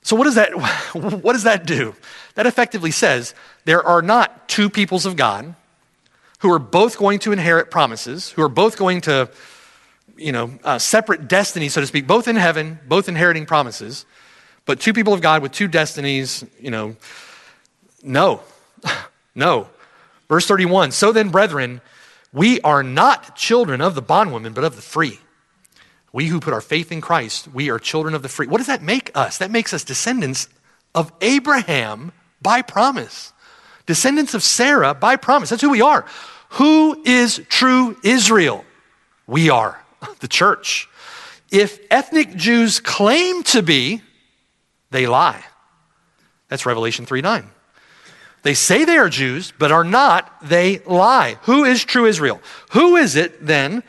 So 0.01 0.16
what 0.16 0.26
does 0.26 0.36
that 0.36 0.53
what 0.93 1.34
does 1.34 1.43
that 1.43 1.66
do? 1.66 1.95
That 2.36 2.45
effectively 2.45 2.91
says 2.91 3.34
there 3.66 3.84
are 3.84 4.01
not 4.01 4.47
two 4.47 4.70
peoples 4.70 5.05
of 5.05 5.16
God 5.16 5.55
who 6.39 6.51
are 6.51 6.59
both 6.59 6.97
going 6.97 7.20
to 7.20 7.32
inherit 7.32 7.72
promises, 7.72 8.30
who 8.32 8.41
are 8.41 8.49
both 8.49 8.78
going 8.78 9.01
to 9.01 9.30
you 10.18 10.32
know, 10.32 10.51
uh, 10.63 10.80
separate 10.80 11.28
destinies, 11.28 11.74
so 11.74 11.82
to 11.82 11.88
speak, 11.88 12.07
both 12.07 12.28
in 12.28 12.36
heaven, 12.36 12.80
both 12.88 13.09
inheriting 13.09 13.45
promises. 13.45 14.05
But 14.66 14.80
two 14.80 14.93
people 14.93 15.13
of 15.13 15.22
God 15.22 15.41
with 15.41 15.51
two 15.51 15.68
destinies, 15.68 16.43
you 16.59 16.72
know, 16.72 16.95
no, 18.03 18.41
no. 19.36 19.68
Verse 20.28 20.47
31 20.47 20.91
So 20.91 21.11
then, 21.11 21.30
brethren, 21.30 21.82
we 22.36 22.60
are 22.62 22.84
not 22.84 23.38
children 23.38 23.80
of 23.80 23.96
the 23.96 24.02
bondwoman, 24.02 24.52
but 24.52 24.66
of 24.66 24.76
the 24.76 24.82
free. 24.82 25.20
We 26.12 26.28
who 26.28 26.42
put 26.42 26.54
our 26.54 26.62
faith 26.62 26.92
in 26.92 27.00
Christ, 27.00 27.48
we 27.48 27.70
are 27.70 27.80
children 27.80 28.14
of 28.14 28.22
the 28.22 28.30
free. 28.30 28.48
What 28.48 28.58
does 28.58 28.68
that 28.68 28.84
make 28.84 29.10
us? 29.16 29.38
That 29.38 29.52
makes 29.52 29.74
us 29.74 29.86
descendants 29.86 30.50
of 30.94 31.14
Abraham 31.22 32.12
by 32.42 32.62
promise, 32.62 33.32
descendants 33.86 34.34
of 34.34 34.44
Sarah 34.44 34.94
by 34.94 35.16
promise. 35.16 35.50
That's 35.50 35.62
who 35.62 35.70
we 35.70 35.82
are. 35.82 36.06
Who 36.50 37.02
is 37.06 37.42
true 37.48 37.98
Israel? 38.04 38.66
We 39.28 39.50
are 39.50 39.82
the 40.20 40.28
church. 40.28 40.90
If 41.52 41.80
ethnic 41.90 42.36
Jews 42.36 42.82
claim 42.82 43.44
to 43.44 43.64
be, 43.64 44.02
they 44.92 45.08
lie. 45.08 45.44
That's 46.50 46.66
Revelation 46.66 47.06
3 47.06 47.22
9. 47.22 47.50
They 48.46 48.54
say 48.54 48.86
they 48.86 48.98
are 48.98 49.10
Jews, 49.10 49.52
but 49.58 49.72
are 49.72 49.84
not. 49.84 50.32
They 50.39 50.78
lie. 50.86 51.39
Who 51.46 51.66
is 51.66 51.84
true 51.84 52.06
Israel? 52.06 52.39
Who 52.74 52.96
is 52.96 53.16
it 53.16 53.43
then 53.43 53.82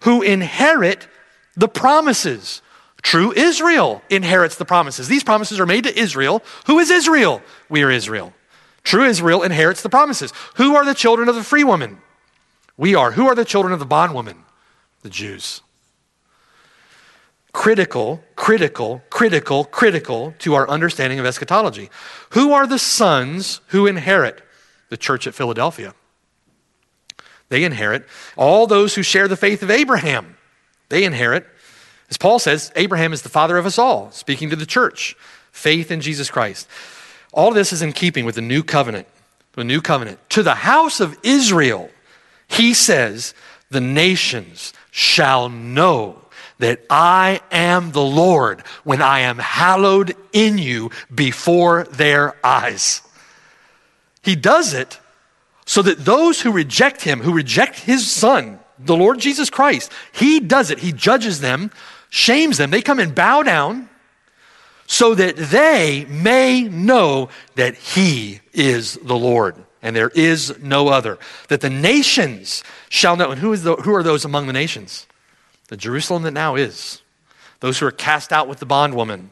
who 0.00 0.20
inherit 0.20 1.08
the 1.56 1.66
promises? 1.66 2.60
True 3.00 3.32
Israel 3.32 4.02
inherits 4.10 4.56
the 4.56 4.66
promises. 4.66 5.08
These 5.08 5.24
promises 5.24 5.58
are 5.58 5.64
made 5.64 5.84
to 5.84 5.98
Israel. 5.98 6.42
Who 6.66 6.78
is 6.78 6.90
Israel? 6.90 7.40
We 7.70 7.82
are 7.84 7.90
Israel. 7.90 8.34
True 8.84 9.04
Israel 9.04 9.44
inherits 9.44 9.80
the 9.80 9.88
promises. 9.88 10.30
Who 10.56 10.76
are 10.76 10.84
the 10.84 10.92
children 10.92 11.30
of 11.30 11.34
the 11.34 11.42
free 11.42 11.64
woman? 11.64 11.96
We 12.76 12.94
are. 12.94 13.12
Who 13.12 13.28
are 13.28 13.34
the 13.34 13.46
children 13.46 13.72
of 13.72 13.78
the 13.78 13.86
bondwoman? 13.86 14.44
The 15.00 15.08
Jews 15.08 15.62
critical, 17.52 18.22
critical, 18.34 19.02
critical, 19.10 19.64
critical 19.64 20.34
to 20.38 20.54
our 20.54 20.68
understanding 20.68 21.18
of 21.18 21.26
eschatology. 21.26 21.90
Who 22.30 22.52
are 22.52 22.66
the 22.66 22.78
sons 22.78 23.60
who 23.68 23.86
inherit 23.86 24.42
the 24.88 24.96
church 24.96 25.26
at 25.26 25.34
Philadelphia? 25.34 25.94
They 27.50 27.64
inherit 27.64 28.06
all 28.36 28.66
those 28.66 28.94
who 28.94 29.02
share 29.02 29.28
the 29.28 29.36
faith 29.36 29.62
of 29.62 29.70
Abraham. 29.70 30.36
They 30.88 31.04
inherit. 31.04 31.46
As 32.08 32.16
Paul 32.16 32.38
says, 32.38 32.72
Abraham 32.76 33.12
is 33.12 33.22
the 33.22 33.28
father 33.28 33.58
of 33.58 33.66
us 33.66 33.78
all, 33.78 34.10
speaking 34.10 34.50
to 34.50 34.56
the 34.56 34.66
church. 34.66 35.14
Faith 35.50 35.90
in 35.90 36.00
Jesus 36.00 36.30
Christ. 36.30 36.66
All 37.32 37.50
this 37.50 37.72
is 37.72 37.82
in 37.82 37.92
keeping 37.92 38.24
with 38.24 38.36
the 38.36 38.40
new 38.42 38.62
covenant. 38.62 39.06
The 39.52 39.64
new 39.64 39.82
covenant. 39.82 40.18
To 40.30 40.42
the 40.42 40.54
house 40.54 41.00
of 41.00 41.18
Israel, 41.22 41.90
he 42.48 42.72
says, 42.72 43.34
the 43.70 43.80
nations 43.80 44.72
shall 44.90 45.50
know 45.50 46.22
that 46.58 46.80
I 46.90 47.40
am 47.50 47.92
the 47.92 48.02
Lord 48.02 48.60
when 48.84 49.02
I 49.02 49.20
am 49.20 49.38
hallowed 49.38 50.14
in 50.32 50.58
you 50.58 50.90
before 51.14 51.84
their 51.84 52.34
eyes. 52.44 53.02
He 54.22 54.36
does 54.36 54.74
it 54.74 55.00
so 55.64 55.82
that 55.82 56.04
those 56.04 56.40
who 56.40 56.52
reject 56.52 57.02
him, 57.02 57.20
who 57.20 57.32
reject 57.32 57.80
his 57.80 58.10
son, 58.10 58.58
the 58.78 58.96
Lord 58.96 59.18
Jesus 59.18 59.50
Christ, 59.50 59.92
he 60.12 60.40
does 60.40 60.70
it. 60.70 60.78
He 60.78 60.92
judges 60.92 61.40
them, 61.40 61.70
shames 62.10 62.58
them. 62.58 62.70
They 62.70 62.82
come 62.82 62.98
and 62.98 63.14
bow 63.14 63.42
down 63.42 63.88
so 64.86 65.14
that 65.14 65.36
they 65.36 66.04
may 66.08 66.62
know 66.62 67.28
that 67.54 67.76
he 67.76 68.40
is 68.52 68.94
the 69.02 69.16
Lord 69.16 69.56
and 69.82 69.96
there 69.96 70.10
is 70.10 70.58
no 70.60 70.88
other. 70.88 71.18
That 71.48 71.60
the 71.60 71.70
nations 71.70 72.62
shall 72.88 73.16
know. 73.16 73.30
And 73.30 73.40
who, 73.40 73.52
is 73.52 73.64
the, 73.64 73.76
who 73.76 73.94
are 73.94 74.02
those 74.02 74.24
among 74.24 74.46
the 74.46 74.52
nations? 74.52 75.06
The 75.72 75.78
Jerusalem 75.78 76.24
that 76.24 76.32
now 76.32 76.56
is, 76.56 77.00
those 77.60 77.78
who 77.78 77.86
are 77.86 77.90
cast 77.90 78.30
out 78.30 78.46
with 78.46 78.58
the 78.58 78.66
bondwoman, 78.66 79.30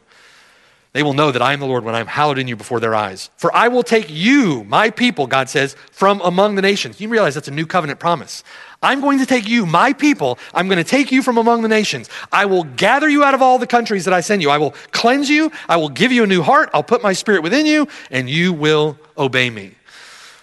they 0.91 1.03
will 1.03 1.13
know 1.13 1.31
that 1.31 1.39
I 1.39 1.53
am 1.53 1.59
the 1.59 1.67
Lord 1.67 1.83
when 1.83 1.93
I 1.93 1.99
am 1.99 2.07
hallowed 2.07 2.39
in 2.39 2.47
you 2.47 2.55
before 2.55 2.79
their 2.79 2.95
eyes. 2.95 3.29
For 3.37 3.55
I 3.55 3.67
will 3.67 3.83
take 3.83 4.09
you, 4.09 4.63
my 4.63 4.89
people, 4.89 5.27
God 5.27 5.49
says, 5.49 5.75
from 5.91 6.19
among 6.21 6.55
the 6.55 6.63
nations. 6.63 6.99
You 6.99 7.09
realize 7.09 7.35
that's 7.35 7.47
a 7.47 7.51
new 7.51 7.67
covenant 7.67 7.99
promise. 7.99 8.43
I'm 8.81 9.01
going 9.01 9.19
to 9.19 9.27
take 9.27 9.47
you, 9.47 9.67
my 9.67 9.93
people, 9.93 10.39
I'm 10.51 10.67
going 10.67 10.79
to 10.79 10.83
take 10.83 11.11
you 11.11 11.21
from 11.21 11.37
among 11.37 11.61
the 11.61 11.67
nations. 11.67 12.09
I 12.31 12.47
will 12.47 12.63
gather 12.63 13.07
you 13.07 13.23
out 13.23 13.35
of 13.35 13.43
all 13.43 13.59
the 13.59 13.67
countries 13.67 14.05
that 14.05 14.13
I 14.15 14.21
send 14.21 14.41
you. 14.41 14.49
I 14.49 14.57
will 14.57 14.71
cleanse 14.89 15.29
you. 15.29 15.51
I 15.69 15.77
will 15.77 15.89
give 15.89 16.11
you 16.11 16.23
a 16.23 16.27
new 16.27 16.41
heart. 16.41 16.71
I'll 16.73 16.81
put 16.81 17.03
my 17.03 17.13
spirit 17.13 17.43
within 17.43 17.67
you, 17.67 17.87
and 18.09 18.27
you 18.27 18.51
will 18.51 18.97
obey 19.15 19.51
me. 19.51 19.75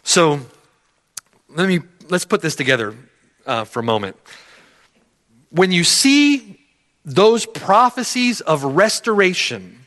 So 0.04 0.38
let 1.48 1.66
me 1.66 1.80
let's 2.08 2.24
put 2.24 2.40
this 2.40 2.54
together 2.54 2.94
uh, 3.46 3.64
for 3.64 3.80
a 3.80 3.82
moment 3.82 4.14
when 5.50 5.72
you 5.72 5.84
see 5.84 6.60
those 7.04 7.46
prophecies 7.46 8.40
of 8.40 8.62
restoration 8.64 9.80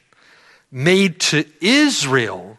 made 0.72 1.20
to 1.20 1.46
Israel 1.60 2.58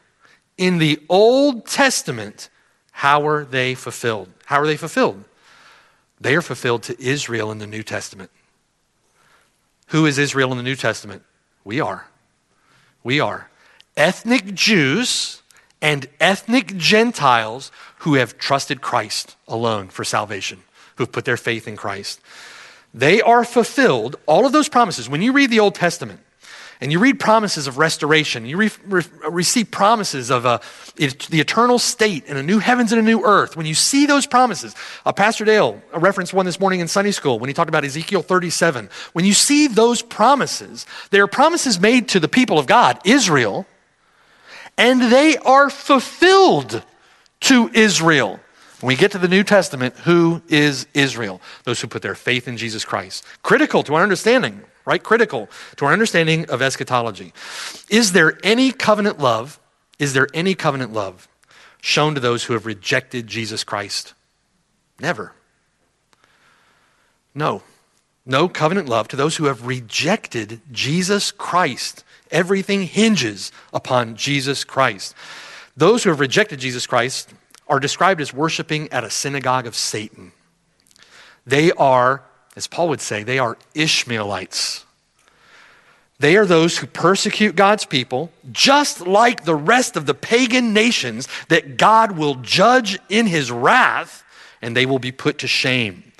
in 0.56 0.78
the 0.78 1.00
Old 1.08 1.66
Testament, 1.66 2.48
how 2.92 3.26
are 3.26 3.44
they 3.44 3.74
fulfilled? 3.74 4.28
How 4.44 4.60
are 4.60 4.66
they 4.66 4.76
fulfilled? 4.76 5.24
They 6.20 6.36
are 6.36 6.42
fulfilled 6.42 6.84
to 6.84 7.02
Israel 7.02 7.50
in 7.50 7.58
the 7.58 7.66
New 7.66 7.82
Testament. 7.82 8.30
Who 9.88 10.06
is 10.06 10.18
Israel 10.18 10.52
in 10.52 10.58
the 10.58 10.62
New 10.62 10.76
Testament? 10.76 11.22
We 11.64 11.80
are. 11.80 12.06
We 13.02 13.18
are. 13.18 13.50
Ethnic 13.96 14.54
Jews 14.54 15.42
and 15.80 16.06
ethnic 16.20 16.76
Gentiles 16.76 17.72
who 17.98 18.14
have 18.14 18.38
trusted 18.38 18.80
Christ 18.80 19.36
alone 19.48 19.88
for 19.88 20.04
salvation, 20.04 20.62
who 20.96 21.02
have 21.02 21.12
put 21.12 21.24
their 21.24 21.36
faith 21.36 21.66
in 21.66 21.76
Christ. 21.76 22.20
They 22.94 23.22
are 23.22 23.44
fulfilled, 23.44 24.16
all 24.26 24.44
of 24.44 24.52
those 24.52 24.68
promises. 24.68 25.08
When 25.08 25.22
you 25.22 25.32
read 25.32 25.50
the 25.50 25.60
Old 25.60 25.74
Testament 25.74 26.20
and 26.80 26.92
you 26.92 26.98
read 26.98 27.18
promises 27.18 27.66
of 27.66 27.78
restoration, 27.78 28.44
you 28.44 28.58
re- 28.58 28.70
re- 28.86 29.04
receive 29.30 29.70
promises 29.70 30.30
of 30.30 30.44
it, 30.98 31.26
the 31.30 31.40
eternal 31.40 31.78
state 31.78 32.24
and 32.28 32.36
a 32.36 32.42
new 32.42 32.58
heavens 32.58 32.92
and 32.92 33.00
a 33.00 33.04
new 33.04 33.24
earth. 33.24 33.56
When 33.56 33.64
you 33.64 33.74
see 33.74 34.04
those 34.04 34.26
promises, 34.26 34.74
uh, 35.06 35.12
Pastor 35.12 35.46
Dale 35.46 35.80
referenced 35.94 36.34
one 36.34 36.44
this 36.44 36.60
morning 36.60 36.80
in 36.80 36.88
Sunday 36.88 37.12
school 37.12 37.38
when 37.38 37.48
he 37.48 37.54
talked 37.54 37.70
about 37.70 37.84
Ezekiel 37.84 38.20
37. 38.20 38.90
When 39.14 39.24
you 39.24 39.32
see 39.32 39.68
those 39.68 40.02
promises, 40.02 40.84
they 41.10 41.20
are 41.20 41.26
promises 41.26 41.80
made 41.80 42.08
to 42.08 42.20
the 42.20 42.28
people 42.28 42.58
of 42.58 42.66
God, 42.66 42.98
Israel, 43.06 43.66
and 44.76 45.00
they 45.00 45.38
are 45.38 45.70
fulfilled 45.70 46.82
to 47.40 47.70
Israel. 47.72 48.38
When 48.82 48.88
we 48.88 48.96
get 48.96 49.12
to 49.12 49.18
the 49.18 49.28
New 49.28 49.44
Testament, 49.44 49.94
who 49.98 50.42
is 50.48 50.88
Israel? 50.92 51.40
Those 51.62 51.80
who 51.80 51.86
put 51.86 52.02
their 52.02 52.16
faith 52.16 52.48
in 52.48 52.56
Jesus 52.56 52.84
Christ. 52.84 53.24
Critical 53.44 53.84
to 53.84 53.94
our 53.94 54.02
understanding, 54.02 54.60
right? 54.84 55.00
Critical 55.00 55.48
to 55.76 55.84
our 55.84 55.92
understanding 55.92 56.50
of 56.50 56.60
eschatology. 56.60 57.32
Is 57.88 58.10
there 58.10 58.40
any 58.42 58.72
covenant 58.72 59.20
love? 59.20 59.60
Is 60.00 60.14
there 60.14 60.26
any 60.34 60.56
covenant 60.56 60.92
love 60.92 61.28
shown 61.80 62.16
to 62.16 62.20
those 62.20 62.42
who 62.42 62.54
have 62.54 62.66
rejected 62.66 63.28
Jesus 63.28 63.62
Christ? 63.62 64.14
Never. 64.98 65.32
No. 67.36 67.62
No 68.26 68.48
covenant 68.48 68.88
love 68.88 69.06
to 69.08 69.16
those 69.16 69.36
who 69.36 69.44
have 69.44 69.64
rejected 69.64 70.60
Jesus 70.72 71.30
Christ. 71.30 72.02
Everything 72.32 72.82
hinges 72.82 73.52
upon 73.72 74.16
Jesus 74.16 74.64
Christ. 74.64 75.14
Those 75.76 76.02
who 76.02 76.10
have 76.10 76.18
rejected 76.18 76.58
Jesus 76.58 76.84
Christ 76.84 77.32
are 77.72 77.80
described 77.80 78.20
as 78.20 78.34
worshiping 78.34 78.92
at 78.92 79.02
a 79.02 79.08
synagogue 79.08 79.66
of 79.66 79.74
Satan. 79.74 80.32
They 81.46 81.72
are, 81.72 82.22
as 82.54 82.66
Paul 82.66 82.90
would 82.90 83.00
say, 83.00 83.22
they 83.22 83.38
are 83.38 83.56
Ishmaelites. 83.74 84.84
They 86.18 86.36
are 86.36 86.44
those 86.44 86.76
who 86.76 86.86
persecute 86.86 87.56
God's 87.56 87.86
people, 87.86 88.30
just 88.52 89.00
like 89.06 89.44
the 89.44 89.54
rest 89.54 89.96
of 89.96 90.04
the 90.04 90.12
pagan 90.12 90.74
nations 90.74 91.28
that 91.48 91.78
God 91.78 92.12
will 92.12 92.34
judge 92.34 92.98
in 93.08 93.26
his 93.26 93.50
wrath, 93.50 94.22
and 94.60 94.76
they 94.76 94.84
will 94.84 94.98
be 94.98 95.10
put 95.10 95.38
to 95.38 95.46
shame. 95.46 96.12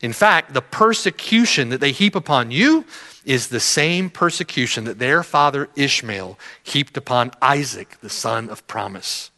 In 0.00 0.12
fact, 0.12 0.54
the 0.54 0.62
persecution 0.62 1.70
that 1.70 1.80
they 1.80 1.90
heap 1.90 2.14
upon 2.14 2.52
you 2.52 2.84
is 3.24 3.48
the 3.48 3.58
same 3.58 4.08
persecution 4.08 4.84
that 4.84 5.00
their 5.00 5.24
father 5.24 5.68
Ishmael 5.74 6.38
heaped 6.62 6.96
upon 6.96 7.32
Isaac, 7.42 7.98
the 8.00 8.08
son 8.08 8.48
of 8.50 8.64
promise. 8.68 9.32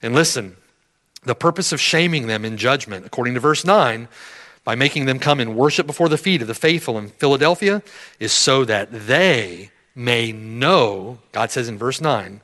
And 0.00 0.14
listen, 0.14 0.56
the 1.22 1.34
purpose 1.34 1.72
of 1.72 1.80
shaming 1.80 2.26
them 2.26 2.44
in 2.44 2.56
judgment, 2.56 3.04
according 3.06 3.34
to 3.34 3.40
verse 3.40 3.64
9, 3.64 4.08
by 4.64 4.74
making 4.74 5.06
them 5.06 5.18
come 5.18 5.40
and 5.40 5.56
worship 5.56 5.86
before 5.86 6.08
the 6.08 6.18
feet 6.18 6.42
of 6.42 6.48
the 6.48 6.54
faithful 6.54 6.98
in 6.98 7.08
Philadelphia, 7.08 7.82
is 8.18 8.32
so 8.32 8.64
that 8.64 8.88
they 8.90 9.70
may 9.94 10.32
know, 10.32 11.18
God 11.32 11.50
says 11.50 11.68
in 11.68 11.78
verse 11.78 12.00
9, 12.00 12.40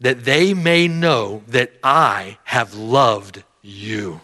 that 0.00 0.24
they 0.24 0.52
may 0.52 0.88
know 0.88 1.42
that 1.46 1.72
I 1.82 2.38
have 2.44 2.74
loved 2.74 3.44
you. 3.62 4.20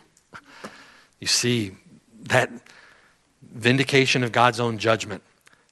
You 1.21 1.27
see, 1.27 1.73
that 2.25 2.51
vindication 3.43 4.25
of 4.25 4.33
God's 4.33 4.61
own 4.61 4.79
judgment, 4.79 5.23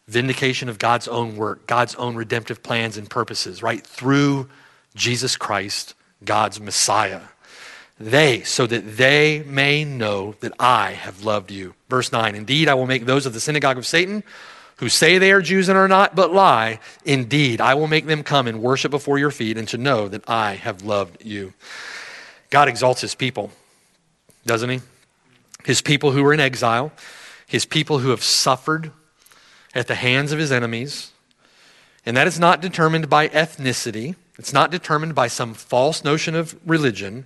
vindication 0.06 0.68
of 0.68 0.78
God's 0.78 1.08
own 1.08 1.36
work, 1.36 1.66
God's 1.66 1.94
own 1.96 2.14
redemptive 2.14 2.62
plans 2.62 2.96
and 2.96 3.10
purposes, 3.10 3.62
right? 3.62 3.84
Through 3.84 4.48
Jesus 4.94 5.36
Christ, 5.36 5.94
God's 6.24 6.60
Messiah. 6.60 7.22
They, 7.98 8.42
so 8.42 8.66
that 8.66 8.96
they 8.96 9.42
may 9.46 9.84
know 9.84 10.34
that 10.40 10.52
I 10.58 10.92
have 10.92 11.24
loved 11.24 11.50
you. 11.50 11.74
Verse 11.88 12.12
9 12.12 12.34
Indeed, 12.34 12.68
I 12.68 12.74
will 12.74 12.86
make 12.86 13.06
those 13.06 13.26
of 13.26 13.32
the 13.32 13.40
synagogue 13.40 13.78
of 13.78 13.86
Satan 13.86 14.22
who 14.78 14.88
say 14.90 15.16
they 15.16 15.32
are 15.32 15.40
Jews 15.40 15.68
and 15.68 15.78
are 15.78 15.88
not, 15.88 16.14
but 16.14 16.32
lie. 16.32 16.78
Indeed, 17.04 17.60
I 17.60 17.74
will 17.74 17.86
make 17.86 18.06
them 18.06 18.22
come 18.22 18.46
and 18.46 18.62
worship 18.62 18.90
before 18.90 19.18
your 19.18 19.30
feet 19.30 19.56
and 19.56 19.66
to 19.68 19.78
know 19.78 20.08
that 20.08 20.28
I 20.28 20.54
have 20.54 20.82
loved 20.82 21.24
you. 21.24 21.54
God 22.50 22.68
exalts 22.68 23.00
his 23.00 23.14
people, 23.14 23.50
doesn't 24.44 24.68
he? 24.68 24.80
His 25.64 25.80
people 25.80 26.12
who 26.12 26.24
are 26.26 26.34
in 26.34 26.40
exile, 26.40 26.92
his 27.46 27.64
people 27.64 28.00
who 28.00 28.10
have 28.10 28.22
suffered 28.22 28.92
at 29.74 29.88
the 29.88 29.94
hands 29.94 30.32
of 30.32 30.38
his 30.38 30.52
enemies. 30.52 31.12
And 32.04 32.16
that 32.16 32.26
is 32.26 32.38
not 32.38 32.60
determined 32.60 33.08
by 33.08 33.28
ethnicity, 33.28 34.14
it's 34.38 34.52
not 34.52 34.70
determined 34.70 35.14
by 35.14 35.28
some 35.28 35.54
false 35.54 36.04
notion 36.04 36.34
of 36.34 36.54
religion. 36.66 37.24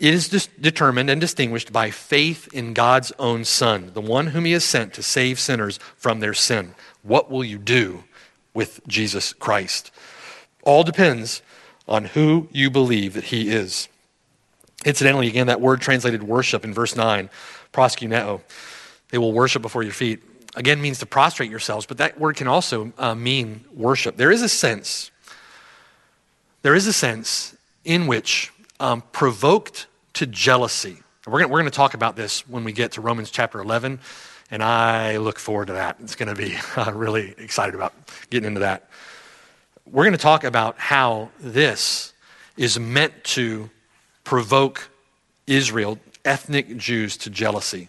It 0.00 0.12
is 0.12 0.28
dis- 0.28 0.48
determined 0.60 1.08
and 1.08 1.20
distinguished 1.20 1.72
by 1.72 1.90
faith 1.90 2.48
in 2.52 2.74
God's 2.74 3.12
own 3.18 3.44
Son, 3.44 3.90
the 3.94 4.00
one 4.00 4.28
whom 4.28 4.44
He 4.44 4.52
has 4.52 4.64
sent 4.64 4.92
to 4.94 5.02
save 5.02 5.40
sinners 5.40 5.78
from 5.96 6.20
their 6.20 6.34
sin. 6.34 6.74
What 7.02 7.30
will 7.30 7.44
you 7.44 7.58
do 7.58 8.04
with 8.52 8.80
Jesus 8.86 9.32
Christ? 9.32 9.90
All 10.62 10.82
depends 10.82 11.40
on 11.88 12.06
who 12.06 12.48
you 12.52 12.70
believe 12.70 13.14
that 13.14 13.24
He 13.24 13.48
is. 13.48 13.88
Incidentally, 14.84 15.28
again, 15.28 15.46
that 15.46 15.60
word 15.60 15.80
translated 15.80 16.22
worship 16.22 16.64
in 16.64 16.74
verse 16.74 16.94
9, 16.94 17.30
proskuneo, 17.72 18.42
they 19.10 19.18
will 19.18 19.32
worship 19.32 19.62
before 19.62 19.82
your 19.82 19.92
feet, 19.92 20.22
again 20.54 20.80
means 20.80 20.98
to 20.98 21.06
prostrate 21.06 21.50
yourselves, 21.50 21.86
but 21.86 21.98
that 21.98 22.18
word 22.18 22.36
can 22.36 22.48
also 22.48 22.92
uh, 22.98 23.14
mean 23.14 23.64
worship. 23.72 24.16
There 24.16 24.30
is 24.30 24.42
a 24.42 24.48
sense, 24.48 25.10
there 26.62 26.74
is 26.74 26.86
a 26.86 26.92
sense 26.92 27.56
in 27.84 28.06
which 28.06 28.52
um, 28.80 29.02
provoked 29.12 29.86
to 30.14 30.26
jealousy. 30.26 30.98
We're 31.26 31.40
going 31.40 31.50
we're 31.50 31.62
to 31.62 31.70
talk 31.70 31.94
about 31.94 32.16
this 32.16 32.48
when 32.48 32.64
we 32.64 32.72
get 32.72 32.92
to 32.92 33.00
Romans 33.00 33.30
chapter 33.30 33.60
11, 33.60 34.00
and 34.50 34.62
I 34.62 35.16
look 35.16 35.38
forward 35.38 35.66
to 35.66 35.72
that. 35.74 35.96
It's 36.00 36.14
going 36.14 36.28
to 36.28 36.34
be 36.34 36.56
uh, 36.76 36.92
really 36.92 37.34
excited 37.38 37.74
about 37.74 37.92
getting 38.30 38.46
into 38.46 38.60
that. 38.60 38.88
We're 39.86 40.04
going 40.04 40.12
to 40.12 40.18
talk 40.18 40.44
about 40.44 40.78
how 40.78 41.30
this 41.40 42.12
is 42.56 42.78
meant 42.78 43.24
to 43.24 43.70
provoke 44.24 44.88
Israel, 45.46 45.98
ethnic 46.24 46.76
Jews, 46.76 47.16
to 47.18 47.30
jealousy. 47.30 47.88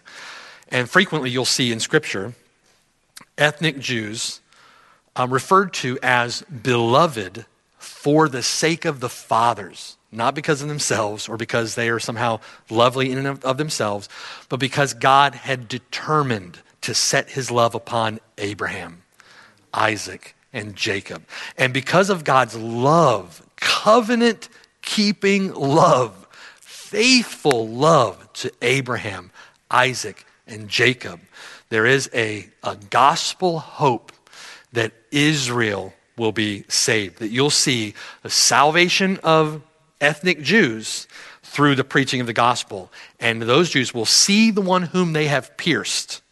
And 0.68 0.88
frequently 0.88 1.30
you'll 1.30 1.44
see 1.44 1.72
in 1.72 1.80
Scripture 1.80 2.34
ethnic 3.36 3.78
Jews 3.78 4.40
um, 5.16 5.32
referred 5.32 5.72
to 5.74 5.98
as 6.02 6.42
beloved 6.42 7.46
for 7.78 8.28
the 8.28 8.42
sake 8.42 8.84
of 8.84 9.00
the 9.00 9.08
fathers, 9.08 9.97
not 10.10 10.34
because 10.34 10.62
of 10.62 10.68
themselves 10.68 11.28
or 11.28 11.36
because 11.36 11.74
they 11.74 11.90
are 11.90 11.98
somehow 11.98 12.40
lovely 12.70 13.10
in 13.10 13.18
and 13.18 13.44
of, 13.44 13.58
themselves, 13.58 14.08
but 14.48 14.58
because 14.58 14.94
God 14.94 15.34
had 15.34 15.68
determined 15.68 16.60
to 16.82 16.94
set 16.94 17.30
his 17.30 17.50
love 17.50 17.74
upon 17.74 18.20
Abraham, 18.38 19.02
Isaac, 19.74 20.34
and 20.52 20.74
Jacob. 20.74 21.24
And 21.56 21.74
because 21.74 22.08
of 22.08 22.24
God's 22.24 22.56
love, 22.56 23.42
covenant 23.56 24.48
keeping 24.80 25.52
love, 25.52 26.26
faithful 26.60 27.68
love 27.68 28.32
to 28.34 28.52
Abraham, 28.62 29.30
Isaac, 29.70 30.24
and 30.46 30.68
Jacob, 30.68 31.20
there 31.68 31.84
is 31.84 32.08
a, 32.14 32.48
a 32.62 32.76
gospel 32.88 33.58
hope 33.58 34.12
that 34.72 34.92
Israel 35.10 35.92
will 36.16 36.32
be 36.32 36.64
saved, 36.68 37.18
that 37.18 37.28
you'll 37.28 37.50
see 37.50 37.94
the 38.22 38.30
salvation 38.30 39.18
of 39.22 39.62
ethnic 40.00 40.40
Jews 40.42 41.06
through 41.42 41.74
the 41.74 41.84
preaching 41.84 42.20
of 42.20 42.26
the 42.26 42.32
gospel. 42.32 42.90
And 43.18 43.42
those 43.42 43.70
Jews 43.70 43.92
will 43.94 44.06
see 44.06 44.50
the 44.50 44.60
one 44.60 44.82
whom 44.82 45.12
they 45.12 45.26
have 45.26 45.56
pierced 45.56 46.22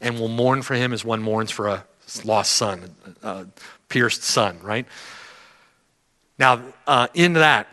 and 0.00 0.18
will 0.18 0.28
mourn 0.28 0.62
for 0.62 0.74
him 0.74 0.92
as 0.92 1.04
one 1.04 1.22
mourns 1.22 1.50
for 1.50 1.68
a 1.68 1.84
lost 2.24 2.52
son, 2.52 2.94
a 3.22 3.46
pierced 3.88 4.22
son, 4.22 4.58
right? 4.62 4.86
Now, 6.38 6.62
uh, 6.86 7.08
in 7.14 7.34
that, 7.34 7.66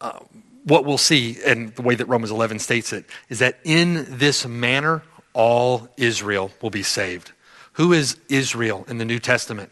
uh, 0.00 0.20
what 0.64 0.84
we'll 0.84 0.98
see, 0.98 1.38
and 1.44 1.74
the 1.74 1.82
way 1.82 1.94
that 1.94 2.06
Romans 2.06 2.30
11 2.30 2.60
states 2.60 2.92
it, 2.92 3.06
is 3.28 3.40
that 3.40 3.58
in 3.64 4.06
this 4.18 4.46
manner, 4.46 5.02
all 5.32 5.88
Israel 5.96 6.52
will 6.62 6.70
be 6.70 6.82
saved. 6.82 7.32
Who 7.74 7.92
is 7.92 8.18
Israel 8.28 8.84
in 8.88 8.98
the 8.98 9.04
New 9.04 9.18
Testament? 9.18 9.70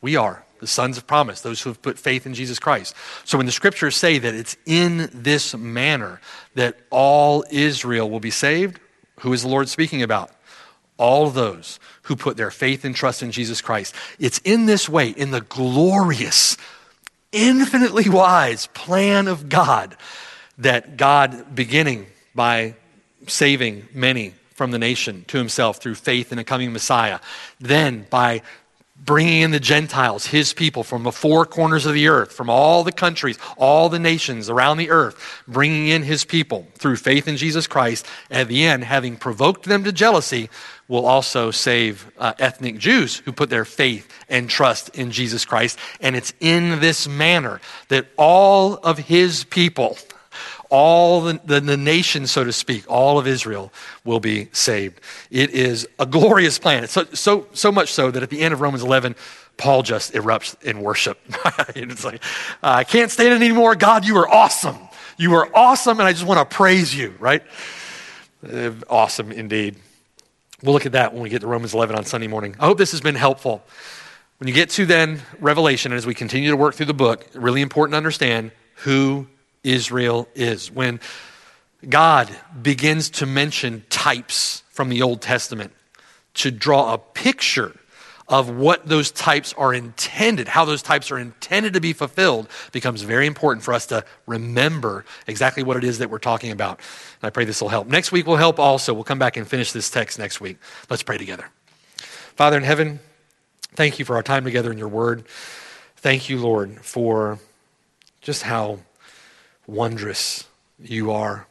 We 0.00 0.16
are 0.16 0.44
the 0.60 0.66
sons 0.66 0.96
of 0.96 1.06
promise, 1.06 1.40
those 1.40 1.60
who 1.60 1.70
have 1.70 1.82
put 1.82 1.98
faith 1.98 2.26
in 2.26 2.34
Jesus 2.34 2.58
Christ. 2.58 2.94
So 3.24 3.38
when 3.38 3.46
the 3.46 3.52
scriptures 3.52 3.96
say 3.96 4.18
that 4.18 4.34
it's 4.34 4.56
in 4.66 5.10
this 5.12 5.54
manner 5.54 6.20
that 6.54 6.76
all 6.90 7.44
Israel 7.50 8.10
will 8.10 8.20
be 8.20 8.30
saved, 8.30 8.80
who 9.20 9.32
is 9.32 9.42
the 9.42 9.48
Lord 9.48 9.68
speaking 9.68 10.02
about? 10.02 10.30
All 10.98 11.30
those 11.30 11.78
who 12.02 12.16
put 12.16 12.36
their 12.36 12.50
faith 12.50 12.84
and 12.84 12.94
trust 12.94 13.22
in 13.22 13.32
Jesus 13.32 13.60
Christ. 13.60 13.94
It's 14.18 14.38
in 14.38 14.66
this 14.66 14.88
way, 14.88 15.10
in 15.10 15.30
the 15.30 15.40
glorious, 15.42 16.56
infinitely 17.32 18.08
wise 18.08 18.68
plan 18.68 19.28
of 19.28 19.48
God 19.48 19.96
that 20.58 20.96
God, 20.96 21.54
beginning 21.54 22.06
by 22.34 22.74
saving 23.26 23.88
many 23.92 24.34
from 24.54 24.70
the 24.70 24.78
nation 24.78 25.24
to 25.28 25.36
himself 25.36 25.78
through 25.78 25.96
faith 25.96 26.32
in 26.32 26.38
a 26.38 26.44
coming 26.44 26.72
Messiah, 26.72 27.20
then 27.60 28.06
by 28.08 28.40
bringing 29.04 29.42
in 29.42 29.50
the 29.52 29.60
Gentiles, 29.60 30.26
his 30.26 30.52
people, 30.52 30.82
from 30.82 31.04
the 31.04 31.12
four 31.12 31.46
corners 31.46 31.86
of 31.86 31.94
the 31.94 32.08
earth, 32.08 32.32
from 32.32 32.50
all 32.50 32.82
the 32.82 32.92
countries, 32.92 33.38
all 33.56 33.88
the 33.88 33.98
nations 33.98 34.50
around 34.50 34.78
the 34.78 34.90
earth, 34.90 35.42
bringing 35.46 35.88
in 35.88 36.02
his 36.02 36.24
people 36.24 36.66
through 36.74 36.96
faith 36.96 37.28
in 37.28 37.36
Jesus 37.36 37.66
Christ. 37.66 38.06
At 38.30 38.48
the 38.48 38.64
end, 38.64 38.84
having 38.84 39.16
provoked 39.16 39.64
them 39.64 39.84
to 39.84 39.92
jealousy, 39.92 40.50
will 40.88 41.06
also 41.06 41.50
save 41.50 42.10
uh, 42.18 42.32
ethnic 42.38 42.78
Jews 42.78 43.16
who 43.16 43.32
put 43.32 43.50
their 43.50 43.64
faith 43.64 44.08
and 44.28 44.48
trust 44.48 44.90
in 44.90 45.10
Jesus 45.10 45.44
Christ. 45.44 45.78
And 46.00 46.14
it's 46.14 46.32
in 46.40 46.80
this 46.80 47.08
manner 47.08 47.60
that 47.88 48.06
all 48.16 48.74
of 48.74 48.98
his 48.98 49.44
people, 49.44 49.98
all 50.70 51.20
the, 51.22 51.40
the, 51.44 51.60
the, 51.60 51.76
nation, 51.76 52.26
so 52.26 52.44
to 52.44 52.52
speak, 52.52 52.84
all 52.90 53.18
of 53.18 53.26
Israel 53.26 53.72
will 54.04 54.20
be 54.20 54.48
saved. 54.52 55.00
It 55.30 55.50
is 55.50 55.88
a 55.98 56.06
glorious 56.06 56.58
plan. 56.58 56.84
It's 56.84 56.92
so, 56.92 57.04
so, 57.12 57.46
so 57.52 57.70
much 57.70 57.92
so 57.92 58.10
that 58.10 58.22
at 58.22 58.30
the 58.30 58.40
end 58.40 58.54
of 58.54 58.60
Romans 58.60 58.82
11, 58.82 59.16
Paul 59.56 59.82
just 59.82 60.12
erupts 60.12 60.60
in 60.62 60.80
worship. 60.80 61.18
it's 61.74 62.04
like, 62.04 62.22
I 62.62 62.84
can't 62.84 63.10
stand 63.10 63.32
it 63.32 63.36
anymore. 63.36 63.74
God, 63.74 64.04
you 64.04 64.16
are 64.18 64.28
awesome. 64.28 64.76
You 65.16 65.34
are 65.34 65.48
awesome, 65.56 65.98
and 65.98 66.06
I 66.06 66.12
just 66.12 66.26
want 66.26 66.38
to 66.38 66.56
praise 66.56 66.94
you, 66.94 67.14
right? 67.18 67.42
Uh, 68.46 68.72
awesome 68.88 69.32
indeed. 69.32 69.76
We'll 70.62 70.74
look 70.74 70.86
at 70.86 70.92
that 70.92 71.12
when 71.12 71.22
we 71.22 71.28
get 71.28 71.40
to 71.40 71.46
Romans 71.46 71.74
11 71.74 71.96
on 71.96 72.04
Sunday 72.04 72.26
morning. 72.26 72.56
I 72.58 72.66
hope 72.66 72.78
this 72.78 72.92
has 72.92 73.00
been 73.00 73.14
helpful. 73.14 73.64
When 74.38 74.48
you 74.48 74.54
get 74.54 74.70
to 74.70 74.84
then 74.84 75.22
Revelation, 75.40 75.92
and 75.92 75.98
as 75.98 76.06
we 76.06 76.14
continue 76.14 76.50
to 76.50 76.56
work 76.56 76.74
through 76.74 76.86
the 76.86 76.94
book, 76.94 77.26
really 77.34 77.62
important 77.62 77.94
to 77.94 77.96
understand 77.96 78.52
who 78.76 79.26
Israel 79.66 80.28
is. 80.34 80.70
When 80.70 81.00
God 81.88 82.34
begins 82.62 83.10
to 83.10 83.26
mention 83.26 83.84
types 83.90 84.62
from 84.70 84.88
the 84.88 85.02
Old 85.02 85.20
Testament 85.20 85.72
to 86.34 86.50
draw 86.50 86.94
a 86.94 86.98
picture 86.98 87.74
of 88.28 88.50
what 88.50 88.86
those 88.86 89.12
types 89.12 89.52
are 89.54 89.72
intended, 89.72 90.48
how 90.48 90.64
those 90.64 90.82
types 90.82 91.10
are 91.10 91.18
intended 91.18 91.74
to 91.74 91.80
be 91.80 91.92
fulfilled, 91.92 92.48
becomes 92.72 93.02
very 93.02 93.26
important 93.26 93.62
for 93.62 93.72
us 93.72 93.86
to 93.86 94.04
remember 94.26 95.04
exactly 95.26 95.62
what 95.62 95.76
it 95.76 95.84
is 95.84 95.98
that 95.98 96.10
we're 96.10 96.18
talking 96.18 96.50
about. 96.50 96.80
And 97.20 97.28
I 97.28 97.30
pray 97.30 97.44
this 97.44 97.60
will 97.60 97.68
help. 97.68 97.86
Next 97.86 98.10
week 98.10 98.26
will 98.26 98.36
help 98.36 98.58
also. 98.58 98.92
We'll 98.92 99.04
come 99.04 99.18
back 99.18 99.36
and 99.36 99.46
finish 99.46 99.70
this 99.72 99.90
text 99.90 100.18
next 100.18 100.40
week. 100.40 100.58
Let's 100.90 101.04
pray 101.04 101.18
together. 101.18 101.48
Father 102.34 102.56
in 102.56 102.64
heaven, 102.64 102.98
thank 103.74 103.98
you 103.98 104.04
for 104.04 104.16
our 104.16 104.22
time 104.22 104.44
together 104.44 104.72
in 104.72 104.78
your 104.78 104.88
word. 104.88 105.24
Thank 105.96 106.28
you, 106.28 106.38
Lord, 106.38 106.84
for 106.84 107.38
just 108.20 108.42
how 108.42 108.80
wondrous 109.66 110.44
you 110.78 111.10
are 111.10 111.46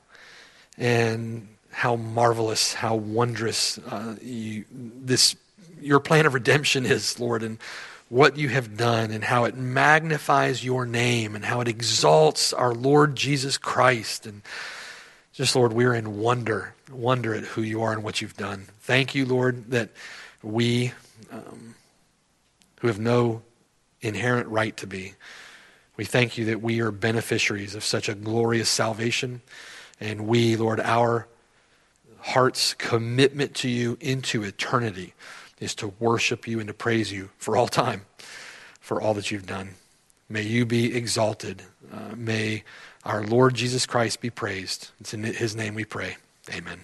and 0.78 1.48
how 1.72 1.96
marvelous, 1.96 2.74
how 2.74 2.96
wondrous 2.96 3.78
uh, 3.80 4.16
you, 4.22 4.66
this 4.72 5.36
your 5.82 6.00
plan 6.00 6.26
of 6.26 6.34
redemption 6.34 6.86
is, 6.86 7.20
Lord, 7.20 7.44
and 7.44 7.60
what 8.10 8.38
you 8.38 8.50
have 8.50 8.78
done 8.78 9.12
and 9.12 9.24
how 9.24 9.46
it 9.46 9.58
magnifies 9.58 10.64
your 10.64 10.86
name 10.86 11.36
and 11.36 11.44
how 11.44 11.62
it 11.62 11.68
exalts 11.68 12.54
our 12.54 12.74
Lord 12.74 13.16
Jesus 13.16 13.58
Christ. 13.58 14.26
And 14.26 14.42
just, 15.34 15.56
Lord, 15.56 15.74
we're 15.74 15.94
in 15.94 16.18
wonder, 16.20 16.74
wonder 16.92 17.34
at 17.34 17.44
who 17.44 17.62
you 17.62 17.82
are 17.82 17.92
and 17.92 18.04
what 18.04 18.22
you've 18.22 18.38
done. 18.38 18.68
Thank 18.82 19.16
you, 19.16 19.26
Lord, 19.26 19.72
that 19.72 19.90
we, 20.42 20.94
um, 21.32 21.76
who 22.80 22.88
have 22.88 23.00
no 23.00 23.42
inherent 24.02 24.48
right 24.48 24.76
to 24.78 24.88
be, 24.88 25.14
we 25.98 26.06
thank 26.06 26.38
you 26.38 26.46
that 26.46 26.62
we 26.62 26.82
are 26.82 26.92
beneficiaries 26.92 27.76
of 27.76 27.84
such 27.84 28.10
a 28.10 28.16
glorious 28.16 28.70
salvation. 28.70 29.42
And 30.00 30.28
we, 30.28 30.56
Lord, 30.56 30.80
our 30.80 31.28
heart's 32.20 32.74
commitment 32.74 33.54
to 33.56 33.70
you 33.70 33.98
into 34.02 34.44
eternity 34.44 35.14
is 35.60 35.76
to 35.76 35.88
worship 36.00 36.48
you 36.48 36.60
and 36.60 36.68
to 36.68 36.74
praise 36.74 37.12
you 37.12 37.30
for 37.38 37.56
all 37.56 37.68
time 37.68 38.02
for 38.80 39.02
all 39.02 39.14
that 39.16 39.32
you've 39.32 39.48
done. 39.48 39.70
May 40.30 40.44
you 40.44 40.66
be 40.66 40.96
exalted. 40.96 41.64
Uh, 41.92 42.16
may 42.16 42.64
our 43.04 43.24
Lord 43.24 43.54
Jesus 43.54 43.86
Christ 43.86 44.22
be 44.22 44.30
praised. 44.30 44.90
It's 45.00 45.14
in 45.14 45.24
his 45.24 45.56
name 45.56 45.76
we 45.76 45.86
pray. 45.86 46.18
Amen. 46.54 46.82